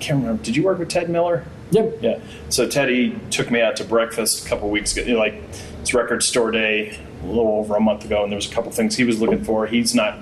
can't 0.00 0.20
remember. 0.20 0.42
Did 0.42 0.56
you 0.56 0.62
work 0.62 0.78
with 0.78 0.88
Ted 0.88 1.08
Miller? 1.10 1.44
Yep. 1.70 1.98
Yeah. 2.00 2.18
So 2.48 2.68
Teddy 2.68 3.18
took 3.30 3.50
me 3.50 3.60
out 3.60 3.76
to 3.76 3.84
breakfast 3.84 4.46
a 4.46 4.48
couple 4.48 4.68
weeks 4.70 4.96
ago. 4.96 5.14
Like 5.18 5.42
it's 5.80 5.92
record 5.94 6.22
store 6.22 6.50
day, 6.50 6.96
a 7.24 7.26
little 7.26 7.48
over 7.58 7.74
a 7.76 7.80
month 7.80 8.04
ago, 8.04 8.22
and 8.22 8.30
there 8.30 8.36
was 8.36 8.50
a 8.50 8.54
couple 8.54 8.70
things 8.70 8.96
he 8.96 9.04
was 9.04 9.20
looking 9.20 9.42
for. 9.42 9.66
He's 9.66 9.94
not. 9.94 10.18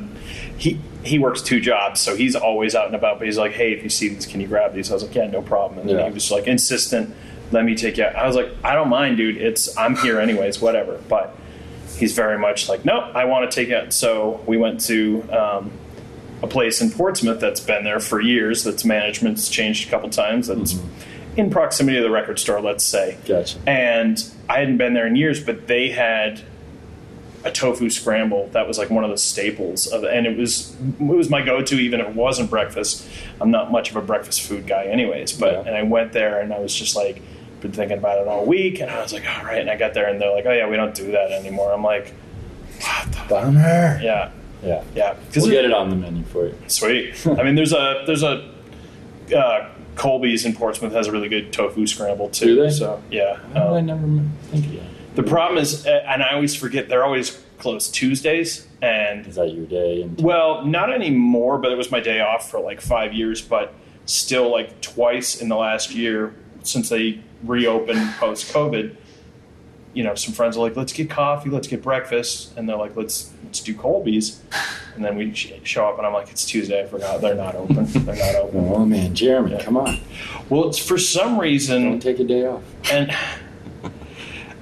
He 0.57 0.79
he 1.03 1.19
works 1.19 1.43
two 1.43 1.61
jobs, 1.61 2.01
so 2.01 2.17
he's 2.17 2.35
always 2.35 2.75
out 2.75 2.87
and 2.87 2.95
about. 2.95 3.19
But 3.19 3.27
he's 3.27 3.37
like, 3.37 3.53
"Hey, 3.53 3.73
if 3.73 3.83
you 3.83 3.91
see 3.91 4.09
these, 4.09 4.25
can 4.25 4.41
you 4.41 4.47
grab 4.47 4.73
these?" 4.75 4.91
I 4.91 4.95
was 4.95 5.03
like, 5.03 5.15
"Yeah, 5.15 5.27
no 5.27 5.43
problem." 5.43 5.81
And 5.81 5.89
then 5.91 5.99
Yeah. 5.99 6.07
he 6.09 6.13
was 6.15 6.31
like 6.31 6.47
insistent. 6.47 7.13
Let 7.53 7.65
me 7.65 7.75
take 7.75 7.97
you. 7.99 8.05
out. 8.05 8.17
I 8.17 8.27
was 8.27 8.37
like, 8.37 8.49
"I 8.65 8.75
don't 8.75 8.89
mind, 8.89 9.17
dude. 9.17 9.37
It's 9.37 9.77
I'm 9.77 9.97
here 9.97 10.19
anyways, 10.21 10.61
whatever." 10.61 11.01
But 11.09 11.37
he's 11.97 12.13
very 12.15 12.39
much 12.39 12.69
like, 12.69 12.85
"No, 12.85 12.99
I 13.01 13.25
want 13.27 13.51
to 13.51 13.55
take 13.55 13.69
it." 13.71 13.93
So 13.93 14.43
we 14.47 14.57
went 14.57 14.81
to. 14.87 15.23
Um, 15.31 15.71
a 16.43 16.47
place 16.47 16.83
in 16.83 16.91
Portsmouth 16.91 17.41
that's 17.41 17.61
been 17.61 17.85
there 17.85 18.01
for 18.01 18.21
years. 18.21 18.65
That's 18.65 18.85
management's 18.85 19.49
changed 19.49 19.89
a 19.89 19.91
couple 19.91 20.11
times. 20.11 20.49
That's 20.49 20.79
in 21.39 21.49
proximity 21.49 21.97
to 21.97 22.03
the 22.03 22.11
record 22.11 22.39
store, 22.39 22.61
let's 22.61 22.85
say. 22.85 23.17
Gotcha. 23.27 23.57
And 23.67 24.23
I 24.47 24.59
hadn't 24.59 24.77
been 24.77 24.93
there 24.93 25.07
in 25.07 25.17
years, 25.17 25.43
but 25.43 25.69
they 25.69 25.89
had 25.89 26.43
a 27.45 27.51
tofu 27.51 27.89
scramble 27.89 28.49
that 28.49 28.69
was 28.69 28.77
like 28.77 28.91
one 28.91 29.05
of 29.05 29.11
the 29.11 29.17
staples 29.17 29.87
of 29.87 30.05
and 30.05 30.27
it 30.27 30.37
was 30.37 30.77
it 31.01 31.01
was 31.03 31.31
my 31.31 31.41
go-to 31.41 31.77
even 31.77 32.01
if 32.01 32.09
it 32.09 32.15
wasn't 32.15 32.49
breakfast 32.49 33.07
i'm 33.41 33.51
not 33.51 33.71
much 33.71 33.91
of 33.91 33.97
a 33.97 34.01
breakfast 34.01 34.41
food 34.41 34.67
guy 34.67 34.85
anyways 34.87 35.31
but 35.35 35.53
Yeah. 35.53 35.61
and 35.67 35.77
i 35.77 35.83
went 35.83 36.13
there 36.13 36.41
and 36.41 36.55
i 36.55 36.59
was 36.59 36.75
just 36.75 36.97
like 36.97 37.21
been 37.65 37.73
thinking 37.73 37.97
about 37.99 38.19
it 38.19 38.29
all 38.29 38.45
week 38.45 38.79
and 38.81 38.91
i 38.91 39.01
was 39.01 39.13
like 39.13 39.25
all 39.27 39.43
right 39.45 39.59
and 39.63 39.71
i 39.71 39.77
got 39.77 39.95
there 39.95 40.07
and 40.07 40.21
they're 40.21 40.31
like 40.35 40.45
oh 40.47 40.53
yeah 40.53 40.69
we 40.69 40.77
don't 40.77 40.95
do 40.95 41.11
that 41.13 41.33
anymore 41.33 41.73
i'm 41.73 41.83
like 41.83 42.13
what 42.83 43.11
the 43.11 43.25
Bummer. 43.29 43.99
yeah 44.03 44.31
Yeah. 44.63 44.83
yeah 44.95 45.15
because 45.15 45.45
We'll 45.45 45.53
get 45.53 45.65
it 45.65 45.73
on 45.73 45.89
the 45.89 45.97
menu 45.97 46.25
for 46.25 46.47
you. 46.47 46.55
Sweet. 46.67 47.27
I 47.27 47.43
mean, 47.43 47.55
there's 47.55 47.73
a 47.73 48.03
there's 48.07 48.23
a 48.23 48.51
uh, 49.35 49.71
Colby's 49.95 50.45
in 50.45 50.55
Portsmouth 50.55 50.93
has 50.93 51.07
a 51.07 51.13
really 51.13 51.29
good 51.29 51.53
tofu 51.53 51.87
scramble 51.87 52.29
too. 52.29 52.47
Do 52.57 52.63
they? 52.65 52.71
So 52.71 53.03
yeah. 53.11 53.37
How 53.55 53.75
did 53.79 53.91
I 53.91 53.93
Um, 53.95 54.17
never 54.17 54.23
think 54.51 54.67
of 54.67 54.73
that? 54.73 55.17
the 55.17 55.23
problem 55.23 55.59
is, 55.63 55.87
uh, 55.87 56.05
and 56.09 56.23
I 56.23 56.35
always 56.35 56.55
forget, 56.55 56.89
they're 56.89 57.05
always 57.05 57.41
closed 57.59 57.95
Tuesdays, 57.95 58.67
and 58.83 59.27
Is 59.27 59.37
that 59.37 59.53
your 59.55 59.67
day? 59.67 60.03
And 60.03 60.21
well, 60.21 60.65
not 60.67 60.93
anymore. 60.93 61.59
But 61.59 61.71
it 61.73 61.77
was 61.79 61.91
my 61.91 62.01
day 62.01 62.21
off 62.21 62.51
for 62.51 62.59
like 62.61 62.81
five 62.81 63.13
years. 63.15 63.41
But 63.41 63.73
still, 64.07 64.51
like 64.51 64.81
twice 64.83 65.41
in 65.41 65.49
the 65.49 65.57
last 65.57 65.95
year 65.95 66.35
since 66.65 66.89
they 66.89 67.21
reopened 67.45 68.13
post 68.19 68.53
COVID. 68.53 68.97
You 69.93 70.03
know, 70.03 70.15
some 70.17 70.35
friends 70.35 70.57
are 70.57 70.61
like, 70.61 70.77
"Let's 70.77 70.93
get 70.93 71.09
coffee, 71.09 71.51
let's 71.51 71.69
get 71.69 71.81
breakfast," 71.83 72.57
and 72.57 72.69
they're 72.69 72.77
like, 72.77 72.97
"Let's 72.97 73.33
let's 73.45 73.61
do 73.61 73.75
Colby's," 73.75 74.41
and 74.97 75.05
then 75.05 75.17
we 75.17 75.33
show 75.63 75.87
up, 75.87 75.99
and 75.99 76.07
I'm 76.07 76.13
like, 76.13 76.31
"It's 76.31 76.45
Tuesday, 76.45 76.83
I 76.83 76.87
forgot 76.87 77.21
they're 77.21 77.35
not 77.37 77.55
open. 77.55 77.85
They're 77.87 78.17
not 78.17 78.35
open." 78.35 78.69
oh 78.75 78.85
man, 78.85 79.15
Jeremy, 79.15 79.53
Yeah. 79.53 79.63
come 79.63 79.77
on, 79.77 80.01
Well, 80.51 80.69
it's 80.69 80.79
for 80.79 80.99
some 80.99 81.39
reason, 81.39 81.85
don't 81.85 82.01
take 82.03 82.19
a 82.19 82.25
day 82.25 82.45
off. 82.47 82.63
and 82.91 83.15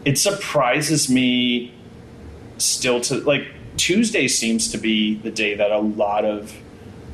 it 0.04 0.18
surprises 0.18 1.08
me 1.08 1.72
still 2.58 3.00
to 3.00 3.16
like 3.20 3.46
Tuesday 3.78 4.28
seems 4.28 4.70
to 4.72 4.78
be 4.78 5.14
the 5.14 5.30
day 5.30 5.54
that 5.54 5.70
a 5.70 5.78
lot 5.78 6.24
of 6.26 6.52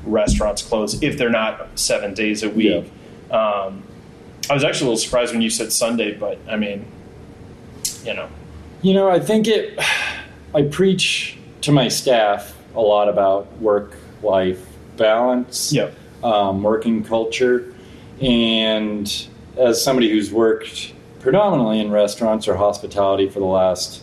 restaurants 0.04 0.62
close 0.62 1.00
if 1.02 1.16
they're 1.18 1.30
not 1.30 1.68
seven 1.78 2.14
days 2.14 2.42
a 2.42 2.50
week. 2.50 2.90
Um, 3.30 3.84
I 4.50 4.54
was 4.54 4.64
actually 4.64 4.86
a 4.86 4.90
little 4.90 4.98
surprised 5.02 5.32
when 5.32 5.42
you 5.42 5.50
said 5.50 5.72
Sunday, 5.72 6.14
but 6.14 6.38
I 6.48 6.56
mean, 6.56 6.84
you 8.04 8.14
know, 8.14 8.28
You 8.82 8.94
know, 8.94 9.10
I 9.10 9.18
think 9.20 9.46
it. 9.48 9.78
I 10.54 10.62
preach 10.62 11.36
to 11.62 11.72
my 11.72 11.88
staff 11.88 12.56
a 12.74 12.80
lot 12.80 13.08
about 13.08 13.52
work 13.60 13.92
life 14.22 14.64
balance, 14.96 15.72
Yep. 15.72 15.94
um, 16.24 16.62
working 16.62 17.04
culture, 17.04 17.72
and 18.22 19.26
as 19.56 19.82
somebody 19.82 20.08
who's 20.10 20.32
worked 20.32 20.92
predominantly 21.20 21.80
in 21.80 21.90
restaurants 21.90 22.46
or 22.48 22.56
hospitality 22.56 23.28
for 23.28 23.40
the 23.40 23.44
last 23.46 24.02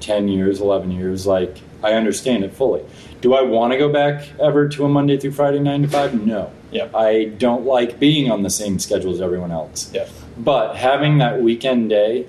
10 0.00 0.28
years, 0.28 0.60
11 0.60 0.90
years, 0.92 1.26
like 1.26 1.56
I 1.82 1.94
understand 1.94 2.44
it 2.44 2.52
fully. 2.52 2.82
Do 3.20 3.34
I 3.34 3.42
want 3.42 3.72
to 3.72 3.78
go 3.78 3.88
back 3.92 4.24
ever 4.40 4.68
to 4.68 4.84
a 4.84 4.88
Monday 4.88 5.16
through 5.16 5.32
Friday 5.32 5.58
9 5.58 5.82
to 5.82 5.88
5? 5.88 6.26
No. 6.26 6.52
Yeah. 6.70 6.88
I 6.94 7.26
don't 7.38 7.64
like 7.64 7.98
being 7.98 8.30
on 8.30 8.42
the 8.42 8.50
same 8.50 8.78
schedule 8.78 9.12
as 9.12 9.20
everyone 9.20 9.50
else. 9.52 9.90
yeah, 9.94 10.06
But 10.36 10.76
having 10.76 11.18
that 11.18 11.40
weekend 11.40 11.88
day 11.90 12.26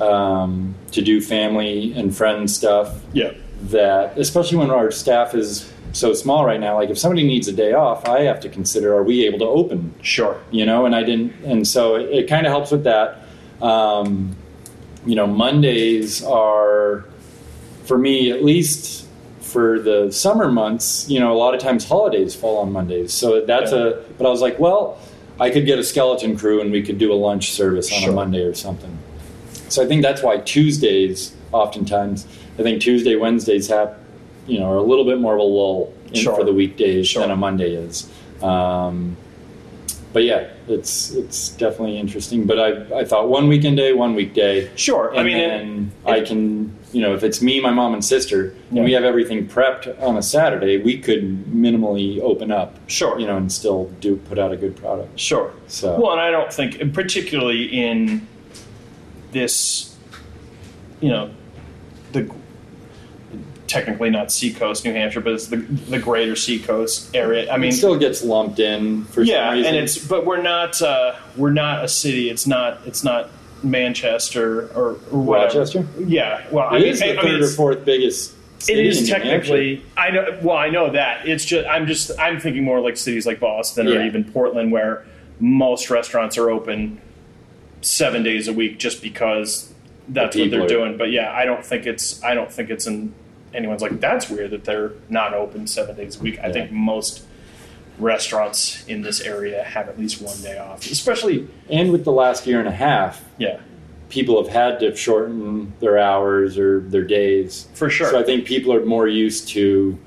um, 0.00 0.74
to 0.92 1.02
do 1.02 1.20
family 1.20 1.92
and 1.94 2.14
friend 2.16 2.50
stuff, 2.50 3.00
yeah, 3.12 3.32
that 3.64 4.18
especially 4.18 4.58
when 4.58 4.70
our 4.70 4.90
staff 4.90 5.34
is 5.34 5.70
so 5.92 6.14
small 6.14 6.44
right 6.44 6.60
now 6.60 6.76
like 6.76 6.88
if 6.88 6.96
somebody 6.96 7.24
needs 7.26 7.48
a 7.48 7.52
day 7.52 7.72
off 7.72 8.06
i 8.06 8.20
have 8.20 8.38
to 8.38 8.48
consider 8.48 8.94
are 8.94 9.02
we 9.02 9.26
able 9.26 9.40
to 9.40 9.44
open 9.44 9.92
Sure. 10.02 10.40
you 10.52 10.64
know 10.64 10.86
and 10.86 10.94
i 10.94 11.02
didn't 11.02 11.34
and 11.44 11.66
so 11.66 11.96
it, 11.96 12.02
it 12.10 12.28
kind 12.28 12.46
of 12.46 12.52
helps 12.52 12.70
with 12.70 12.84
that 12.84 13.24
um, 13.60 14.36
you 15.04 15.16
know 15.16 15.26
mondays 15.26 16.22
are 16.22 17.04
for 17.86 17.98
me 17.98 18.30
at 18.30 18.44
least 18.44 19.04
for 19.50 19.80
the 19.80 20.10
summer 20.12 20.50
months 20.50 21.08
you 21.08 21.18
know 21.18 21.32
a 21.32 21.38
lot 21.44 21.54
of 21.54 21.60
times 21.60 21.86
holidays 21.86 22.34
fall 22.34 22.58
on 22.58 22.70
mondays 22.72 23.12
so 23.12 23.40
that's 23.44 23.72
Yeah. 23.72 23.78
a 23.78 23.94
but 24.16 24.26
i 24.26 24.30
was 24.30 24.40
like 24.40 24.58
well 24.58 24.98
i 25.40 25.50
could 25.50 25.66
get 25.66 25.78
a 25.78 25.84
skeleton 25.84 26.36
crew 26.36 26.60
and 26.60 26.70
we 26.70 26.82
could 26.82 26.98
do 26.98 27.12
a 27.12 27.18
lunch 27.28 27.50
service 27.52 27.92
on 27.92 28.00
Sure. 28.00 28.10
a 28.10 28.14
monday 28.14 28.42
or 28.42 28.54
something 28.54 28.96
so 29.68 29.82
i 29.82 29.86
think 29.86 30.02
that's 30.02 30.22
why 30.22 30.38
tuesdays 30.38 31.34
oftentimes 31.52 32.26
i 32.58 32.62
think 32.62 32.80
tuesday 32.80 33.16
wednesdays 33.16 33.66
have 33.68 33.96
you 34.46 34.58
know 34.60 34.70
are 34.70 34.76
a 34.76 34.82
little 34.82 35.04
bit 35.04 35.18
more 35.20 35.34
of 35.34 35.40
a 35.40 35.42
lull 35.58 35.92
in, 36.08 36.14
Sure. 36.14 36.36
for 36.36 36.44
the 36.44 36.52
weekdays 36.52 37.08
Sure. 37.08 37.22
than 37.22 37.30
a 37.32 37.36
monday 37.36 37.74
is 37.74 38.08
um, 38.42 39.16
but 40.12 40.24
yeah, 40.24 40.48
it's 40.66 41.12
it's 41.14 41.50
definitely 41.50 41.96
interesting. 41.96 42.44
But 42.44 42.58
I 42.58 43.00
I 43.00 43.04
thought 43.04 43.28
one 43.28 43.46
weekend 43.46 43.76
day, 43.76 43.92
one 43.92 44.16
weekday. 44.16 44.68
Sure. 44.74 45.10
And 45.10 45.20
I 45.20 45.22
mean, 45.22 45.38
then 45.38 45.92
it- 46.04 46.10
I 46.10 46.20
can 46.22 46.74
you 46.92 47.00
know 47.00 47.14
if 47.14 47.22
it's 47.22 47.40
me, 47.40 47.60
my 47.60 47.70
mom, 47.70 47.94
and 47.94 48.04
sister, 48.04 48.54
Yeah. 48.70 48.76
and 48.78 48.84
we 48.84 48.92
have 48.92 49.04
everything 49.04 49.46
prepped 49.48 50.00
on 50.02 50.16
a 50.16 50.22
Saturday, 50.22 50.78
we 50.78 50.98
could 50.98 51.44
minimally 51.46 52.20
open 52.20 52.50
up. 52.50 52.76
Sure. 52.88 53.18
You 53.18 53.26
know, 53.26 53.36
and 53.36 53.50
still 53.52 53.84
do 54.00 54.16
put 54.16 54.38
out 54.38 54.52
a 54.52 54.56
good 54.56 54.76
product. 54.76 55.18
Sure. 55.18 55.52
So 55.68 56.00
Well, 56.00 56.12
and 56.12 56.20
I 56.20 56.30
don't 56.30 56.52
think, 56.52 56.80
and 56.80 56.92
particularly 56.92 57.64
in 57.66 58.26
this, 59.32 59.96
you 61.00 61.08
know, 61.10 61.30
the 62.12 62.28
technically 63.66 64.10
not 64.10 64.32
Seacoast, 64.32 64.84
New 64.84 64.92
Hampshire, 64.92 65.20
but 65.20 65.34
it's 65.34 65.46
the 65.46 65.58
the 65.58 65.98
greater 66.00 66.34
Seacoast 66.34 67.14
area. 67.14 67.52
I 67.52 67.56
mean, 67.56 67.70
it 67.70 67.74
still 67.76 67.96
gets 67.96 68.24
lumped 68.24 68.58
in 68.58 69.04
for 69.04 69.22
yeah, 69.22 69.48
some 69.50 69.54
reason. 69.54 69.74
and 69.74 69.84
it's 69.84 69.96
but 69.98 70.26
we're 70.26 70.42
not 70.42 70.82
uh, 70.82 71.14
we're 71.36 71.52
not 71.52 71.84
a 71.84 71.88
city. 71.88 72.28
It's 72.30 72.46
not 72.48 72.80
it's 72.84 73.04
not 73.04 73.30
Manchester 73.62 74.66
or, 74.74 74.92
or 75.10 75.20
whatever. 75.22 75.58
Rochester. 75.60 75.86
Yeah. 75.98 76.46
Well, 76.50 76.68
I 76.68 76.76
It 76.76 76.80
mean, 76.80 76.88
is 76.88 76.98
the 77.00 77.06
I 77.06 77.22
mean, 77.22 77.22
third 77.22 77.42
or 77.42 77.48
fourth 77.48 77.84
biggest. 77.84 78.34
it 78.68 78.78
is 78.78 78.98
in 78.98 79.04
New 79.06 79.12
Hampshire. 79.14 79.30
technically. 79.52 79.82
I 79.96 80.10
know. 80.10 80.38
Well, 80.42 80.56
I 80.56 80.68
know 80.70 80.90
that. 80.90 81.26
It's 81.28 81.44
just. 81.44 81.66
I'm 81.68 81.86
just. 81.86 82.10
I'm 82.18 82.40
thinking 82.40 82.64
more 82.64 82.80
like 82.80 82.96
cities 82.96 83.26
like 83.26 83.40
Boston 83.40 83.88
or 83.88 84.02
even 84.04 84.24
Portland, 84.32 84.72
where 84.72 85.04
most 85.38 85.90
restaurants 85.90 86.36
are 86.38 86.50
open 86.50 87.00
seven 87.82 88.22
days 88.22 88.48
a 88.48 88.52
week, 88.52 88.78
just 88.78 89.02
because 89.02 89.72
that's 90.08 90.36
what 90.36 90.50
they're 90.50 90.66
doing. 90.66 90.96
But 90.96 91.10
yeah, 91.10 91.32
I 91.32 91.44
don't 91.44 91.64
think 91.64 91.86
it's. 91.86 92.22
I 92.22 92.34
don't 92.34 92.50
think 92.52 92.70
it's 92.70 92.86
in. 92.86 93.14
Anyone's 93.52 93.82
like 93.82 93.98
that's 94.00 94.30
weird 94.30 94.50
that 94.52 94.64
they're 94.64 94.92
not 95.08 95.34
open 95.34 95.66
seven 95.66 95.96
days 95.96 96.16
a 96.18 96.22
week. 96.22 96.38
I 96.38 96.46
Yeah. 96.48 96.52
think 96.52 96.70
most 96.72 97.24
restaurants 98.00 98.84
in 98.86 99.02
this 99.02 99.20
area 99.20 99.62
have 99.62 99.88
at 99.88 99.98
least 99.98 100.20
one 100.22 100.40
day 100.42 100.58
off, 100.58 100.90
especially. 100.90 101.46
And 101.68 101.92
with 101.92 102.04
the 102.04 102.12
last 102.12 102.46
year 102.46 102.58
and 102.58 102.68
a 102.68 102.72
half, 102.72 103.24
Yeah, 103.38 103.60
people 104.08 104.42
have 104.42 104.52
had 104.52 104.80
to 104.80 104.94
shorten 104.96 105.72
their 105.80 105.98
hours 105.98 106.58
or 106.58 106.80
their 106.80 107.04
days. 107.04 107.68
for 107.74 107.88
sure. 107.90 108.10
So 108.10 108.18
I 108.18 108.22
think 108.22 108.44
people 108.44 108.72
are 108.72 108.84
more 108.84 109.06
used 109.08 109.48
to 109.50 109.98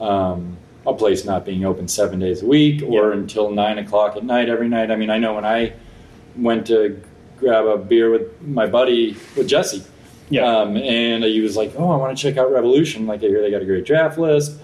um, 0.00 0.56
a 0.86 0.94
place 0.94 1.24
not 1.24 1.44
being 1.44 1.64
open 1.64 1.88
seven 1.88 2.18
days 2.20 2.42
a 2.42 2.46
week 2.46 2.82
or 2.82 3.08
Yeah. 3.10 3.18
until 3.18 3.50
nine 3.50 3.78
o'clock 3.78 4.16
at 4.16 4.24
night 4.24 4.48
every 4.48 4.68
night. 4.68 4.90
I 4.90 4.96
mean, 4.96 5.10
I 5.10 5.18
know 5.18 5.34
when 5.34 5.44
I 5.44 5.72
went 6.36 6.66
to 6.68 7.00
grab 7.38 7.66
a 7.66 7.76
beer 7.76 8.10
with 8.10 8.40
my 8.42 8.66
buddy 8.66 9.16
with 9.36 9.48
Jesse, 9.48 9.82
yeah. 10.30 10.44
um, 10.46 10.76
and 10.76 11.24
he 11.24 11.40
was 11.40 11.56
like, 11.56 11.72
"Oh, 11.76 11.90
I 11.90 11.96
want 11.96 12.16
to 12.16 12.20
check 12.22 12.36
out 12.36 12.50
Revolution. 12.52 13.06
Like, 13.06 13.22
I 13.24 13.26
hear 13.26 13.40
they 13.42 13.50
got 13.50 13.62
a 13.62 13.64
great 13.64 13.84
draft 13.86 14.18
list." 14.18 14.58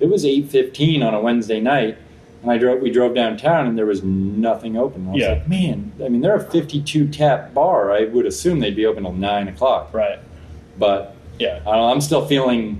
It 0.00 0.06
was 0.08 0.24
eight 0.24 0.48
fifteen 0.48 1.02
on 1.02 1.14
a 1.14 1.20
Wednesday 1.20 1.60
night. 1.60 1.98
And 2.42 2.50
I 2.50 2.56
drove. 2.56 2.80
We 2.80 2.90
drove 2.90 3.14
downtown, 3.14 3.66
and 3.66 3.76
there 3.76 3.84
was 3.86 4.02
nothing 4.02 4.76
open. 4.76 5.08
I 5.08 5.12
was 5.12 5.20
Yeah. 5.20 5.28
like, 5.30 5.48
"Man, 5.48 5.92
I 6.02 6.08
mean, 6.08 6.22
they're 6.22 6.36
a 6.36 6.40
fifty-two 6.40 7.08
tap 7.08 7.52
bar. 7.52 7.92
I 7.92 8.06
would 8.06 8.24
assume 8.24 8.60
they'd 8.60 8.76
be 8.76 8.86
open 8.86 9.02
till 9.04 9.12
nine 9.12 9.48
o'clock." 9.48 9.90
right. 9.92 10.18
But 10.78 11.14
Yeah. 11.38 11.58
I 11.66 11.76
don't, 11.76 11.90
I'm 11.90 12.00
still 12.00 12.24
feeling. 12.24 12.78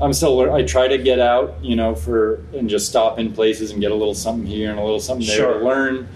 I'm 0.00 0.12
still. 0.12 0.52
I 0.52 0.62
try 0.62 0.88
to 0.88 0.98
get 0.98 1.18
out, 1.20 1.54
you 1.62 1.74
know, 1.74 1.94
for 1.94 2.40
and 2.56 2.68
just 2.68 2.86
stop 2.86 3.18
in 3.18 3.32
places 3.32 3.70
and 3.70 3.80
get 3.80 3.90
a 3.90 3.94
little 3.94 4.14
something 4.14 4.46
here 4.46 4.70
and 4.70 4.78
a 4.78 4.82
little 4.82 5.00
something 5.00 5.26
there 5.26 5.36
Sure. 5.36 5.58
to 5.58 5.64
learn 5.64 6.08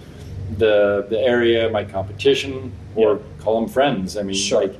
the 0.59 1.07
the 1.09 1.19
area, 1.19 1.71
my 1.71 1.85
competition, 1.85 2.73
or 2.95 3.13
Yeah. 3.15 3.19
call 3.43 3.59
them 3.61 3.69
friends. 3.71 4.19
I 4.19 4.23
mean, 4.23 4.35
Sure. 4.37 4.61
like, 4.61 4.75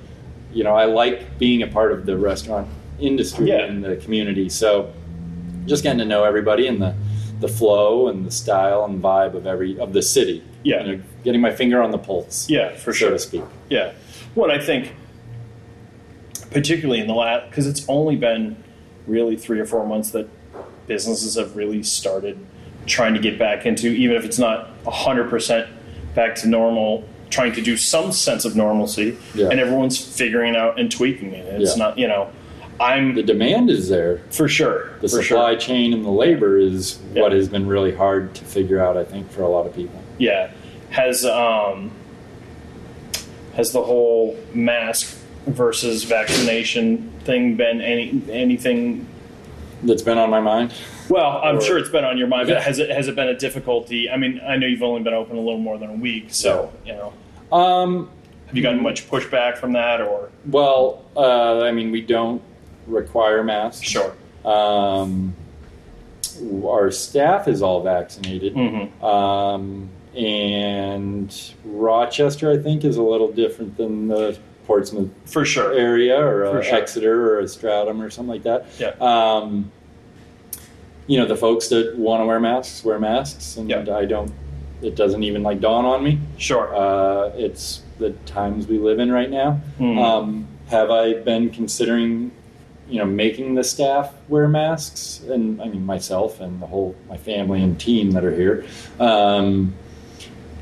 you 0.53 0.65
know, 0.65 0.75
I 0.75 0.85
like 0.85 1.39
being 1.39 1.63
a 1.63 1.67
part 1.67 1.93
of 1.93 2.05
the 2.05 2.17
restaurant 2.19 2.69
industry 3.01 3.49
Yeah. 3.49 3.65
and 3.65 3.83
the 3.83 3.97
community. 3.97 4.51
So, 4.51 4.89
just 5.67 5.83
getting 5.83 5.99
to 6.01 6.05
know 6.05 6.25
everybody 6.25 6.67
and 6.67 6.81
the 6.81 6.93
the 7.43 7.49
flow 7.49 8.09
and 8.09 8.25
the 8.25 8.31
style 8.31 8.85
and 8.85 9.03
vibe 9.03 9.35
of 9.35 9.47
every 9.47 9.79
of 9.79 9.93
the 9.93 10.01
city. 10.01 10.43
Yeah. 10.63 10.85
You 10.85 10.97
know, 10.97 11.03
getting 11.25 11.41
my 11.43 11.53
finger 11.53 11.83
on 11.83 11.91
the 11.91 11.99
pulse. 11.99 12.49
Yeah, 12.49 12.71
for 12.77 12.93
so 12.93 12.99
sure. 12.99 13.11
to 13.11 13.19
speak. 13.19 13.43
Yeah. 13.69 13.93
And 14.37 14.51
I 14.51 14.59
think, 14.59 14.95
particularly 16.51 17.01
in 17.01 17.07
the 17.07 17.15
last, 17.15 17.51
because 17.51 17.67
it's 17.67 17.85
only 17.89 18.17
been 18.17 18.57
really 19.07 19.37
three 19.37 19.61
or 19.61 19.67
four 19.67 19.87
months 19.87 20.11
that 20.13 20.29
businesses 20.87 21.35
have 21.37 21.57
really 21.57 21.83
started 21.83 22.39
trying 22.87 23.15
to 23.15 23.21
get 23.21 23.39
back 23.39 23.67
into, 23.67 23.89
even 23.89 24.17
if 24.17 24.25
it's 24.25 24.39
not 24.39 24.71
100% 24.85 25.69
back 26.15 26.35
to 26.37 26.49
normal, 26.49 27.05
trying 27.31 27.53
to 27.53 27.61
do 27.63 27.77
some 27.77 28.13
sense 28.13 28.45
of 28.45 28.55
normalcy. 28.57 29.17
Yeah. 29.35 29.49
And 29.51 29.59
everyone's 29.61 29.99
figuring 29.99 30.57
out 30.57 30.79
and 30.79 30.91
tweaking 30.91 31.33
it. 31.33 31.61
It's 31.61 31.77
Yeah. 31.77 31.85
not, 31.85 31.99
you 31.99 32.07
know, 32.09 32.31
I'm 32.81 33.15
The 33.15 33.23
demand 33.23 33.71
is 33.71 33.89
there. 33.89 34.21
for 34.31 34.49
sure. 34.49 34.91
the 35.01 35.09
for 35.09 35.23
supply 35.23 35.53
sure. 35.53 35.61
chain 35.61 35.93
and 35.93 36.05
the 36.05 36.11
labor 36.11 36.59
is 36.59 36.99
Yeah. 37.15 37.23
what 37.23 37.33
has 37.33 37.49
been 37.49 37.67
really 37.67 37.95
hard 37.95 38.35
to 38.35 38.45
figure 38.45 38.81
out 38.81 38.97
i 38.97 39.05
think 39.05 39.31
for 39.31 39.43
a 39.43 39.49
lot 39.49 39.67
of 39.67 39.75
people 39.75 40.01
Yeah. 40.19 40.51
Has 40.91 41.25
um 41.25 41.91
has 43.55 43.73
the 43.73 43.83
whole 43.83 44.37
mask 44.55 45.17
versus 45.47 46.05
vaccination 46.05 47.11
thing 47.25 47.55
been 47.57 47.81
any 47.81 48.21
anything 48.31 49.07
that's 49.83 50.03
been 50.03 50.19
on 50.19 50.31
my 50.31 50.41
mind 50.41 50.73
well, 51.09 51.41
I'm 51.43 51.59
Or- 51.59 51.61
sure 51.61 51.79
it's 51.79 51.91
been 51.91 52.05
on 52.05 52.17
your 52.17 52.29
mind, 52.29 52.49
but 52.49 52.63
has 52.63 52.79
it 52.79 52.89
has 52.89 53.09
it 53.09 53.17
been 53.17 53.29
a 53.29 53.37
difficulty? 53.37 54.09
I 54.09 54.17
mean, 54.17 54.41
I 54.47 54.57
know 54.57 54.67
you've 54.67 54.85
only 54.85 55.03
been 55.03 55.13
open 55.13 55.37
a 55.37 55.41
little 55.41 55.59
more 55.59 55.77
than 55.77 55.91
a 55.91 55.95
week, 55.95 56.27
so 56.29 56.73
you 56.87 56.93
know, 56.95 57.13
um, 57.55 58.09
have 58.47 58.57
you 58.57 58.63
gotten 58.63 58.83
much 58.83 59.11
pushback 59.11 59.59
from 59.59 59.73
that 59.73 60.01
or 60.01 60.31
well 60.51 61.03
uh, 61.17 61.61
i 61.65 61.73
mean 61.73 61.91
we 61.91 62.01
don't 62.01 62.41
require 62.87 63.43
masks 63.45 63.87
sure? 63.87 64.15
um, 64.45 65.35
our 66.67 66.91
staff 66.91 67.47
is 67.49 67.63
all 67.63 67.83
vaccinated 67.83 68.55
Mm-hmm. 68.55 69.05
um, 69.05 69.89
and 70.17 71.55
rochester 71.65 72.51
i 72.51 72.59
think 72.59 72.85
is 72.85 72.97
a 72.97 73.03
little 73.03 73.33
different 73.33 73.77
than 73.77 74.09
the 74.09 74.37
portsmouth 74.67 75.11
For 75.27 75.45
sure. 75.45 75.73
area 75.73 76.17
or 76.21 76.45
a 76.59 76.65
sure. 76.65 76.75
Exeter 76.77 77.35
or 77.35 77.41
a 77.41 77.45
Stratham 77.45 78.01
or 78.01 78.11
something 78.11 78.31
like 78.31 78.45
that. 78.45 78.67
Yeah. 78.79 78.93
Um, 79.01 79.73
you 81.09 81.19
know, 81.19 81.27
the 81.27 81.35
folks 81.37 81.67
that 81.71 81.97
want 81.99 82.21
to 82.23 82.27
wear 82.27 82.39
masks 82.39 82.85
wear 82.85 83.01
masks, 83.01 83.57
and 83.57 83.69
Yeah. 83.69 83.85
I 83.95 84.05
don't. 84.05 84.33
It 84.81 84.95
doesn't 84.95 85.25
even 85.25 85.43
like 85.43 85.61
dawn 85.61 85.85
on 85.85 86.05
me. 86.05 86.21
Sure. 86.39 86.73
Uh, 86.75 87.33
it's 87.37 87.83
the 87.99 88.11
times 88.25 88.69
we 88.69 88.79
live 88.79 89.01
in 89.01 89.11
right 89.11 89.29
now. 89.31 89.61
Mhm. 89.81 89.99
Um, 90.01 90.47
have 90.69 90.93
I 90.93 91.15
been 91.15 91.51
considering, 91.51 92.31
you 92.93 92.99
know, 92.99 93.07
making 93.07 93.55
the 93.55 93.65
staff 93.65 94.13
wear 94.29 94.47
masks, 94.49 95.23
and 95.29 95.61
I 95.63 95.67
mean 95.69 95.87
myself 95.87 96.41
and 96.43 96.61
the 96.61 96.67
whole 96.67 96.95
my 97.09 97.17
family 97.17 97.63
and 97.63 97.81
team 97.81 98.11
that 98.13 98.23
are 98.25 98.35
here. 98.35 98.65
Um, 99.01 99.75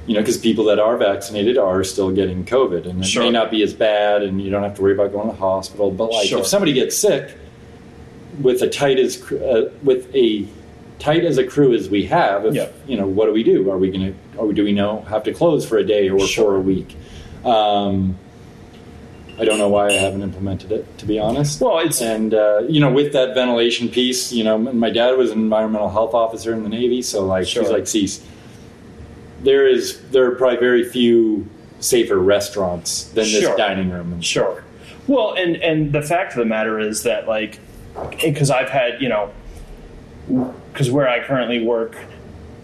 you 0.07 0.14
know, 0.14 0.20
because 0.20 0.39
people 0.39 0.64
that 0.66 0.78
are 0.78 0.97
vaccinated 0.97 1.59
are 1.59 1.83
still 1.85 2.11
getting 2.12 2.45
COVID, 2.45 2.89
and 2.89 3.01
it 3.03 3.07
Sure. 3.07 3.22
may 3.24 3.31
not 3.31 3.51
be 3.51 3.62
as 3.62 3.74
bad, 3.74 4.22
and 4.22 4.41
you 4.41 4.51
don't 4.51 4.62
have 4.62 4.74
to 4.76 4.83
worry 4.83 4.95
about 4.95 5.12
going 5.12 5.28
to 5.28 5.35
the 5.35 5.41
hospital. 5.41 5.91
But 5.91 6.11
like, 6.12 6.28
Sure. 6.28 6.41
if 6.41 6.47
somebody 6.47 6.72
gets 6.72 6.97
sick, 6.97 7.31
with 8.41 8.62
a 8.62 8.68
tight 8.68 8.99
as 9.01 9.20
uh, 9.33 9.70
with 9.83 10.12
a 10.14 10.47
tight 11.01 11.24
as 11.24 11.37
a 11.39 11.45
crew 11.45 11.74
as 11.74 11.89
we 11.91 12.05
have, 12.07 12.47
if, 12.47 12.55
Yeah. 12.55 12.68
you 12.87 12.97
know, 12.97 13.07
what 13.07 13.26
do 13.26 13.33
we 13.33 13.43
do? 13.43 13.70
Are 13.70 13.78
we 13.78 13.91
going 13.91 14.12
to, 14.12 14.39
or 14.39 14.53
do 14.53 14.62
we 14.64 14.72
know 14.72 15.05
have 15.09 15.24
to 15.24 15.33
close 15.33 15.64
for 15.66 15.78
a 15.78 15.85
day 15.85 16.09
or 16.09 16.20
Sure. 16.20 16.45
for 16.45 16.57
a 16.57 16.61
week? 16.61 16.95
Um, 17.45 18.16
I 19.41 19.45
don't 19.45 19.59
know 19.59 19.68
why 19.68 19.88
I 19.88 19.93
haven't 19.93 20.22
implemented 20.22 20.70
it, 20.70 20.99
to 20.99 21.07
be 21.07 21.18
honest. 21.18 21.61
well, 21.61 21.78
it's 21.78 22.01
And 22.03 22.34
uh, 22.34 22.61
you 22.68 22.78
know, 22.78 22.93
with 22.93 23.12
that 23.14 23.34
ventilation 23.34 23.88
piece, 23.88 24.32
you 24.32 24.45
know, 24.45 24.59
my 24.59 24.91
dad 24.91 25.16
was 25.16 25.30
an 25.30 25.38
environmental 25.38 25.88
health 25.88 26.12
officer 26.14 26.53
in 26.53 26.62
the 26.62 26.68
Navy, 26.68 27.01
so 27.03 27.24
like 27.24 27.47
Sure. 27.47 27.62
he's 27.62 27.72
like, 27.72 27.86
"Cease." 27.86 28.22
There 29.43 29.66
is 29.66 30.01
there 30.11 30.26
are 30.26 30.32
probably 30.34 30.59
very 30.59 30.84
few 30.84 31.47
safer 31.80 32.18
restaurants 32.18 33.05
than 33.05 33.24
this 33.24 33.41
Sure. 33.41 33.57
dining 33.57 33.91
room. 33.91 34.12
And 34.12 34.24
Sure. 34.24 34.62
Well, 35.07 35.32
and 35.32 35.57
and 35.57 35.93
the 35.93 36.03
fact 36.03 36.32
of 36.34 36.38
the 36.41 36.45
matter 36.45 36.78
is 36.78 37.03
that 37.05 37.26
like, 37.26 37.59
because 38.22 38.51
I've 38.51 38.68
had 38.68 39.01
you 39.01 39.09
know, 39.09 39.30
because 40.72 40.91
where 40.91 41.09
I 41.09 41.20
currently 41.20 41.64
work, 41.64 41.97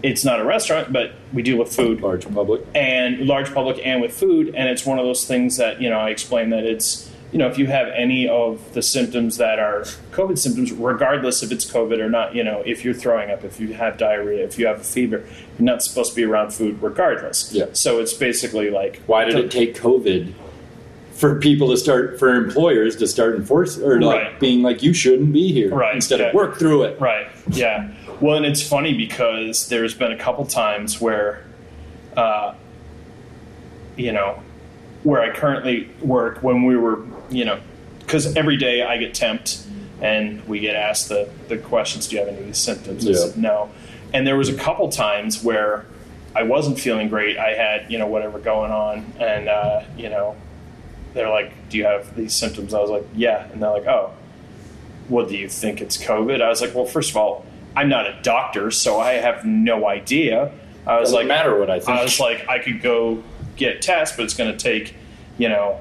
it's 0.02 0.24
not 0.24 0.40
a 0.40 0.44
restaurant, 0.44 0.92
but 0.92 1.12
we 1.32 1.42
deal 1.42 1.58
with 1.58 1.74
food 1.74 2.00
large 2.00 2.26
public. 2.32 2.64
and 2.74 3.20
large 3.26 3.52
public 3.52 3.80
and 3.84 4.00
with 4.00 4.12
food, 4.12 4.54
and 4.54 4.68
it's 4.68 4.84
one 4.86 4.98
of 4.98 5.04
those 5.06 5.26
things 5.26 5.56
that 5.56 5.80
you 5.80 5.90
know 5.90 5.98
I 5.98 6.10
explain 6.10 6.50
that 6.50 6.64
it's 6.64 7.10
you 7.32 7.38
know, 7.40 7.48
if 7.48 7.58
you 7.58 7.66
have 7.66 7.88
any 7.88 8.28
of 8.28 8.72
the 8.72 8.80
symptoms 8.80 9.36
that 9.38 9.58
are 9.58 9.80
COVID 10.12 10.38
symptoms, 10.38 10.72
regardless 10.72 11.42
if 11.42 11.50
it's 11.50 11.70
COVID 11.70 11.98
or 11.98 12.08
not, 12.08 12.36
you 12.36 12.44
know, 12.44 12.62
if 12.64 12.84
you're 12.84 12.94
throwing 12.94 13.30
up, 13.30 13.42
if 13.42 13.58
you 13.58 13.74
have 13.74 13.98
diarrhea, 13.98 14.44
if 14.44 14.58
you 14.58 14.66
have 14.68 14.80
a 14.80 14.84
fever, 14.84 15.18
you're 15.58 15.64
not 15.66 15.82
supposed 15.82 16.10
to 16.12 16.16
be 16.16 16.24
around 16.24 16.52
food 16.54 16.80
regardless. 16.80 17.52
Yeah. 17.52 17.66
So 17.72 17.98
it's 17.98 18.14
basically 18.14 18.70
like 18.70 19.02
Why 19.06 19.24
did 19.24 19.34
it 19.34 19.50
take 19.50 19.74
COVID 19.74 20.32
for 21.12 21.40
people 21.40 21.68
to 21.70 21.76
start, 21.76 22.18
for 22.18 22.32
employers 22.32 22.94
to 22.96 23.06
start 23.08 23.34
enforcing 23.34 23.82
or 23.82 24.00
like 24.00 24.22
Right. 24.22 24.40
being 24.40 24.62
like, 24.62 24.82
you 24.84 24.94
shouldn't 24.94 25.32
be 25.32 25.52
here 25.52 25.74
Right, 25.74 25.94
instead 25.96 26.20
yeah. 26.20 26.26
of 26.26 26.34
work 26.34 26.58
through 26.58 26.84
it? 26.84 27.00
Right. 27.00 27.26
Yeah. 27.50 27.90
Well, 28.20 28.36
and 28.36 28.46
it's 28.46 28.66
funny 28.66 28.94
because 28.94 29.68
there's 29.68 29.94
been 29.94 30.12
a 30.12 30.16
couple 30.16 30.46
times 30.46 31.00
where, 31.00 31.44
uh, 32.16 32.54
you 33.96 34.12
know, 34.12 34.42
where 35.02 35.20
I 35.20 35.34
currently 35.34 35.90
work 36.00 36.42
when 36.42 36.64
we 36.64 36.76
were, 36.76 37.04
you 37.30 37.44
know, 37.44 37.60
because 37.98 38.36
every 38.36 38.56
day 38.56 38.82
I 38.82 38.96
get 38.96 39.12
temped 39.12 39.66
and 40.00 40.46
we 40.48 40.60
get 40.60 40.76
asked 40.76 41.08
the, 41.08 41.28
the 41.48 41.58
questions, 41.58 42.08
do 42.08 42.16
you 42.16 42.20
have 42.20 42.28
any 42.28 42.38
of 42.38 42.46
these 42.46 42.58
symptoms? 42.58 43.06
I 43.06 43.12
said, 43.12 43.36
no. 43.36 43.70
And 44.14 44.26
there 44.26 44.36
was 44.36 44.48
a 44.48 44.54
couple 44.54 44.90
times 44.90 45.42
where 45.42 45.84
I 46.34 46.42
wasn't 46.42 46.78
feeling 46.78 47.08
great. 47.08 47.38
I 47.38 47.54
had, 47.54 47.90
you 47.90 47.98
know, 47.98 48.06
whatever 48.06 48.38
going 48.38 48.70
on. 48.70 49.12
And, 49.18 49.48
uh, 49.48 49.84
you 49.96 50.08
know, 50.08 50.36
they're 51.14 51.30
like, 51.30 51.68
do 51.68 51.78
you 51.78 51.84
have 51.84 52.14
these 52.14 52.34
symptoms? 52.34 52.74
I 52.74 52.80
was 52.80 52.90
like, 52.90 53.06
yeah. 53.14 53.46
And 53.52 53.62
they're 53.62 53.70
like, 53.70 53.86
oh, 53.86 54.12
well, 55.08 55.26
do 55.26 55.36
you 55.36 55.48
think 55.48 55.80
it's 55.80 55.96
COVID? 55.96 56.42
I 56.42 56.48
was 56.48 56.60
like, 56.60 56.74
well, 56.74 56.86
first 56.86 57.10
of 57.10 57.16
all, 57.16 57.44
I'm 57.76 57.88
not 57.88 58.06
a 58.06 58.18
doctor, 58.22 58.70
so 58.70 58.98
I 58.98 59.12
have 59.14 59.44
no 59.44 59.86
idea. 59.86 60.50
I 60.86 60.98
was 60.98 61.10
Doesn't 61.10 61.16
like, 61.18 61.26
matter 61.28 61.58
what 61.58 61.68
I 61.70 61.78
think. 61.78 61.90
I 61.90 62.02
was 62.02 62.18
like, 62.18 62.48
I 62.48 62.58
could 62.58 62.80
go 62.80 63.22
get 63.56 63.76
a 63.76 63.78
test, 63.78 64.16
but 64.16 64.24
it's 64.24 64.34
going 64.34 64.50
to 64.50 64.56
take, 64.58 64.94
you 65.36 65.48
know, 65.48 65.80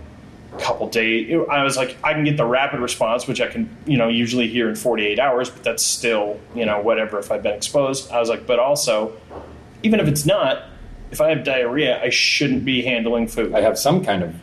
a 0.54 0.60
couple 0.60 0.90
days. 0.90 1.34
I 1.50 1.64
was 1.64 1.78
like, 1.78 1.96
I 2.04 2.14
can 2.14 2.26
get 2.26 2.38
the 2.38 2.46
rapid 2.46 2.80
response, 2.82 3.28
which 3.28 3.40
I 3.40 3.48
can, 3.48 3.76
you 3.86 3.98
know, 3.98 4.10
usually 4.10 4.48
hear 4.48 4.68
in 4.68 4.76
48 4.76 5.20
hours, 5.20 5.50
but 5.50 5.64
that's 5.64 5.84
still, 5.84 6.40
you 6.54 6.66
know, 6.66 6.82
whatever 6.82 7.18
if 7.20 7.32
I've 7.32 7.44
been 7.44 7.54
exposed. 7.54 8.12
I 8.12 8.20
was 8.20 8.30
like, 8.30 8.46
but 8.46 8.60
also, 8.60 9.16
even 9.84 10.00
if 10.00 10.08
it's 10.08 10.26
not, 10.26 10.64
if 11.12 11.22
I 11.22 11.30
have 11.30 11.44
diarrhea, 11.46 12.02
I 12.02 12.10
shouldn't 12.10 12.66
be 12.66 12.82
handling 12.82 13.28
food. 13.28 13.54
I 13.54 13.62
have 13.62 13.78
some 13.80 14.04
kind 14.04 14.24
of 14.24 14.36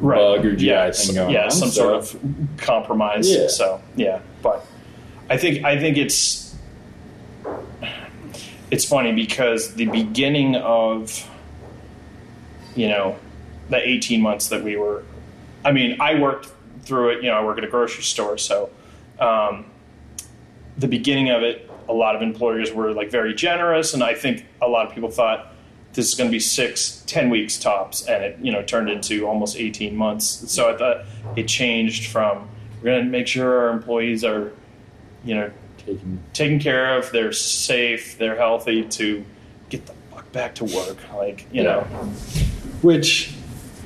right. 0.00 0.16
bug 0.18 0.44
or 0.44 0.56
GI 0.56 0.66
yeah, 0.66 0.84
thing 0.90 0.94
some- 0.94 1.14
going 1.14 1.30
yeah, 1.34 1.44
on, 1.44 1.50
some 1.50 1.70
so- 1.70 1.82
sort 1.82 1.94
of 1.94 2.58
compromise. 2.58 3.30
Yeah. 3.30 3.46
So 3.48 3.80
yeah, 3.96 4.20
but 4.42 4.66
I 5.30 5.36
think 5.36 5.64
I 5.64 5.78
think 5.78 5.96
it's 5.96 6.51
it's 8.72 8.86
funny 8.86 9.12
because 9.12 9.74
the 9.74 9.84
beginning 9.84 10.56
of 10.56 11.28
you 12.74 12.88
know 12.88 13.16
the 13.68 13.76
18 13.76 14.20
months 14.20 14.48
that 14.48 14.64
we 14.64 14.76
were 14.76 15.04
i 15.64 15.70
mean 15.70 16.00
i 16.00 16.18
worked 16.18 16.50
through 16.80 17.10
it 17.10 17.22
you 17.22 17.28
know 17.28 17.36
i 17.36 17.44
work 17.44 17.58
at 17.58 17.64
a 17.64 17.68
grocery 17.68 18.02
store 18.02 18.36
so 18.38 18.70
um, 19.20 19.66
the 20.78 20.88
beginning 20.88 21.30
of 21.30 21.42
it 21.42 21.70
a 21.88 21.92
lot 21.92 22.16
of 22.16 22.22
employers 22.22 22.72
were 22.72 22.92
like 22.92 23.10
very 23.10 23.34
generous 23.34 23.92
and 23.92 24.02
i 24.02 24.14
think 24.14 24.46
a 24.62 24.66
lot 24.66 24.86
of 24.86 24.94
people 24.94 25.10
thought 25.10 25.52
this 25.92 26.08
is 26.08 26.14
going 26.14 26.28
to 26.28 26.32
be 26.32 26.40
six 26.40 27.04
ten 27.06 27.28
weeks 27.28 27.58
tops 27.58 28.06
and 28.08 28.24
it 28.24 28.38
you 28.40 28.50
know 28.50 28.62
turned 28.62 28.88
into 28.88 29.26
almost 29.26 29.58
18 29.58 29.94
months. 29.94 30.50
So 30.50 30.72
i 30.72 30.78
thought 30.78 31.04
it 31.36 31.46
changed 31.46 32.10
from 32.10 32.48
we're 32.78 32.92
going 32.92 33.04
to 33.04 33.10
make 33.10 33.28
sure 33.28 33.66
our 33.66 33.68
employees 33.68 34.24
are 34.24 34.50
you 35.24 35.34
know 35.34 35.50
taking 35.86 36.20
taken 36.32 36.58
care 36.58 36.96
of, 36.98 37.10
they're 37.12 37.32
safe, 37.32 38.18
they're 38.18 38.36
healthy 38.36 38.84
to 38.84 39.24
get 39.68 39.86
the 39.86 39.92
fuck 40.10 40.30
back 40.32 40.54
to 40.56 40.64
work. 40.64 40.96
Like, 41.14 41.46
you 41.52 41.62
know, 41.62 41.80
Which, 42.82 43.34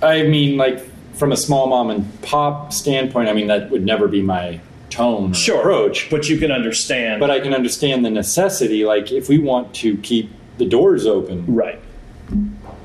I 0.03 0.23
mean, 0.23 0.57
like 0.57 0.81
from 1.15 1.33
a 1.33 1.37
small 1.37 1.67
mom 1.67 1.91
and 1.91 2.23
pop 2.23 2.73
standpoint, 2.73 3.29
I 3.29 3.33
mean 3.33 3.47
that 3.49 3.71
would 3.71 3.85
never 3.85 4.09
be 4.09 4.23
my 4.23 4.61
tone 4.91 5.33
or 5.33 5.35
sure, 5.35 5.61
approach. 5.61 6.09
but 6.11 6.29
you 6.29 6.39
can 6.39 6.51
understand. 6.51 7.21
But 7.21 7.31
I 7.31 7.41
can 7.41 7.53
understand 7.55 8.05
the 8.05 8.11
necessity. 8.11 8.85
Like 8.85 9.13
if 9.13 9.29
we 9.29 9.39
want 9.39 9.75
to 9.77 9.97
keep 9.99 10.31
the 10.59 10.67
doors 10.67 11.07
open, 11.07 11.45
right, 11.55 11.81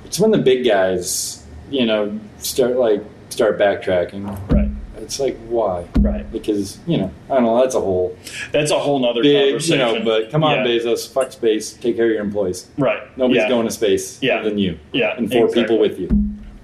it's 0.05 0.20
when 0.20 0.32
the 0.32 0.38
big 0.38 0.66
guys, 0.66 1.45
you 1.70 1.86
know, 1.86 2.20
start 2.39 2.76
like 2.78 3.03
start 3.30 3.57
backtracking. 3.57 4.28
right, 4.51 4.61
It's 5.01 5.19
like 5.19 5.37
why? 5.47 5.87
right. 5.99 6.29
Because 6.31 6.79
you 6.87 6.97
know, 6.97 7.11
I 7.29 7.35
don't 7.35 7.43
know. 7.43 7.61
That's 7.61 7.75
a 7.75 7.81
whole 7.81 8.17
That's 8.51 8.71
a 8.71 8.79
whole 8.79 8.99
nother 8.99 9.21
big, 9.21 9.61
you 9.63 9.77
know. 9.77 10.03
But 10.03 10.31
come 10.31 10.43
on, 10.43 10.57
yeah. 10.57 10.65
Bezos, 10.65 11.11
fuck 11.11 11.31
space. 11.31 11.73
Take 11.73 11.95
care 11.95 12.05
of 12.05 12.11
your 12.11 12.21
employees. 12.21 12.69
Right. 12.77 13.17
Nobody's 13.17 13.43
yeah. 13.43 13.49
going 13.49 13.67
to 13.67 13.73
space 13.73 14.21
Yeah. 14.21 14.39
other 14.39 14.49
than 14.49 14.57
you. 14.57 14.79
Yeah, 14.93 15.15
and 15.17 15.31
four 15.31 15.45
exactly. 15.45 15.63
people 15.63 15.79
with 15.79 15.99
you. 15.99 16.09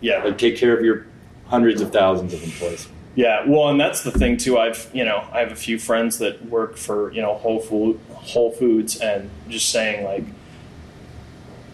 Yeah. 0.02 0.24
Like 0.24 0.38
take 0.38 0.58
care 0.58 0.78
of 0.78 0.84
your 0.84 1.06
hundreds 1.48 1.82
of 1.82 1.92
thousands 1.92 2.34
of 2.34 2.44
employees. 2.44 2.88
Yeah, 3.18 3.46
well, 3.48 3.70
and 3.70 3.82
that's 3.82 4.04
the 4.04 4.12
thing 4.12 4.38
too. 4.38 4.60
I've 4.60 4.90
you 4.94 5.04
know 5.04 5.28
I 5.32 5.40
have 5.40 5.52
a 5.52 5.56
few 5.56 5.80
friends 5.80 6.20
that 6.20 6.46
work 6.46 6.78
for 6.78 7.12
you 7.12 7.22
know 7.22 7.34
Whole 7.34 7.60
Food 7.60 8.00
Whole 8.14 8.52
Foods 8.52 9.00
and 9.00 9.32
just 9.50 9.70
saying 9.70 10.06
like, 10.06 10.24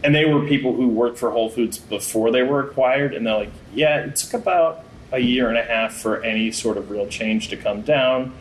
and 0.05 0.15
they 0.15 0.23
were 0.23 0.47
people 0.47 0.73
who 0.73 0.87
worked 0.87 1.17
for 1.17 1.31
Whole 1.31 1.49
Foods 1.49 1.77
before 1.77 2.31
they 2.31 2.43
were 2.43 2.61
acquired, 2.61 3.13
and 3.13 3.27
they're 3.27 3.35
like, 3.35 3.51
yeah, 3.73 4.05
it 4.05 4.15
took 4.15 4.33
about 4.33 4.82
a 5.13 5.19
year 5.19 5.47
and 5.49 5.57
a 5.57 5.63
half 5.63 5.93
for 5.93 6.21
any 6.23 6.51
sort 6.51 6.75
of 6.77 6.89
real 6.89 7.07
change 7.07 7.49
to 7.49 7.57
come 7.57 7.81
down. 7.83 8.33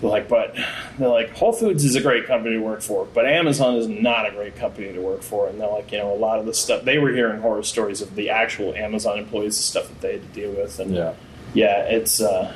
They're 0.00 0.08
like, 0.10 0.28
but 0.28 0.54
they're 0.96 1.08
like, 1.08 1.30
Whole 1.36 1.52
Foods 1.52 1.84
is 1.84 1.96
a 1.96 2.00
great 2.00 2.26
company 2.26 2.54
to 2.54 2.60
work 2.62 2.82
for, 2.82 3.04
but 3.12 3.26
Amazon 3.26 3.74
is 3.74 3.88
not 3.88 4.28
a 4.28 4.30
great 4.30 4.54
company 4.54 4.92
to 4.92 5.00
work 5.00 5.22
for. 5.22 5.48
And 5.48 5.60
they're 5.60 5.68
like, 5.68 5.90
you 5.90 5.98
know, 5.98 6.14
a 6.14 6.16
lot 6.16 6.38
of 6.38 6.46
the 6.46 6.54
stuff 6.54 6.84
they 6.84 6.98
were 6.98 7.10
hearing 7.10 7.40
horror 7.40 7.64
stories 7.64 8.00
of 8.00 8.14
the 8.14 8.30
actual 8.30 8.74
Amazon 8.74 9.18
employees, 9.18 9.56
the 9.56 9.62
stuff 9.64 9.88
that 9.88 10.00
they 10.00 10.12
had 10.12 10.22
to 10.22 10.28
deal 10.40 10.52
with, 10.52 10.78
and 10.78 10.94
Yeah. 10.94 11.14
yeah, 11.52 11.80
it's 11.82 12.20
uh, 12.20 12.54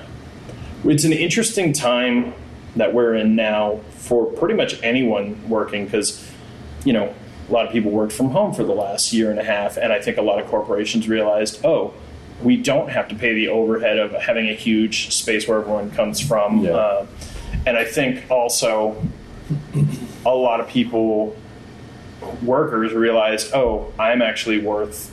it's 0.84 1.03
an 1.05 1.12
interesting 1.12 1.72
time 1.72 2.32
that 2.76 2.94
we're 2.94 3.16
in 3.16 3.34
now 3.34 3.80
for 3.90 4.24
pretty 4.26 4.55
much 4.55 4.80
anyone 4.82 5.48
working 5.48 5.84
because 5.84 6.24
you 6.84 6.92
know 6.92 7.12
a 7.48 7.53
lot 7.53 7.66
of 7.66 7.72
people 7.72 7.90
worked 7.90 8.12
from 8.12 8.30
home 8.30 8.55
for 8.55 8.62
the 8.62 8.72
last 8.72 9.12
year 9.12 9.30
and 9.30 9.40
a 9.40 9.44
half, 9.44 9.76
and 9.76 9.92
I 9.92 10.00
think 10.00 10.16
a 10.16 10.22
lot 10.22 10.40
of 10.40 10.46
corporations 10.46 11.09
realized, 11.09 11.64
oh, 11.64 11.92
we 12.43 12.57
don't 12.57 12.88
have 12.90 13.09
to 13.09 13.14
pay 13.14 13.34
the 13.34 13.49
overhead 13.49 13.99
of 13.99 14.12
having 14.12 14.49
a 14.49 14.55
huge 14.55 15.12
space 15.14 15.47
where 15.47 15.59
everyone 15.61 15.90
comes 15.90 16.20
from, 16.20 16.64
Yeah. 16.64 16.70
uh, 16.72 17.07
and 17.66 17.76
I 17.76 17.84
think 17.84 18.30
also 18.30 18.97
a 20.26 20.34
lot 20.34 20.61
of 20.61 20.68
people 20.68 21.36
workers 22.43 22.93
realized, 22.93 23.53
oh, 23.55 23.93
I'm 23.99 24.22
actually 24.22 24.59
worth 24.59 25.11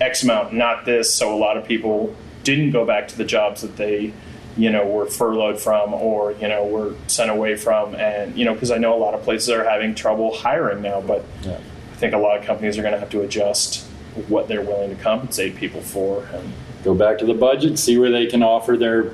X 0.00 0.22
amount, 0.24 0.52
not 0.52 0.84
this. 0.84 1.12
So 1.14 1.34
a 1.34 1.38
lot 1.38 1.56
of 1.56 1.64
people 1.66 2.14
didn't 2.44 2.70
go 2.72 2.84
back 2.84 3.08
to 3.08 3.16
the 3.16 3.24
jobs 3.24 3.62
that 3.62 3.76
they, 3.76 4.12
you 4.56 4.70
know, 4.70 4.86
were 4.86 5.06
furloughed 5.06 5.58
from 5.60 5.94
or, 5.94 6.32
you 6.32 6.48
know, 6.48 6.64
were 6.66 6.94
sent 7.06 7.30
away 7.30 7.56
from. 7.56 7.94
And, 7.94 8.36
you 8.36 8.44
know, 8.44 8.54
because 8.54 8.70
I 8.70 8.78
know 8.78 8.94
a 8.94 8.98
lot 9.00 9.14
of 9.14 9.22
places 9.22 9.48
are 9.50 9.64
having 9.64 9.94
trouble 9.94 10.34
hiring 10.36 10.82
now, 10.82 11.00
but 11.00 11.24
Yeah. 11.44 11.58
I 11.92 11.96
think 11.96 12.12
a 12.12 12.18
lot 12.18 12.38
of 12.38 12.44
companies 12.44 12.76
are 12.76 12.82
going 12.82 12.92
to 12.94 13.00
have 13.00 13.10
to 13.10 13.22
adjust 13.22 13.85
what 14.28 14.48
they're 14.48 14.62
willing 14.62 14.94
to 14.96 15.02
compensate 15.02 15.56
people 15.56 15.80
for. 15.80 16.24
And, 16.32 16.52
Go 16.84 16.94
back 16.94 17.18
to 17.18 17.26
the 17.26 17.34
budget, 17.34 17.80
see 17.80 17.98
where 17.98 18.12
they 18.12 18.26
can 18.26 18.44
offer 18.44 18.76
their, 18.76 19.06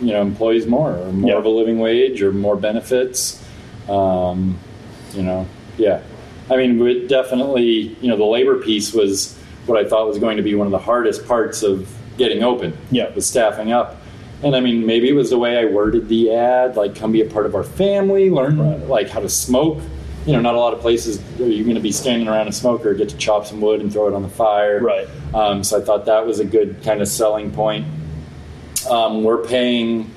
you 0.00 0.12
know, 0.12 0.22
employees 0.22 0.66
more, 0.66 0.92
or 0.96 1.12
more 1.12 1.32
Yeah. 1.32 1.36
of 1.36 1.44
a 1.44 1.48
living 1.50 1.78
wage, 1.78 2.22
or 2.22 2.32
more 2.32 2.56
benefits. 2.56 3.42
Um, 3.86 4.56
you 5.12 5.22
know, 5.22 5.46
yeah. 5.76 6.00
I 6.50 6.56
mean, 6.56 6.78
we 6.78 7.06
definitely, 7.06 7.94
you 8.00 8.08
know, 8.08 8.16
the 8.16 8.24
labor 8.24 8.56
piece 8.56 8.94
was 8.94 9.36
what 9.66 9.78
I 9.78 9.86
thought 9.86 10.08
was 10.08 10.18
going 10.18 10.38
to 10.38 10.42
be 10.42 10.54
one 10.54 10.66
of 10.66 10.70
the 10.70 10.78
hardest 10.78 11.26
parts 11.28 11.62
of 11.62 11.86
getting 12.16 12.42
open. 12.42 12.72
Yeah. 12.90 13.12
was 13.14 13.26
staffing 13.26 13.72
up. 13.72 13.96
And 14.42 14.56
I 14.56 14.60
mean, 14.60 14.86
maybe 14.86 15.08
it 15.10 15.14
was 15.14 15.30
the 15.30 15.38
way 15.38 15.58
I 15.58 15.66
worded 15.66 16.08
the 16.08 16.32
ad, 16.34 16.76
like 16.76 16.94
come 16.96 17.12
be 17.12 17.20
a 17.20 17.26
part 17.26 17.44
of 17.46 17.54
our 17.54 17.62
family, 17.62 18.30
learn 18.30 18.58
Right. 18.58 18.88
like 18.88 19.08
how 19.10 19.20
to 19.20 19.28
smoke. 19.28 19.80
You 20.26 20.34
know, 20.34 20.40
not 20.40 20.54
a 20.54 20.58
lot 20.58 20.72
of 20.72 20.80
places 20.80 21.18
are 21.40 21.46
you're 21.46 21.64
going 21.64 21.74
to 21.74 21.80
be 21.82 21.90
standing 21.92 22.28
around 22.28 22.46
a 22.48 22.52
smoker, 22.52 22.94
get 22.94 23.08
to 23.08 23.16
chop 23.16 23.44
some 23.46 23.60
wood 23.60 23.80
and 23.80 23.92
throw 23.92 24.06
it 24.08 24.14
on 24.14 24.22
the 24.22 24.28
fire. 24.28 24.80
Right. 24.80 25.08
Um, 25.34 25.64
so 25.64 25.80
I 25.80 25.84
thought 25.84 26.04
that 26.06 26.26
was 26.26 26.38
a 26.38 26.44
good 26.44 26.82
kind 26.84 27.02
of 27.02 27.08
selling 27.08 27.50
point. 27.50 27.86
Um, 28.88 29.24
we're 29.24 29.44
paying 29.44 30.10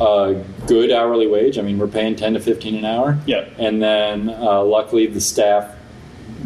a 0.00 0.42
good 0.66 0.90
hourly 0.90 1.26
wage. 1.28 1.58
I 1.58 1.62
mean, 1.62 1.78
we're 1.78 1.86
paying 1.86 2.16
10 2.16 2.34
to 2.34 2.40
15 2.40 2.74
an 2.76 2.84
hour. 2.84 3.18
Yeah. 3.26 3.48
And 3.58 3.80
then 3.82 4.28
uh, 4.30 4.62
luckily 4.64 5.06
the 5.06 5.20
staff 5.20 5.70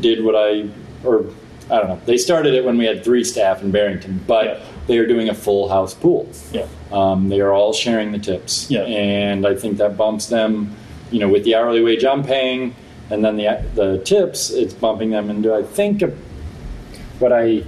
did 0.00 0.22
what 0.22 0.34
I, 0.34 0.68
or 1.04 1.24
I 1.70 1.78
don't 1.78 1.88
know, 1.88 2.00
they 2.04 2.18
started 2.18 2.54
it 2.54 2.64
when 2.64 2.76
we 2.78 2.84
had 2.84 3.04
three 3.04 3.24
staff 3.24 3.62
in 3.62 3.70
Barrington, 3.70 4.22
but 4.26 4.44
Yeah. 4.44 4.61
they 4.86 4.98
are 4.98 5.06
doing 5.06 5.28
a 5.30 5.34
full 5.34 5.68
house 5.68 5.94
pool. 5.94 6.28
yeah. 6.52 6.66
Um, 6.92 7.28
they 7.28 7.40
are 7.40 7.52
all 7.52 7.72
sharing 7.74 8.12
the 8.12 8.18
tips. 8.18 8.70
Yeah. 8.70 8.80
And 8.82 9.46
I 9.46 9.54
think 9.54 9.76
that 9.78 9.96
bumps 9.98 10.26
them, 10.26 10.74
you 11.11 11.20
know, 11.20 11.28
with 11.28 11.44
the 11.44 11.54
hourly 11.54 11.82
wage 11.82 12.04
I'm 12.04 12.22
paying 12.24 12.74
and 13.11 13.24
then 13.24 13.36
the, 13.36 13.64
the 13.74 13.98
tips, 14.04 14.50
it's 14.50 14.74
bumping 14.74 15.11
them 15.11 15.30
into, 15.30 15.54
I 15.54 15.62
think, 15.62 16.02
a, 16.02 16.09
what 17.18 17.32
I 17.32 17.64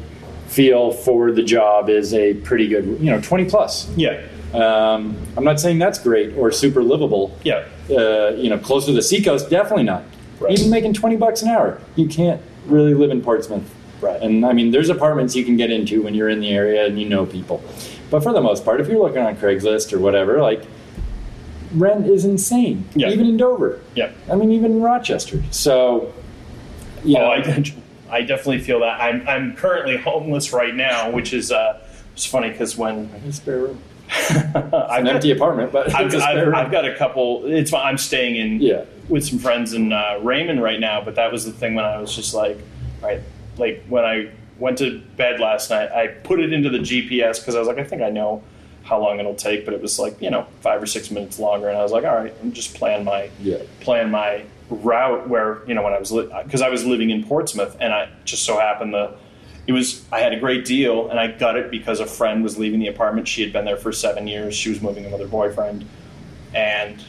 feel 0.49 0.93
for 0.93 1.33
the 1.33 1.43
job 1.43 1.89
is 1.89 2.13
a 2.13 2.35
pretty 2.35 2.69
good, 2.69 2.85
you 3.01 3.11
know, 3.11 3.21
20 3.21 3.49
plus. 3.49 3.89
Yeah. 3.97 4.27
Um, 4.53 5.17
I'm 5.37 5.45
not 5.45 5.61
saying 5.61 5.79
that's 5.79 5.99
great 5.99 6.35
or 6.37 6.51
super 6.51 6.83
livable. 6.83 7.37
Yeah. 7.45 7.65
Uh, 7.89 8.31
you 8.31 8.51
know, 8.51 8.59
closer 8.59 8.89
to 8.89 8.93
the 8.93 9.03
seacoast, 9.03 9.49
definitely 9.49 9.85
not. 9.85 10.05
Right. 10.41 10.59
Even 10.59 10.71
making 10.71 10.95
20 10.95 11.17
bucks 11.17 11.43
an 11.43 11.49
hour, 11.49 11.81
you 11.97 12.09
can't 12.09 12.41
really 12.67 12.95
live 12.95 13.11
in 13.11 13.23
Portsmouth. 13.23 13.69
Right. 14.01 14.21
And 14.21 14.45
I 14.45 14.53
mean, 14.53 14.71
there's 14.71 14.89
apartments 14.89 15.37
you 15.37 15.45
can 15.45 15.57
get 15.57 15.71
into 15.71 16.03
when 16.03 16.15
you're 16.15 16.31
in 16.31 16.41
the 16.41 16.51
area 16.51 16.87
and 16.87 17.01
you 17.01 17.09
know 17.09 17.27
people. 17.27 17.63
But 18.11 18.23
for 18.23 18.33
the 18.33 18.41
most 18.41 18.65
part, 18.65 18.81
if 18.81 18.89
you're 18.89 19.01
looking 19.01 19.23
on 19.23 19.37
Craigslist 19.37 19.93
or 19.93 19.99
whatever, 19.99 20.41
like 20.41 20.65
rent 21.75 22.07
is 22.07 22.25
insane, 22.25 22.85
Yeah. 22.95 23.11
even 23.11 23.27
in 23.27 23.37
Dover. 23.37 23.81
Yeah. 23.95 24.11
I 24.31 24.35
mean, 24.37 24.51
even 24.53 24.73
in 24.73 24.83
Rochester. 24.83 25.43
So, 25.51 26.13
you 27.05 27.17
Oh, 27.17 27.27
I, 27.27 27.65
I 28.11 28.23
definitely 28.23 28.61
feel 28.61 28.81
that. 28.81 29.01
I'm 29.01 29.27
I'm 29.29 29.55
currently 29.57 29.97
homeless 29.97 30.53
right 30.53 30.75
now, 30.75 31.11
which 31.11 31.33
is 31.33 31.53
uh, 31.53 31.81
it's 32.13 32.27
funny 32.27 32.51
because 32.51 32.77
when 32.77 33.11
a 33.27 33.33
spare 33.33 33.59
room. 33.59 33.81
I've 34.11 34.65
An 35.03 35.07
empty 35.07 35.31
apartment, 35.31 35.71
but 35.73 35.95
I've, 35.95 36.07
it's 36.07 36.17
a 36.17 36.21
spare 36.21 36.39
I've, 36.41 36.47
room. 36.47 36.55
I've 36.57 36.73
got 36.73 36.85
a 36.85 36.97
couple. 36.97 37.45
It's 37.47 37.73
I'm 37.73 37.97
staying 37.99 38.37
in 38.37 38.61
Yeah. 38.61 38.85
with 39.09 39.25
some 39.25 39.39
friends 39.39 39.73
in 39.73 39.93
uh, 39.93 40.19
Raymond 40.23 40.61
right 40.63 40.81
now, 40.81 41.01
but 41.03 41.15
that 41.15 41.31
was 41.31 41.45
the 41.45 41.53
thing 41.53 41.75
when 41.77 41.85
I 41.85 41.99
was 42.01 42.15
just 42.15 42.35
like, 42.35 42.59
right, 43.01 43.21
like 43.57 43.85
when 43.89 44.05
I 44.05 44.31
went 44.59 44.79
to 44.79 45.01
bed 45.17 45.39
last 45.41 45.71
night, 45.71 45.91
I 45.93 46.09
put 46.09 46.41
it 46.41 46.53
into 46.53 46.69
the 46.69 46.79
GPS 46.79 47.39
because 47.41 47.55
I 47.55 47.61
was 47.61 47.69
like, 47.69 47.79
I 47.79 47.85
think 47.85 48.03
I 48.03 48.11
know 48.11 48.43
how 48.91 49.01
long 49.01 49.21
it'll 49.21 49.35
take, 49.37 49.65
but 49.65 49.73
it 49.73 49.81
was 49.81 49.99
like 49.99 50.21
you 50.21 50.31
know 50.31 50.47
five 50.61 50.83
or 50.83 50.87
six 50.87 51.11
minutes 51.11 51.39
longer, 51.39 51.69
and 51.69 51.79
I 51.79 51.83
was 51.83 51.93
like, 51.93 52.05
all 52.05 52.17
right, 52.17 52.35
I'm 52.43 52.53
just 52.53 52.75
plan 52.75 53.05
my 53.05 53.31
Yeah. 53.41 53.59
plan 53.81 54.11
my 54.11 54.43
route 54.69 55.29
where 55.29 55.63
you 55.67 55.75
know 55.75 55.83
when 55.83 55.93
I 55.95 55.99
was 55.99 56.11
because 56.45 56.61
I 56.61 56.69
was 56.69 56.85
living 56.85 57.09
in 57.11 57.25
Portsmouth, 57.25 57.77
and 57.81 57.93
I 57.95 58.09
just 58.25 58.43
so 58.45 58.59
happened 58.59 58.93
the 58.93 59.15
it 59.67 59.73
was 59.73 60.05
I 60.11 60.19
had 60.21 60.33
a 60.33 60.41
great 60.41 60.65
deal, 60.65 61.09
and 61.09 61.19
I 61.21 61.29
got 61.29 61.57
it 61.57 61.71
because 61.71 62.01
a 62.01 62.07
friend 62.07 62.43
was 62.43 62.59
leaving 62.59 62.81
the 62.81 62.89
apartment. 62.89 63.29
She 63.29 63.43
had 63.43 63.53
been 63.53 63.65
there 63.65 63.77
for 63.77 63.93
seven 63.93 64.27
years. 64.27 64.55
She 64.57 64.69
was 64.69 64.83
moving 64.83 65.05
in 65.05 65.13
with 65.13 65.21
her 65.21 65.29
boyfriend, 65.29 65.87
and 66.53 67.03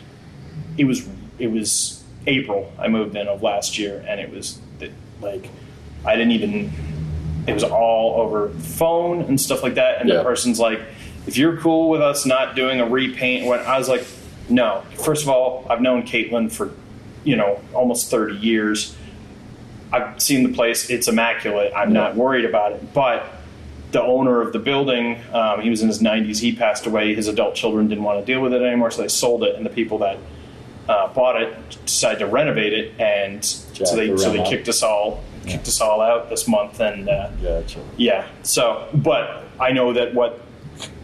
it 0.78 0.86
was 0.86 1.08
it 1.40 1.48
was 1.48 2.04
April. 2.28 2.72
I 2.78 2.88
moved 2.90 3.16
in 3.16 3.28
of 3.28 3.42
last 3.42 3.80
year, 3.80 4.06
and 4.08 4.20
it 4.22 4.30
was 4.32 4.60
like 5.20 5.50
I 6.06 6.16
didn't 6.16 6.34
even. 6.34 6.72
It 7.48 7.56
was 7.56 7.64
all 7.64 8.22
over 8.22 8.50
phone 8.50 9.22
and 9.22 9.42
stuff 9.42 9.64
like 9.64 9.74
that, 9.74 10.00
and 10.00 10.08
Yeah. 10.08 10.18
the 10.18 10.24
person's 10.24 10.60
like, 10.60 10.80
"If 11.32 11.38
you're 11.38 11.58
cool 11.58 11.90
with 11.90 12.02
us 12.02 12.26
not 12.26 12.56
doing 12.56 12.82
a 12.82 12.86
repaint," 12.86 13.46
when 13.46 13.60
I 13.60 13.78
was 13.78 13.88
like, 13.88 14.06
"No." 14.50 14.84
First 15.04 15.24
of 15.24 15.30
all, 15.30 15.66
I've 15.70 15.82
known 15.82 16.04
Caitlin 16.04 16.52
for 16.52 16.72
you 17.24 17.36
know 17.36 17.62
almost 17.74 18.12
thirty 18.12 18.36
years. 18.36 18.96
I've 19.94 20.22
seen 20.22 20.44
the 20.44 20.54
place; 20.54 20.90
it's 20.90 21.08
immaculate. 21.08 21.72
I'm 21.76 21.94
not 21.94 22.16
worried 22.16 22.46
about 22.46 22.74
it, 22.74 22.94
but 22.94 23.26
the 23.92 24.02
owner 24.02 24.42
of 24.42 24.54
the 24.54 24.60
building, 24.60 25.20
um, 25.34 25.62
he 25.62 25.70
was 25.70 25.82
in 25.82 25.88
his 25.88 26.02
90s. 26.02 26.40
He 26.40 26.56
passed 26.56 26.86
away. 26.86 27.14
His 27.14 27.28
adult 27.28 27.56
children 27.56 27.88
didn't 27.88 28.04
want 28.04 28.20
to 28.20 28.26
deal 28.26 28.42
with 28.42 28.54
it 28.54 28.62
anymore, 28.62 28.92
so 28.92 29.02
they 29.02 29.08
sold 29.08 29.44
it. 29.44 29.56
And 29.56 29.66
the 29.66 29.70
people 29.70 29.98
that 30.00 30.18
uh, 30.88 31.14
bought 31.14 31.42
it 31.42 31.78
decided 31.86 32.20
to 32.20 32.28
renovate 32.28 32.74
it, 32.74 33.00
and 33.00 33.44
so 33.44 33.96
they 33.96 34.08
Jack 34.08 34.20
so 34.20 34.32
they 34.32 34.44
kicked 34.44 34.70
us 34.70 34.84
all 34.84 35.24
kicked 35.46 35.68
us 35.68 35.82
all 35.82 36.02
out 36.02 36.30
this 36.30 36.48
month. 36.48 36.80
And 36.80 37.10
uh, 37.10 37.30
yeah, 37.98 38.28
so 38.44 38.88
but 38.94 39.44
I 39.60 39.72
know 39.72 39.94
that 39.94 40.14
what 40.14 40.40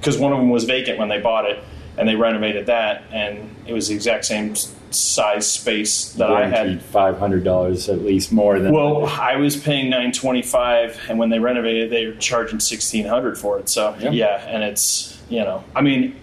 because 0.08 0.22
one 0.22 0.32
of 0.32 0.40
them 0.40 0.50
was 0.50 0.64
vacant 0.64 0.98
when 0.98 1.10
they 1.10 1.20
bought 1.20 1.44
it, 1.44 1.62
and 1.98 2.08
they 2.08 2.16
renovated 2.16 2.68
that, 2.68 3.04
and 3.12 3.54
it 3.66 3.74
was 3.74 3.90
the 3.90 3.94
exact 3.94 4.24
same 4.24 4.56
size 4.90 5.52
space 5.52 6.14
that 6.14 6.32
I 6.32 6.48
had. 6.48 6.82
Five 6.82 7.20
hundred 7.20 7.44
dollars 7.44 7.90
at 7.90 8.04
least 8.04 8.32
more 8.32 8.58
than. 8.58 8.72
Well, 8.72 9.06
I 9.06 9.36
was 9.36 9.58
paying 9.58 9.90
nine 9.90 10.14
twenty 10.14 10.42
five, 10.42 10.98
and 11.10 11.20
when 11.20 11.30
they 11.30 11.40
renovated, 11.40 11.90
they 11.90 12.06
were 12.06 12.14
charging 12.14 12.62
sixteen 12.62 13.06
hundred 13.06 13.38
for 13.38 13.60
it. 13.60 13.68
So 13.68 13.98
Yeah. 14.00 14.12
yeah. 14.12 14.48
and 14.48 14.64
it's 14.64 15.22
you 15.28 15.40
know, 15.40 15.66
I 15.76 15.82
mean, 15.82 16.16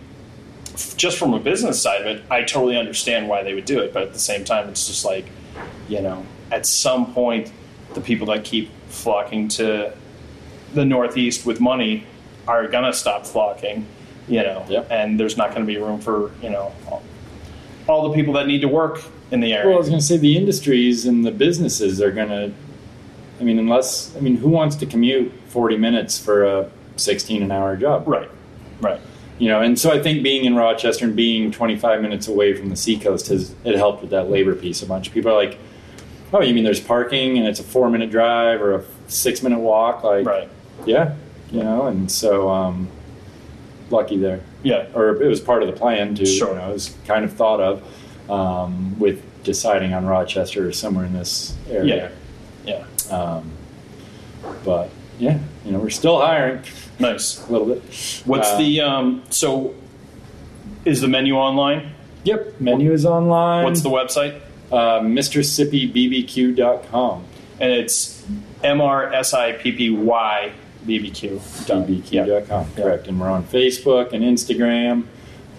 just 0.97 1.19
from 1.19 1.35
a 1.35 1.39
business 1.39 1.83
side 1.83 2.01
of 2.01 2.07
it, 2.07 2.25
I 2.31 2.41
totally 2.41 2.79
understand 2.79 3.29
why 3.29 3.43
they 3.43 3.53
would 3.53 3.67
do 3.67 3.81
it, 3.81 3.93
but 3.93 4.05
at 4.05 4.13
the 4.15 4.19
same 4.19 4.45
time, 4.45 4.71
it's 4.71 4.87
just 4.87 5.05
like, 5.05 5.27
you 5.91 6.01
know, 6.01 6.25
at 6.51 6.65
some 6.65 7.13
point, 7.13 7.53
the 7.93 8.01
people 8.01 8.29
that 8.29 8.45
keep 8.45 8.71
flocking 8.89 9.49
to 9.49 9.93
the 10.73 10.87
Northeast 10.87 11.45
with 11.45 11.61
money 11.61 12.07
are 12.47 12.67
gonna 12.69 12.93
stop 12.93 13.27
flocking, 13.27 13.87
you 14.29 14.43
know, 14.43 14.65
Yeah. 14.69 14.83
and 14.91 15.19
there's 15.19 15.37
not 15.37 15.51
going 15.55 15.63
to 15.63 15.67
be 15.67 15.79
room 15.79 16.01
for 16.01 16.31
you 16.43 16.51
know 16.51 16.73
all, 16.91 17.03
all 17.89 18.09
the 18.09 18.15
people 18.15 18.33
that 18.35 18.47
need 18.47 18.61
to 18.63 18.69
work 18.69 19.03
in 19.31 19.41
the 19.41 19.53
area. 19.53 19.67
Well, 19.67 19.77
I 19.77 19.79
was 19.79 19.89
going 19.89 20.01
to 20.01 20.05
say 20.07 20.17
the 20.17 20.37
industries 20.37 21.07
and 21.07 21.25
the 21.25 21.31
businesses 21.31 22.01
are 22.01 22.11
going 22.11 22.29
to. 22.29 22.53
I 23.41 23.45
mean, 23.45 23.59
unless 23.59 24.15
I 24.17 24.21
mean, 24.21 24.37
who 24.37 24.49
wants 24.49 24.77
to 24.77 24.87
commute 24.87 25.33
forty 25.49 25.77
minutes 25.77 26.19
for 26.19 26.45
a 26.45 26.71
sixteen 26.97 27.43
an 27.43 27.51
hour 27.51 27.77
job? 27.77 28.07
right, 28.07 28.31
right. 28.81 29.01
You 29.39 29.49
know, 29.49 29.61
and 29.61 29.77
so 29.77 29.91
I 29.91 30.01
think 30.01 30.23
being 30.23 30.45
in 30.45 30.55
Rochester 30.55 31.05
and 31.07 31.17
being 31.17 31.51
twenty 31.51 31.77
five 31.77 32.01
minutes 32.01 32.29
away 32.29 32.55
from 32.55 32.69
the 32.71 32.77
seacoast 32.77 33.27
has 33.29 33.55
it 33.65 33.75
helped 33.77 34.03
with 34.03 34.11
that 34.11 34.31
labor 34.31 34.55
piece 34.55 34.81
a 34.83 34.87
bunch. 34.87 35.13
People 35.13 35.33
are 35.33 35.35
like, 35.45 35.59
"Oh, 36.33 36.41
you 36.41 36.55
mean 36.55 36.63
there's 36.63 36.79
parking 36.81 37.37
and 37.39 37.47
it's 37.49 37.59
a 37.59 37.65
four 37.65 37.91
minute 37.91 38.11
drive 38.13 38.63
or 38.63 38.77
a 38.77 38.85
six 39.09 39.43
minute 39.43 39.59
walk?" 39.59 40.05
Like, 40.05 40.25
Right. 40.25 40.49
yeah, 40.87 41.15
you 41.55 41.63
know, 41.63 41.87
and 41.87 42.11
so 42.11 42.51
um, 42.51 42.89
lucky 43.91 44.17
there. 44.19 44.41
Yeah. 44.63 44.87
or 44.95 45.23
it 45.23 45.29
was 45.29 45.41
part 45.41 45.63
of 45.63 45.69
the 45.69 45.75
plan 45.79 46.15
to 46.17 46.25
Sure. 46.27 46.49
you 46.51 46.55
know 46.57 46.71
it 46.71 46.73
was 46.73 46.95
kind 47.07 47.25
of 47.25 47.33
thought 47.35 47.61
of 47.61 47.83
um, 48.31 48.99
with 48.99 49.23
deciding 49.45 49.93
on 49.93 50.07
Rochester 50.07 50.67
or 50.67 50.73
somewhere 50.73 51.05
in 51.05 51.13
this 51.13 51.55
area. 51.69 52.11
Yeah. 52.65 52.85
Um, 53.11 53.51
but 54.65 54.89
yeah, 55.19 55.39
you 55.65 55.73
know 55.73 55.79
we're 55.79 55.91
still 55.91 56.19
hiring 56.21 56.63
Nice. 56.99 57.47
a 57.47 57.53
little 57.53 57.67
bit. 57.67 57.83
What's 58.25 58.49
Uh, 58.53 58.59
the 58.59 58.81
um? 58.81 59.23
So, 59.31 59.75
is 60.85 61.01
the 61.03 61.09
menu 61.09 61.35
online? 61.35 61.91
Yep, 62.25 62.61
menu 62.61 62.93
is 62.93 63.05
online. 63.05 63.65
What's 63.65 63.83
the 63.83 63.91
website? 63.91 64.41
uh, 64.73 65.01
MrSippyBBQ.com. 65.01 67.25
And 67.61 67.71
it's 67.73 68.25
M 68.63 68.81
R 68.81 69.13
S 69.13 69.35
I 69.35 69.53
P 69.53 69.73
P 69.73 69.91
Y 69.91 70.53
B 70.87 70.99
B 70.99 71.11
Q. 71.11 71.41
BBQ.com, 71.41 72.67
correct. 72.77 73.09
And 73.09 73.21
we're 73.21 73.31
on 73.31 73.45
Facebook 73.45 74.13
and 74.13 74.25
Instagram. 74.25 75.07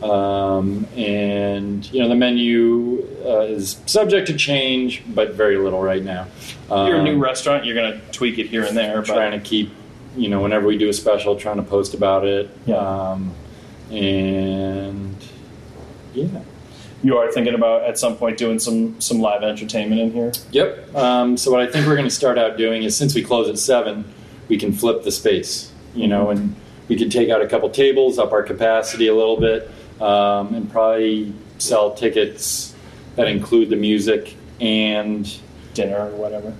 Um, 0.03 0.85
and 0.95 1.91
you 1.91 2.01
know 2.01 2.09
the 2.09 2.15
menu 2.15 3.07
uh, 3.25 3.39
is 3.41 3.81
subject 3.85 4.27
to 4.27 4.33
change, 4.35 5.03
but 5.07 5.33
very 5.33 5.57
little 5.57 5.81
right 5.81 6.03
now. 6.03 6.27
You're 6.69 6.97
a 6.97 7.03
new 7.03 7.13
Um, 7.15 7.19
restaurant. 7.23 7.65
You're 7.65 7.75
gonna 7.75 8.01
tweak 8.11 8.37
it 8.37 8.47
here 8.47 8.63
and 8.63 8.75
there, 8.77 8.97
but 9.01 9.07
trying 9.07 9.31
to 9.31 9.39
keep, 9.39 9.71
you 10.17 10.29
know, 10.29 10.41
whenever 10.41 10.67
we 10.67 10.77
do 10.77 10.89
a 10.89 10.93
special, 10.93 11.37
trying 11.37 11.57
to 11.57 11.63
post 11.63 11.93
about 11.93 12.25
it. 12.25 12.49
Yeah. 12.65 12.75
Um, 12.75 13.33
and 13.89 15.15
yeah. 16.13 16.27
you 17.03 17.17
are 17.17 17.31
thinking 17.31 17.53
about 17.53 17.83
at 17.83 17.97
some 17.97 18.17
point 18.17 18.37
doing 18.37 18.59
some 18.59 18.99
some 18.99 19.19
live 19.19 19.43
entertainment 19.43 20.01
in 20.01 20.11
here. 20.11 20.31
Yep. 20.51 20.95
Um, 20.95 21.37
so 21.37 21.51
what 21.51 21.61
I 21.61 21.67
think 21.71 21.87
we're 21.87 21.95
going 21.95 22.07
to 22.07 22.13
start 22.13 22.37
out 22.37 22.57
doing 22.57 22.83
is 22.83 22.97
since 22.97 23.15
we 23.15 23.23
close 23.23 23.47
at 23.47 23.57
seven, 23.59 24.05
we 24.47 24.57
can 24.57 24.71
flip 24.73 25.03
the 25.03 25.11
space, 25.11 25.71
you 25.95 26.07
know, 26.07 26.29
and 26.29 26.55
we 26.87 26.95
could 26.95 27.11
take 27.11 27.29
out 27.29 27.41
a 27.41 27.47
couple 27.47 27.69
tables, 27.69 28.19
up 28.19 28.31
our 28.31 28.43
capacity 28.43 29.07
a 29.07 29.15
little 29.15 29.37
bit, 29.39 29.69
um, 30.01 30.53
and 30.53 30.69
probably 30.71 31.33
sell 31.57 31.93
tickets 31.93 32.75
that 33.15 33.27
include 33.27 33.69
the 33.69 33.75
music 33.75 34.35
and 34.59 35.37
dinner 35.73 35.97
or 35.97 36.15
whatever. 36.15 36.53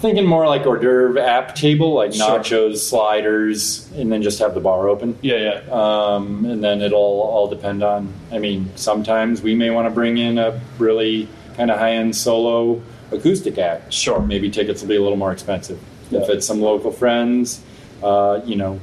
thinking 0.00 0.26
more 0.26 0.46
like 0.46 0.66
hors 0.66 0.78
d'oeuvre 0.80 1.18
app 1.18 1.54
table, 1.54 1.94
like 1.94 2.12
Sure. 2.12 2.38
nachos, 2.38 2.76
sliders, 2.78 3.88
and 3.96 4.12
then 4.12 4.20
just 4.22 4.38
have 4.38 4.52
the 4.52 4.60
bar 4.60 4.86
open. 4.86 5.16
Yeah, 5.22 5.60
yeah. 5.64 5.72
Um, 5.72 6.44
and 6.44 6.62
then 6.62 6.82
it'll 6.82 6.98
all 7.00 7.48
depend 7.48 7.82
on. 7.82 8.12
I 8.30 8.38
mean, 8.38 8.70
sometimes 8.74 9.40
we 9.40 9.54
may 9.54 9.70
want 9.70 9.86
to 9.86 9.90
bring 9.90 10.18
in 10.18 10.36
a 10.36 10.60
really 10.78 11.26
kind 11.56 11.70
of 11.70 11.78
high-end 11.78 12.14
solo 12.14 12.82
acoustic 13.12 13.56
act. 13.56 13.94
Sure. 13.94 14.20
Maybe 14.20 14.50
tickets 14.50 14.82
will 14.82 14.88
be 14.90 14.96
a 14.96 15.00
little 15.02 15.16
more 15.16 15.32
expensive 15.32 15.78
if 16.14 16.28
Yeah. 16.28 16.34
it's 16.36 16.46
some 16.46 16.60
local 16.60 16.90
friends. 16.90 17.60
Uh, 18.02 18.40
you 18.44 18.56
know, 18.56 18.80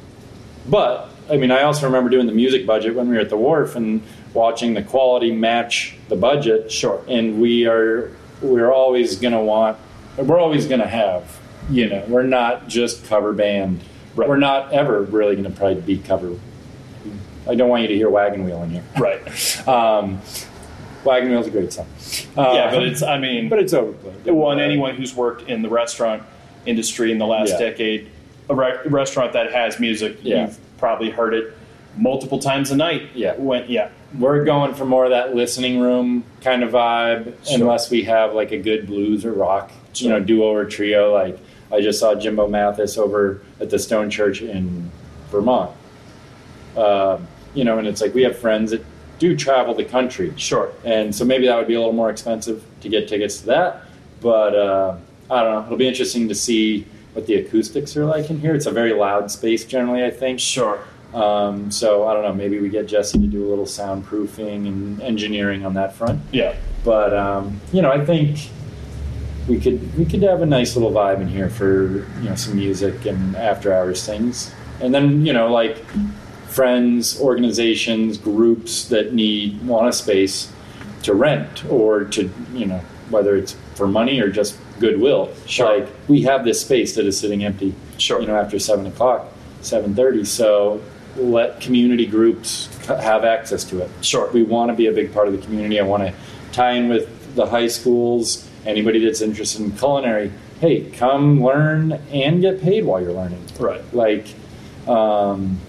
but 0.67 1.09
I 1.29 1.37
mean, 1.37 1.51
I 1.51 1.63
also 1.63 1.85
remember 1.85 2.09
doing 2.09 2.25
the 2.27 2.33
music 2.33 2.65
budget 2.65 2.95
when 2.95 3.07
we 3.09 3.15
were 3.15 3.21
at 3.21 3.29
the 3.29 3.37
wharf 3.37 3.75
and 3.75 4.01
watching 4.33 4.73
the 4.73 4.81
quality 4.81 5.31
match 5.31 5.95
the 6.09 6.15
budget. 6.15 6.71
Sure. 6.71 7.01
And 7.07 7.39
we 7.41 7.65
are 7.67 8.11
we're 8.41 8.71
always 8.71 9.17
going 9.17 9.33
to 9.33 9.39
want. 9.39 9.77
We're 10.17 10.39
always 10.39 10.65
going 10.65 10.81
to 10.81 10.87
have. 10.87 11.39
You 11.69 11.87
know, 11.89 12.03
we're 12.07 12.23
not 12.23 12.67
just 12.67 13.05
cover 13.05 13.33
band. 13.33 13.81
Right. 14.15 14.27
We're 14.27 14.37
not 14.37 14.73
ever 14.73 15.03
really 15.03 15.35
going 15.35 15.49
to 15.51 15.57
probably 15.57 15.81
be 15.81 15.97
cover. 15.99 16.33
I 17.47 17.55
don't 17.55 17.69
want 17.69 17.83
you 17.83 17.87
to 17.89 17.95
hear 17.95 18.09
Wagon 18.09 18.43
Wheel 18.45 18.61
in 18.63 18.71
here. 18.71 18.83
Right. 18.99 19.21
Um, 19.67 20.19
Wagon 21.03 21.29
Wheel's 21.31 21.47
a 21.47 21.51
great 21.51 21.73
song. 21.73 21.87
Uh, 22.37 22.51
yeah, 22.53 22.69
but 22.71 22.83
it's 22.83 23.01
I 23.01 23.17
mean, 23.17 23.49
but 23.49 23.57
it's 23.59 23.73
overplayed. 23.73 24.25
well, 24.35 24.51
and 24.51 24.61
anyone 24.61 24.95
who's 24.95 25.15
worked 25.15 25.49
in 25.49 25.61
the 25.63 25.69
restaurant 25.69 26.21
industry 26.65 27.11
in 27.11 27.17
the 27.17 27.25
last 27.27 27.51
Yeah. 27.53 27.59
decade, 27.59 28.07
a 28.49 28.55
re- 28.55 28.77
restaurant 28.85 29.33
that 29.33 29.51
has 29.51 29.79
music, 29.79 30.17
Yeah. 30.21 30.43
you've 30.47 30.57
probably 30.77 31.09
heard 31.09 31.33
it 31.33 31.53
multiple 31.97 32.39
times 32.39 32.71
a 32.71 32.75
night. 32.75 33.03
Yeah. 33.15 33.33
When 33.37 33.65
yeah. 33.67 33.89
we're 34.17 34.43
going 34.45 34.73
for 34.73 34.85
more 34.85 35.05
of 35.05 35.11
that 35.11 35.35
listening 35.35 35.79
room 35.79 36.23
kind 36.41 36.63
of 36.63 36.71
vibe, 36.71 37.33
Sure. 37.45 37.55
unless 37.59 37.89
we 37.89 38.03
have 38.03 38.33
like 38.33 38.51
a 38.51 38.57
good 38.57 38.87
blues 38.87 39.25
or 39.25 39.33
rock, 39.33 39.71
you 39.95 40.09
know, 40.09 40.19
duo 40.19 40.53
or 40.53 40.65
trio. 40.65 41.13
Like 41.13 41.37
I 41.71 41.81
just 41.81 41.99
saw 41.99 42.15
Jimbo 42.15 42.47
Mathus 42.47 42.97
over 42.97 43.41
at 43.59 43.69
the 43.69 43.79
Stone 43.79 44.09
Church 44.09 44.41
in 44.41 44.89
Vermont. 45.31 45.71
Uh, 46.75 47.17
you 47.53 47.63
know, 47.63 47.77
and 47.77 47.87
it's 47.87 48.01
like 48.01 48.13
we 48.13 48.23
have 48.23 48.37
friends 48.37 48.71
that 48.71 48.83
do 49.19 49.35
travel 49.35 49.73
the 49.75 49.83
country, 49.83 50.33
Sure. 50.37 50.71
and 50.83 51.13
so 51.13 51.23
maybe 51.25 51.45
that 51.47 51.57
would 51.57 51.67
be 51.67 51.73
a 51.75 51.79
little 51.79 51.93
more 51.93 52.09
expensive 52.09 52.63
to 52.81 52.89
get 52.89 53.07
tickets 53.07 53.41
to 53.41 53.47
that. 53.47 53.81
But 54.21 54.55
uh, 54.55 54.95
I 55.31 55.43
don't 55.43 55.53
know. 55.53 55.65
It'll 55.65 55.77
be 55.77 55.87
interesting 55.87 56.27
to 56.27 56.35
see 56.35 56.85
what 57.13 57.25
the 57.25 57.35
acoustics 57.35 57.95
are 57.95 58.05
like 58.05 58.29
in 58.29 58.39
here. 58.39 58.53
It's 58.53 58.65
a 58.65 58.71
very 58.71 58.93
loud 58.93 59.31
space 59.31 59.65
generally, 59.65 60.03
I 60.03 60.11
think. 60.11 60.39
Sure. 60.39 60.79
Um, 61.13 61.71
so 61.71 62.07
I 62.07 62.13
don't 62.13 62.23
know. 62.23 62.33
Maybe 62.33 62.59
we 62.59 62.69
get 62.69 62.85
Jesse 62.87 63.17
to 63.17 63.27
do 63.27 63.47
a 63.47 63.49
little 63.49 63.65
soundproofing 63.65 64.67
and 64.67 65.01
engineering 65.01 65.65
on 65.65 65.73
that 65.75 65.95
front. 65.95 66.21
Yeah. 66.31 66.55
But 66.83 67.13
um, 67.13 67.59
you 67.71 67.81
know, 67.81 67.91
I 67.91 68.03
think 68.05 68.39
we 69.47 69.59
could 69.59 69.97
we 69.97 70.05
could 70.05 70.21
have 70.23 70.41
a 70.41 70.45
nice 70.45 70.75
little 70.75 70.91
vibe 70.91 71.21
in 71.21 71.27
here 71.27 71.49
for 71.49 72.05
you 72.21 72.29
know 72.29 72.35
some 72.35 72.55
music 72.55 73.05
and 73.05 73.35
after 73.35 73.73
hours 73.73 74.05
things, 74.05 74.53
and 74.79 74.93
then 74.93 75.25
you 75.25 75.33
know 75.33 75.51
like 75.51 75.83
friends, 76.47 77.19
organizations, 77.19 78.17
groups 78.17 78.85
that 78.89 79.13
need 79.13 79.61
want 79.65 79.87
a 79.87 79.93
space 79.93 80.51
to 81.03 81.13
rent 81.13 81.65
or 81.65 82.03
to 82.05 82.29
you 82.53 82.65
know 82.65 82.81
whether 83.09 83.35
it's 83.35 83.55
for 83.75 83.87
money 83.87 84.19
or 84.21 84.29
just 84.29 84.57
goodwill. 84.81 85.29
Sure. 85.45 85.79
Like 85.79 85.89
we 86.09 86.23
have 86.23 86.43
this 86.43 86.59
space 86.61 86.95
that 86.95 87.05
is 87.05 87.17
sitting 87.17 87.43
empty. 87.45 87.73
Sure. 87.97 88.19
You 88.19 88.27
know 88.27 88.35
after 88.35 88.59
seven 88.59 88.85
o'clock, 88.87 89.27
seven 89.61 89.95
thirty. 89.95 90.25
So 90.25 90.81
let 91.15 91.61
community 91.61 92.05
groups 92.05 92.67
have 92.87 93.23
access 93.23 93.63
to 93.65 93.79
it. 93.81 93.89
Sure. 94.01 94.29
We 94.31 94.43
want 94.43 94.69
to 94.71 94.75
be 94.75 94.87
a 94.87 94.91
big 94.91 95.13
part 95.13 95.27
of 95.27 95.33
the 95.33 95.39
community. 95.45 95.79
I 95.79 95.83
want 95.83 96.03
to 96.03 96.13
tie 96.51 96.71
in 96.73 96.89
with 96.89 97.35
the 97.35 97.45
high 97.45 97.67
schools. 97.67 98.47
Anybody 98.65 99.03
that's 99.03 99.21
interested 99.21 99.61
in 99.61 99.71
culinary, 99.71 100.31
hey, 100.59 100.89
come 100.91 101.43
learn 101.43 101.93
and 102.11 102.41
get 102.41 102.61
paid 102.61 102.85
while 102.85 103.01
you're 103.01 103.11
learning 103.13 103.43
Right. 103.59 103.81
like 103.93 104.27
um, 104.87 105.59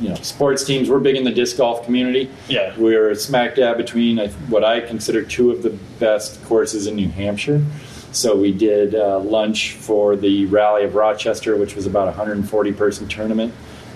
you 0.00 0.08
know 0.10 0.14
sports 0.16 0.62
teams 0.64 0.90
we're 0.90 0.98
big 0.98 1.16
in 1.16 1.24
the 1.24 1.30
disc 1.30 1.56
golf 1.56 1.84
community 1.84 2.28
Yeah. 2.48 2.74
we're 2.78 3.14
smack 3.14 3.54
dab 3.56 3.76
between 3.78 4.18
what 4.50 4.62
i 4.62 4.80
consider 4.80 5.22
two 5.22 5.50
of 5.50 5.62
the 5.62 5.70
best 5.98 6.44
courses 6.44 6.86
in 6.86 6.96
new 6.96 7.08
hampshire 7.08 7.64
so 8.12 8.36
we 8.36 8.52
did 8.52 8.94
uh, 8.94 9.18
lunch 9.20 9.72
for 9.74 10.16
the 10.16 10.46
rally 10.46 10.84
of 10.84 10.94
rochester 10.94 11.56
which 11.56 11.74
was 11.76 11.86
about 11.86 12.04
a 12.04 12.12
140 12.12 12.72
person 12.72 13.06
tournament 13.08 13.52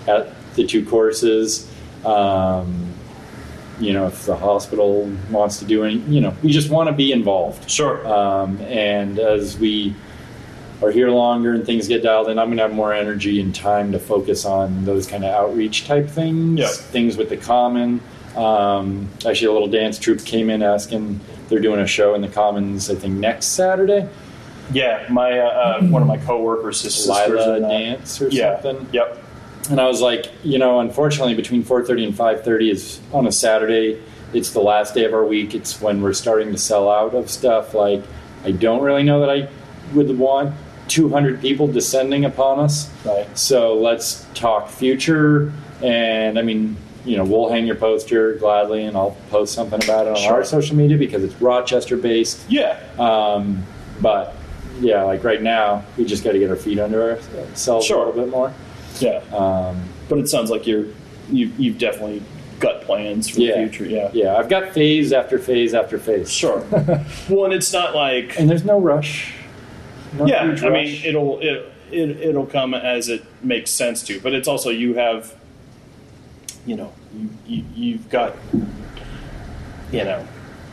at 0.06 0.28
the 0.54 0.66
two 0.66 0.84
courses 0.84 1.70
um, 2.04 2.92
you 3.78 3.92
know 3.92 4.06
if 4.06 4.26
the 4.26 4.36
hospital 4.36 5.10
wants 5.30 5.58
to 5.58 5.64
do 5.64 5.84
any 5.84 5.96
you 6.00 6.20
know 6.20 6.34
we 6.42 6.50
just 6.50 6.70
want 6.70 6.88
to 6.88 6.92
be 6.94 7.12
involved 7.12 7.70
Sure. 7.70 8.06
um, 8.12 8.60
and 8.62 9.18
as 9.18 9.58
we 9.58 9.94
are 10.82 10.90
here 10.90 11.10
longer 11.10 11.52
and 11.52 11.66
things 11.66 11.86
get 11.88 12.02
dialed 12.02 12.30
in, 12.30 12.38
I'm 12.38 12.46
going 12.48 12.56
to 12.56 12.62
have 12.62 12.72
more 12.72 12.94
energy 12.94 13.38
and 13.38 13.54
time 13.54 13.92
to 13.92 13.98
focus 13.98 14.46
on 14.46 14.86
those 14.86 15.06
kind 15.06 15.24
of 15.26 15.30
outreach 15.34 15.86
type 15.86 16.08
things, 16.08 16.58
Yeah. 16.58 16.68
things 16.68 17.18
with 17.18 17.28
the 17.28 17.36
common. 17.36 18.00
Um, 18.36 19.08
actually, 19.26 19.48
a 19.48 19.52
little 19.52 19.68
dance 19.68 19.98
troupe 19.98 20.24
came 20.24 20.50
in 20.50 20.62
asking 20.62 21.20
they're 21.48 21.58
doing 21.60 21.80
a 21.80 21.86
show 21.86 22.14
in 22.14 22.20
the 22.20 22.28
Commons, 22.28 22.88
I 22.90 22.94
think 22.94 23.14
next 23.14 23.46
Saturday. 23.46 24.08
yeah. 24.72 25.04
My 25.10 25.38
uh, 25.38 25.48
uh, 25.80 25.82
one 25.86 26.00
of 26.02 26.06
my 26.08 26.16
coworkers, 26.18 26.82
his 26.82 26.94
sisters 26.94 27.30
Lila 27.30 27.60
dance 27.60 28.20
or 28.22 28.28
Yeah. 28.28 28.60
something. 28.60 28.86
Yep. 28.92 29.24
And 29.70 29.80
I 29.80 29.86
was 29.88 30.00
like, 30.00 30.26
you 30.44 30.58
know, 30.58 30.80
unfortunately, 30.80 31.34
between 31.34 31.64
4:30 31.64 32.04
and 32.04 32.14
5:30 32.14 32.70
is 32.70 33.00
on 33.12 33.26
a 33.26 33.32
Saturday. 33.32 34.00
It's 34.32 34.50
the 34.52 34.60
last 34.60 34.94
day 34.94 35.04
of 35.04 35.12
our 35.12 35.24
week. 35.24 35.54
It's 35.56 35.80
when 35.80 36.02
we're 36.02 36.12
starting 36.12 36.52
to 36.52 36.58
sell 36.58 36.88
out 36.88 37.14
of 37.14 37.28
stuff. 37.28 37.74
Like, 37.74 38.02
I 38.44 38.52
don't 38.52 38.80
really 38.80 39.02
know 39.02 39.18
that 39.20 39.28
I 39.30 39.48
would 39.92 40.16
want 40.16 40.54
200 40.86 41.40
people 41.40 41.66
descending 41.66 42.24
upon 42.24 42.60
us. 42.60 42.88
Right. 43.04 43.26
So 43.36 43.74
let's 43.74 44.24
talk 44.34 44.68
future. 44.68 45.52
And 45.82 46.38
I 46.38 46.42
mean, 46.42 46.76
you 47.04 47.16
know, 47.16 47.24
we'll 47.24 47.48
hang 47.50 47.66
your 47.66 47.76
poster 47.76 48.34
gladly, 48.34 48.84
and 48.84 48.96
I'll 48.96 49.16
post 49.30 49.54
something 49.54 49.82
about 49.82 50.06
it 50.06 50.10
on 50.10 50.16
Sure. 50.16 50.34
our 50.34 50.44
social 50.44 50.76
media 50.76 50.98
because 50.98 51.24
it's 51.24 51.40
Rochester 51.40 51.96
based. 51.96 52.40
Yeah. 52.48 52.78
Um, 52.98 53.64
but 54.00 54.34
yeah, 54.80 55.02
like 55.04 55.24
right 55.24 55.42
now, 55.42 55.82
we 55.96 56.04
just 56.04 56.24
got 56.24 56.32
to 56.32 56.38
get 56.38 56.50
our 56.50 56.56
feet 56.56 56.78
under 56.78 57.18
ourselves 57.36 57.86
Sure. 57.86 58.02
a 58.04 58.06
little 58.08 58.22
bit 58.24 58.30
more. 58.30 58.52
Yeah. 58.98 59.20
Um, 59.34 59.82
But 60.08 60.18
it 60.18 60.28
sounds 60.28 60.50
like 60.50 60.66
you're 60.66 60.86
you 61.30 61.50
you've 61.58 61.78
definitely 61.78 62.20
got 62.58 62.82
plans 62.82 63.28
for 63.28 63.40
Yeah. 63.40 63.62
the 63.62 63.68
future. 63.68 63.84
Yeah. 63.88 64.10
yeah, 64.12 64.36
I've 64.36 64.48
got 64.48 64.72
phase 64.74 65.12
after 65.12 65.38
phase 65.38 65.72
after 65.74 65.98
phase. 65.98 66.30
Sure. 66.30 66.62
well, 67.30 67.44
and 67.44 67.54
it's 67.54 67.72
not 67.72 67.94
like 67.94 68.38
And 68.38 68.50
there's 68.50 68.64
no 68.64 68.78
rush. 68.80 69.32
No 70.18 70.26
yeah. 70.26 70.44
huge 70.44 70.62
I 70.64 70.68
mean, 70.70 71.00
it'll 71.04 71.38
it, 71.40 71.70
it 71.92 72.10
it'll 72.20 72.46
come 72.46 72.74
as 72.74 73.08
it 73.08 73.22
makes 73.42 73.70
sense 73.70 74.02
to. 74.04 74.20
But 74.20 74.34
it's 74.34 74.48
also 74.48 74.70
you 74.70 74.94
have, 74.94 75.32
you 76.66 76.76
know, 76.76 76.92
you, 77.16 77.28
you 77.46 77.64
you've 77.74 78.08
got, 78.10 78.36
you 79.92 80.04
know. 80.04 80.26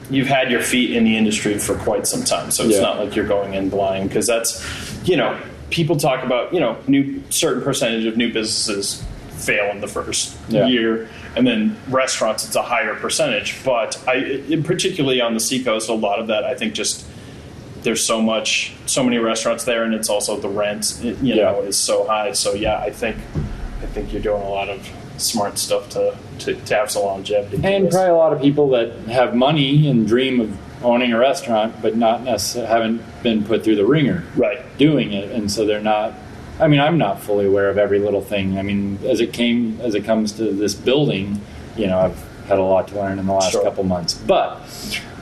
You've 0.10 0.28
had 0.28 0.50
your 0.50 0.62
feet 0.62 0.96
in 0.96 1.04
the 1.04 1.18
industry 1.18 1.58
for 1.60 1.76
quite 1.76 2.08
some 2.08 2.24
time, 2.24 2.50
so 2.50 2.64
it's 2.64 2.76
Yeah. 2.76 2.82
not 2.82 2.98
like 3.00 3.14
you're 3.16 3.28
going 3.28 3.56
in 3.56 3.70
blind 3.70 4.08
because 4.08 4.26
that's, 4.26 4.64
you 5.04 5.18
know, 5.18 5.38
people 5.70 5.98
talk 5.98 6.24
about 6.24 6.54
you 6.54 6.62
know 6.62 6.78
new 6.88 7.22
certain 7.30 7.62
percentage 7.62 8.06
of 8.06 8.16
new 8.16 8.32
businesses 8.32 9.04
fail 9.32 9.66
in 9.72 9.82
the 9.82 9.88
first 9.88 10.34
Yeah. 10.48 10.66
year, 10.68 11.10
and 11.36 11.46
then 11.46 11.76
restaurants 11.90 12.46
it's 12.46 12.56
a 12.56 12.62
higher 12.62 12.96
percentage. 12.96 13.56
But 13.66 14.00
I, 14.08 14.42
particularly 14.64 15.20
on 15.20 15.34
the 15.34 15.42
seacoast, 15.42 15.90
a 15.90 15.94
lot 15.94 16.20
of 16.20 16.28
that 16.28 16.46
I 16.46 16.56
think 16.56 16.74
just 16.74 17.06
there's 17.84 18.04
so 18.04 18.22
much, 18.22 18.72
so 18.86 19.04
many 19.04 19.18
restaurants 19.18 19.66
there, 19.66 19.84
and 19.84 19.94
it's 19.94 20.10
also 20.10 20.38
the 20.38 20.50
rent, 20.50 21.00
you 21.04 21.36
know, 21.36 21.60
Yeah. 21.62 21.68
is 21.68 21.78
so 21.78 22.06
high. 22.08 22.32
So 22.32 22.54
yeah, 22.54 22.80
I 22.80 22.92
think, 22.92 23.18
I 23.84 23.86
think 23.88 24.14
you're 24.14 24.22
doing 24.22 24.42
a 24.42 24.50
lot 24.50 24.70
of 24.70 24.80
smart 25.18 25.58
stuff 25.58 25.90
to 25.90 26.18
to, 26.40 26.54
to 26.56 26.76
have 26.76 26.92
some 26.92 27.04
longevity. 27.04 27.58
and 27.64 27.90
probably 27.90 28.10
a 28.10 28.16
lot 28.16 28.32
of 28.34 28.40
people 28.42 28.70
that 28.70 28.92
have 29.08 29.36
money 29.36 29.88
and 29.88 30.08
dream 30.08 30.40
of 30.40 30.58
owning 30.84 31.12
a 31.12 31.18
restaurant, 31.18 31.82
but 31.82 31.96
not 31.98 32.22
necessarily 32.24 32.70
haven't 32.72 33.24
been 33.24 33.44
put 33.44 33.64
through 33.64 33.76
the 33.76 33.86
ringer 33.86 34.24
right, 34.36 34.60
doing 34.78 35.12
it, 35.14 35.32
and 35.32 35.52
so 35.52 35.66
they're 35.66 35.82
not. 35.82 36.14
I 36.60 36.68
mean, 36.68 36.80
I'm 36.80 36.98
not 36.98 37.22
fully 37.22 37.46
aware 37.46 37.70
of 37.70 37.78
every 37.78 38.00
little 38.00 38.22
thing. 38.22 38.58
I 38.58 38.62
mean, 38.64 39.00
as 39.06 39.20
it 39.20 39.34
came, 39.34 39.80
as 39.82 39.94
it 39.96 40.04
comes 40.06 40.32
to 40.34 40.52
this 40.54 40.74
building, 40.76 41.40
you 41.76 41.88
know, 41.88 42.00
I've 42.00 42.24
had 42.48 42.58
a 42.60 42.64
lot 42.64 42.88
to 42.90 42.96
learn 42.96 43.20
in 43.20 43.26
the 43.28 43.34
last 43.34 43.52
Sure. 43.52 43.64
couple 43.64 43.84
months, 43.84 44.14
but 44.14 44.62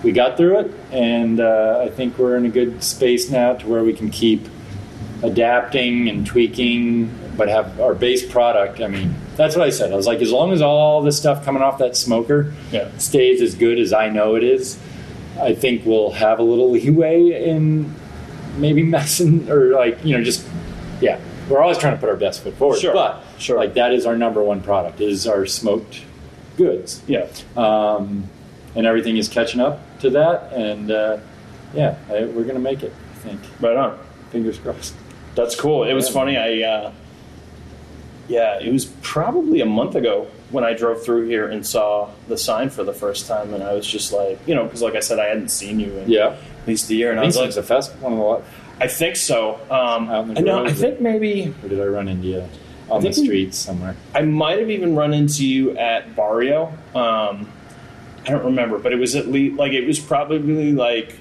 we 0.04 0.12
got 0.12 0.38
through 0.38 0.60
it, 0.60 0.72
and 0.91 1.39
uh, 1.39 1.82
I 1.86 1.89
think 1.89 2.18
we're 2.18 2.36
in 2.38 2.46
a 2.46 2.50
good 2.50 2.84
space 2.84 3.30
now 3.30 3.54
to 3.54 3.68
where 3.68 3.84
we 3.84 3.93
can 3.93 4.10
keep 4.10 4.48
adapting 5.24 6.08
and 6.10 6.26
tweaking, 6.26 7.10
but 7.38 7.48
have 7.50 7.80
our 7.80 7.94
base 7.94 8.26
product. 8.26 8.82
I 8.82 8.88
mean, 8.88 9.16
that's 9.36 9.56
what 9.56 9.66
I 9.66 9.70
said. 9.70 9.92
I 9.92 9.96
was 9.96 10.08
like, 10.08 10.22
as 10.22 10.32
long 10.32 10.52
as 10.52 10.62
all 10.62 11.02
the 11.02 11.12
stuff 11.12 11.44
coming 11.46 11.62
off 11.62 11.78
that 11.80 11.96
smoker 11.98 12.54
Yeah. 12.72 12.90
stays 12.98 13.42
as 13.42 13.56
good 13.56 13.80
as 13.80 13.94
I 13.94 14.10
know 14.10 14.36
it 14.36 14.44
is, 14.44 14.78
I 15.40 15.54
think 15.54 15.86
we'll 15.86 16.12
have 16.12 16.40
a 16.40 16.44
little 16.44 16.72
leeway 16.78 17.48
in 17.50 17.94
maybe 18.58 18.84
messing 18.84 19.50
or 19.52 19.72
like 19.74 20.04
you 20.06 20.18
know 20.18 20.24
just 20.24 20.48
yeah. 21.02 21.20
We're 21.50 21.62
always 21.62 21.78
trying 21.78 21.94
to 21.94 22.00
put 22.00 22.10
our 22.10 22.16
best 22.16 22.42
foot 22.44 22.56
forward, 22.56 22.80
Sure. 22.80 22.92
but 22.94 23.22
Sure. 23.38 23.56
like 23.58 23.76
that 23.76 23.94
is 23.94 24.08
our 24.08 24.18
number 24.18 24.42
one 24.44 24.62
product 24.62 25.00
is 25.00 25.28
our 25.28 25.46
smoked 25.46 26.02
goods, 26.58 27.04
yeah, 27.06 27.28
um, 27.56 28.28
and 28.76 28.88
everything 28.88 29.18
is 29.18 29.30
catching 29.30 29.60
up 29.62 29.80
to 30.00 30.10
that, 30.12 30.52
and 30.54 30.90
uh, 30.90 31.18
yeah, 31.76 31.98
I, 32.10 32.24
we're 32.24 32.46
gonna 32.46 32.58
make 32.58 32.82
it. 32.82 32.92
I 33.14 33.18
think. 33.20 33.42
right 33.62 33.76
on. 33.78 34.00
Fingers 34.32 34.58
crossed. 34.58 34.96
That's 35.36 35.56
cool. 35.56 35.84
It 35.84 35.94
was 35.94 36.08
Yeah. 36.08 36.14
funny. 36.14 36.38
I, 36.38 36.62
uh, 36.68 36.92
yeah, 38.28 38.59
it 38.59 38.71
was 38.71 38.86
probably 39.01 39.61
a 39.61 39.65
month 39.65 39.95
ago 39.95 40.28
when 40.51 40.63
I 40.63 40.73
drove 40.73 41.03
through 41.03 41.28
here 41.28 41.47
and 41.49 41.65
saw 41.65 42.09
the 42.28 42.38
sign 42.38 42.69
for 42.69 42.84
the 42.84 42.93
first 42.93 43.28
time, 43.28 43.53
and 43.53 43.63
I 43.63 43.73
was 43.73 43.86
just 43.86 44.11
like, 44.13 44.39
you 44.47 44.55
know, 44.55 44.63
because 44.65 44.82
like 44.82 44.95
I 44.95 44.99
said, 44.99 45.19
I 45.19 45.26
hadn't 45.26 45.49
seen 45.49 45.80
you 45.80 45.91
in 45.97 46.09
Yeah, 46.09 46.36
at 46.61 46.67
least 46.67 46.89
a 46.89 46.95
year, 46.95 47.11
and 47.11 47.19
I 47.19 47.23
I, 47.23 47.26
was 47.28 47.36
it's 47.38 47.55
like, 47.55 47.63
a 47.63 47.67
fest. 47.67 47.93
One 47.97 48.13
of 48.13 48.19
the 48.19 48.23
lot. 48.26 48.43
I 48.80 48.88
think 48.88 49.15
so. 49.15 49.55
Um, 49.69 50.09
Out 50.09 50.28
in 50.28 50.34
the 50.34 50.39
I 50.39 50.43
know. 50.43 50.65
I 50.65 50.69
is 50.69 50.80
think 50.82 50.99
maybe 50.99 51.53
Or 51.63 51.69
did 51.69 51.80
I 51.80 51.86
run 51.86 52.07
into 52.07 52.28
you 52.28 52.49
on 52.89 53.01
the 53.01 53.13
streets 53.13 53.57
somewhere? 53.57 53.95
I 54.13 54.21
might 54.21 54.59
have 54.59 54.69
even 54.69 54.95
run 54.95 55.13
into 55.13 55.47
you 55.47 55.78
at 55.78 56.15
Barrio. 56.15 56.67
Um, 56.93 57.49
I 58.26 58.32
don't 58.32 58.43
remember, 58.45 58.78
but 58.80 58.91
it 58.91 58.97
was 58.97 59.15
at 59.15 59.28
least 59.28 59.55
like 59.57 59.71
it 59.73 59.86
was 59.88 59.99
probably 59.99 60.73
like 60.73 61.15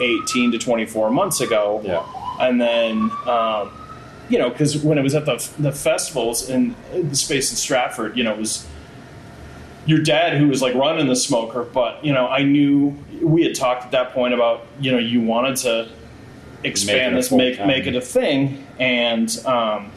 eighteen 0.00 0.52
to 0.52 0.58
twenty 0.58 0.86
four 0.86 1.10
months 1.10 1.40
ago. 1.40 1.80
Yeah. 1.84 2.04
and 2.40 2.60
then 2.60 3.10
um, 3.28 3.70
you 4.28 4.38
know 4.38 4.50
because 4.50 4.76
when 4.78 4.98
it 4.98 5.02
was 5.02 5.14
at 5.14 5.24
the 5.26 5.36
the 5.58 5.72
festivals 5.72 6.48
in 6.48 6.74
the 6.92 7.16
space 7.16 7.50
in 7.50 7.56
Stratford, 7.56 8.16
you 8.16 8.24
know, 8.24 8.32
it 8.32 8.38
was 8.38 8.66
your 9.86 9.98
dad 10.00 10.36
who 10.38 10.48
was 10.48 10.62
like 10.62 10.74
running 10.74 11.08
the 11.08 11.16
smoker, 11.16 11.64
but 11.64 12.04
you 12.04 12.12
know, 12.12 12.28
I 12.28 12.42
knew 12.44 12.96
we 13.20 13.42
had 13.44 13.54
talked 13.54 13.84
at 13.84 13.90
that 13.92 14.12
point 14.12 14.32
about 14.34 14.64
you 14.80 14.92
know 14.92 14.98
you 14.98 15.20
wanted 15.20 15.56
to 15.58 15.88
expand 16.64 17.14
Make 17.14 17.22
this, 17.22 17.32
make 17.32 17.56
full-time. 17.56 17.66
make 17.68 17.86
it 17.86 17.96
a 17.96 18.00
thing, 18.00 18.64
and 18.78 19.28
um, 19.46 19.90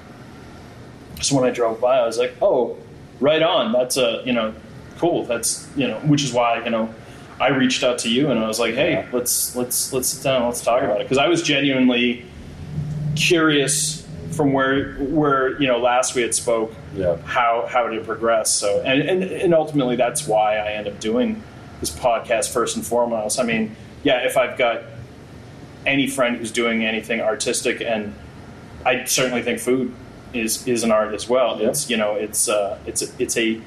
so 1.21 1.35
when 1.35 1.45
I 1.45 1.51
drove 1.53 1.79
by, 1.79 1.99
I 1.99 2.05
was 2.05 2.17
like, 2.17 2.33
oh, 2.41 2.77
right 3.19 3.41
on, 3.43 3.71
that's 3.71 3.97
a 3.97 4.23
you 4.25 4.33
know, 4.33 4.53
cool, 4.97 5.23
that's 5.25 5.69
you 5.75 5.87
know, 5.87 5.99
which 5.99 6.23
is 6.23 6.33
why 6.33 6.63
you 6.63 6.69
know. 6.71 6.93
I 7.37 7.49
reached 7.49 7.83
out 7.83 7.99
to 7.99 8.09
you 8.09 8.31
and 8.31 8.39
I 8.39 8.47
was 8.47 8.61
like, 8.61 8.75
"Hey, 8.75 8.91
Yeah. 8.93 9.07
let's 9.11 9.57
let's 9.57 9.91
let's 9.91 10.07
sit 10.07 10.23
down, 10.23 10.45
let's 10.45 10.61
talk 10.61 10.81
about 10.81 11.01
it." 11.01 11.03
Because 11.03 11.17
I 11.17 11.27
was 11.27 11.41
genuinely 11.43 12.23
curious 13.17 14.04
from 14.35 14.53
where 14.53 14.93
where 14.95 15.59
you 15.61 15.67
know 15.67 15.77
last 15.79 16.13
we 16.15 16.21
had 16.21 16.35
spoke 16.35 16.73
Yeah. 16.95 17.15
how 17.25 17.67
how 17.69 17.87
did 17.87 17.97
it 17.99 18.05
progress 18.05 18.53
so 18.53 18.81
and, 18.81 19.01
and 19.01 19.23
and 19.23 19.53
ultimately 19.53 19.95
that's 19.95 20.27
why 20.27 20.57
i 20.57 20.71
end 20.73 20.87
up 20.87 20.99
doing 20.99 21.41
this 21.79 21.89
podcast 21.91 22.51
first 22.53 22.75
and 22.75 22.85
foremost 22.85 23.39
i 23.39 23.43
mean 23.43 23.75
yeah 24.03 24.25
if 24.25 24.35
i've 24.37 24.57
got 24.57 24.81
any 25.85 26.07
friend 26.07 26.37
who's 26.37 26.51
doing 26.51 26.83
anything 26.85 27.21
artistic 27.21 27.81
and 27.81 28.13
i 28.85 29.03
certainly 29.05 29.41
think 29.41 29.59
food 29.59 29.93
is 30.33 30.67
is 30.67 30.83
an 30.83 30.91
art 30.91 31.13
as 31.13 31.29
well. 31.29 31.61
Yeah. 31.61 31.69
It's 31.69 31.89
you 31.89 31.95
know 31.95 32.15
it's 32.15 32.49
uh, 32.49 32.77
it's 32.85 33.01
a, 33.01 33.07
it's 33.19 33.37
a 33.37 33.61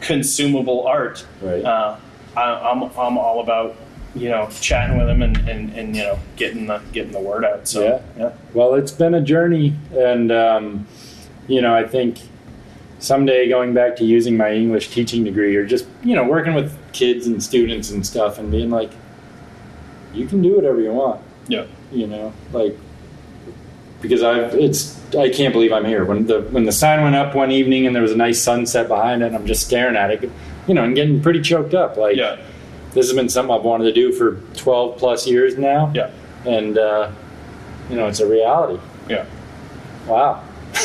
consumable 0.00 0.86
art. 0.86 1.26
Right. 1.42 1.62
Uh, 1.62 1.96
I, 2.34 2.42
I'm 2.70 2.82
I'm 2.96 3.18
all 3.18 3.40
about 3.40 3.76
you 4.18 4.28
know 4.28 4.48
chatting 4.60 4.98
with 4.98 5.06
them 5.06 5.22
and, 5.22 5.36
and, 5.48 5.72
and 5.74 5.96
you 5.96 6.02
know 6.02 6.18
getting 6.36 6.66
the 6.66 6.80
getting 6.92 7.12
the 7.12 7.20
word 7.20 7.44
out. 7.44 7.66
So 7.68 7.82
Yeah. 7.82 8.00
yeah. 8.18 8.32
Well, 8.54 8.74
it's 8.74 8.92
been 8.92 9.14
a 9.14 9.20
journey, 9.22 9.74
and 9.92 10.30
um, 10.32 10.86
you 11.46 11.60
know, 11.62 11.74
I 11.74 11.86
think 11.86 12.18
someday 12.98 13.48
going 13.48 13.74
back 13.74 13.96
to 13.96 14.04
using 14.04 14.36
my 14.36 14.52
English 14.52 14.88
teaching 14.88 15.24
degree, 15.24 15.54
or 15.56 15.64
just 15.64 15.86
you 16.02 16.14
know, 16.16 16.24
working 16.24 16.54
with 16.54 16.76
kids 16.92 17.26
and 17.26 17.42
students 17.42 17.90
and 17.90 18.04
stuff, 18.04 18.38
and 18.38 18.50
being 18.50 18.70
like, 18.70 18.90
you 20.12 20.26
can 20.26 20.42
do 20.42 20.54
whatever 20.56 20.80
you 20.80 20.92
want, 20.92 21.20
Yeah. 21.48 21.64
you 21.92 22.06
know, 22.06 22.32
like 22.52 22.76
because 24.02 24.22
I've 24.22 24.54
it's 24.54 24.96
I 25.14 25.28
can't 25.30 25.52
believe 25.52 25.72
I'm 25.72 25.84
here 25.84 26.04
when 26.04 26.26
the 26.26 26.42
when 26.42 26.64
the 26.64 26.72
sign 26.72 27.02
went 27.02 27.16
up 27.16 27.34
one 27.34 27.50
evening 27.50 27.86
and 27.86 27.94
there 27.94 28.02
was 28.02 28.12
a 28.12 28.16
nice 28.16 28.40
sunset 28.42 28.88
behind 28.88 29.22
it, 29.22 29.26
and 29.26 29.36
I'm 29.36 29.46
just 29.46 29.66
staring 29.66 29.96
at 29.96 30.10
it, 30.10 30.30
you 30.66 30.74
know, 30.74 30.84
and 30.84 30.94
getting 30.94 31.20
pretty 31.22 31.40
choked 31.40 31.74
up, 31.74 31.96
like. 31.96 32.16
Yeah. 32.16 32.36
This 32.98 33.06
has 33.06 33.14
been 33.14 33.28
something 33.28 33.54
I've 33.54 33.62
wanted 33.62 33.84
to 33.84 33.92
do 33.92 34.10
for 34.10 34.40
12 34.56 34.98
plus 34.98 35.24
years 35.24 35.56
now, 35.56 35.92
Yeah. 35.94 36.10
and 36.44 36.76
uh, 36.76 37.12
you 37.88 37.94
know 37.94 38.08
it's 38.08 38.18
a 38.18 38.26
reality. 38.26 38.80
Yeah. 39.08 39.24
Wow. 40.06 40.42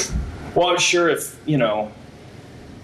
Well, 0.55 0.67
I'm 0.67 0.77
sure 0.77 1.09
if 1.09 1.35
you 1.47 1.57
know, 1.57 1.91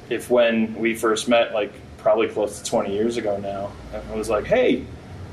if 0.09 0.31
when 0.31 0.73
we 0.73 0.95
first 0.95 1.27
met, 1.29 1.53
like 1.53 1.71
probably 1.97 2.27
close 2.27 2.59
to 2.59 2.67
20 2.67 2.91
years 2.91 3.17
ago 3.17 3.37
now, 3.37 3.71
I 4.11 4.15
was 4.15 4.27
like, 4.27 4.45
hey, 4.45 4.87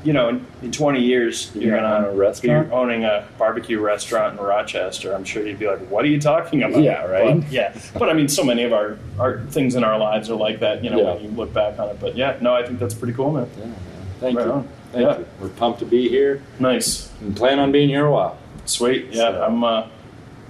you 0.07 0.13
know, 0.13 0.29
in, 0.29 0.47
in 0.63 0.71
20 0.73 1.01
years 1.03 1.51
you're, 1.55 1.65
You're 1.65 1.77
gonna 1.81 1.95
own 2.09 2.15
a 2.15 2.17
restaurant? 2.17 2.69
be 2.69 2.75
owning 2.75 3.05
a 3.05 3.27
barbecue 3.39 3.81
restaurant 3.81 4.39
in 4.39 4.45
Rochester. 4.45 5.13
I'm 5.15 5.25
sure 5.25 5.45
you'd 5.45 5.59
be 5.59 5.67
like, 5.67 5.81
what 5.91 6.05
are 6.05 6.09
you 6.09 6.21
talking 6.21 6.63
about? 6.63 6.81
Yeah, 6.83 7.05
right. 7.05 7.41
But, 7.41 7.51
yeah, 7.53 7.77
but 7.99 8.09
I 8.09 8.13
mean, 8.13 8.29
so 8.29 8.45
many 8.45 8.63
of 8.63 8.73
our, 8.73 8.99
our 9.19 9.41
things 9.47 9.75
in 9.75 9.83
our 9.83 9.99
lives 9.99 10.31
are 10.31 10.37
like 10.37 10.61
that. 10.61 10.85
You 10.85 10.91
know, 10.91 10.99
Yeah. 11.03 11.15
when 11.15 11.23
you 11.25 11.31
look 11.31 11.53
back 11.53 11.79
on 11.81 11.89
it. 11.89 11.99
But 12.01 12.17
yeah, 12.17 12.37
no, 12.41 12.55
I 12.55 12.65
think 12.65 12.79
that's 12.79 12.95
pretty 12.95 13.15
cool, 13.15 13.33
man. 13.33 13.49
Yeah, 13.59 13.65
man. 13.65 13.75
Thank 14.21 14.39
Right 14.39 14.47
you. 14.47 14.53
on. 14.53 14.69
Thank 14.93 15.05
Yeah. 15.05 15.19
you. 15.19 15.27
We're 15.41 15.49
pumped 15.49 15.81
to 15.81 15.85
be 15.87 16.09
here 16.09 16.41
Nice, 16.61 17.11
and 17.21 17.37
plan 17.37 17.59
on 17.59 17.73
being 17.73 17.89
here 17.89 18.07
a 18.07 18.13
while. 18.13 18.39
sweet. 18.65 19.07
Yeah, 19.11 19.33
So- 19.33 19.43
I'm 19.45 19.65
uh, 19.65 19.87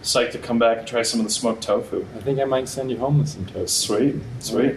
psyched 0.02 0.32
to 0.32 0.38
come 0.38 0.59
back 0.59 0.78
and 0.78 0.86
try 0.86 1.00
some 1.02 1.18
of 1.20 1.26
the 1.26 1.32
smoked 1.32 1.62
tofu. 1.62 2.04
I 2.16 2.20
think 2.20 2.38
I 2.38 2.44
might 2.44 2.68
send 2.68 2.90
you 2.90 2.98
home 2.98 3.18
with 3.18 3.28
some 3.28 3.46
toast. 3.46 3.80
Sweet, 3.80 4.16
sweet. 4.40 4.76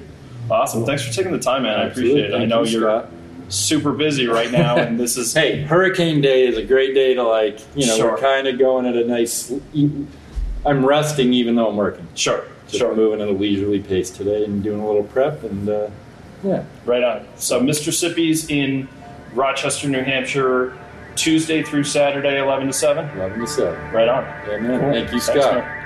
Awesome. 0.49 0.85
Thanks 0.85 1.05
for 1.05 1.13
taking 1.13 1.31
the 1.33 1.37
time, 1.39 1.63
man. 1.63 1.79
I 1.79 1.83
appreciate 1.83 2.31
it. 2.31 2.33
I 2.33 2.45
know 2.45 2.63
you, 2.63 2.79
you're 2.79 2.89
Scott. 2.89 3.11
Super 3.49 3.91
busy 3.91 4.27
right 4.27 4.51
now, 4.51 4.77
and 4.77 4.99
this 4.99 5.17
is 5.17 5.33
Hey, 5.39 5.61
Hurricane 5.61 6.21
Day 6.21 6.47
is 6.47 6.57
a 6.57 6.63
great 6.63 6.93
day 6.93 7.13
to 7.15 7.23
like, 7.23 7.59
you 7.75 7.85
know, 7.87 7.97
Sure. 7.97 8.11
we're 8.11 8.17
kind 8.17 8.47
of 8.47 8.57
going 8.59 8.85
at 8.85 8.95
a 8.95 9.05
nice. 9.05 9.51
I'm 10.65 10.85
resting 10.85 11.33
even 11.33 11.55
though 11.55 11.69
I'm 11.69 11.77
working. 11.77 12.07
sure, 12.15 12.45
Just 12.67 12.79
sure, 12.79 12.95
moving 12.95 13.21
at 13.21 13.27
a 13.27 13.31
leisurely 13.31 13.79
pace 13.79 14.09
today 14.09 14.43
and 14.45 14.61
doing 14.61 14.79
a 14.81 14.85
little 14.85 15.03
prep 15.03 15.43
and 15.43 15.69
uh, 15.69 15.89
yeah. 16.43 16.63
right 16.85 17.03
on. 17.03 17.25
So, 17.37 17.61
Mr. 17.61 17.93
Sippy's 17.93 18.49
in 18.49 18.87
Rochester, 19.33 19.87
New 19.87 20.03
Hampshire, 20.03 20.77
Tuesday 21.15 21.63
through 21.63 21.83
Saturday, 21.85 22.39
eleven 22.39 22.67
to 22.67 22.73
seven. 22.73 23.05
Loving 23.17 23.39
to 23.39 23.47
seven. 23.47 23.91
Right 23.93 24.07
on. 24.07 24.23
Man. 24.23 24.79
Cool. 24.79 24.91
Thank 24.91 25.11
you, 25.13 25.19
Thanks, 25.19 25.25
Scott. 25.25 25.55
man. 25.55 25.78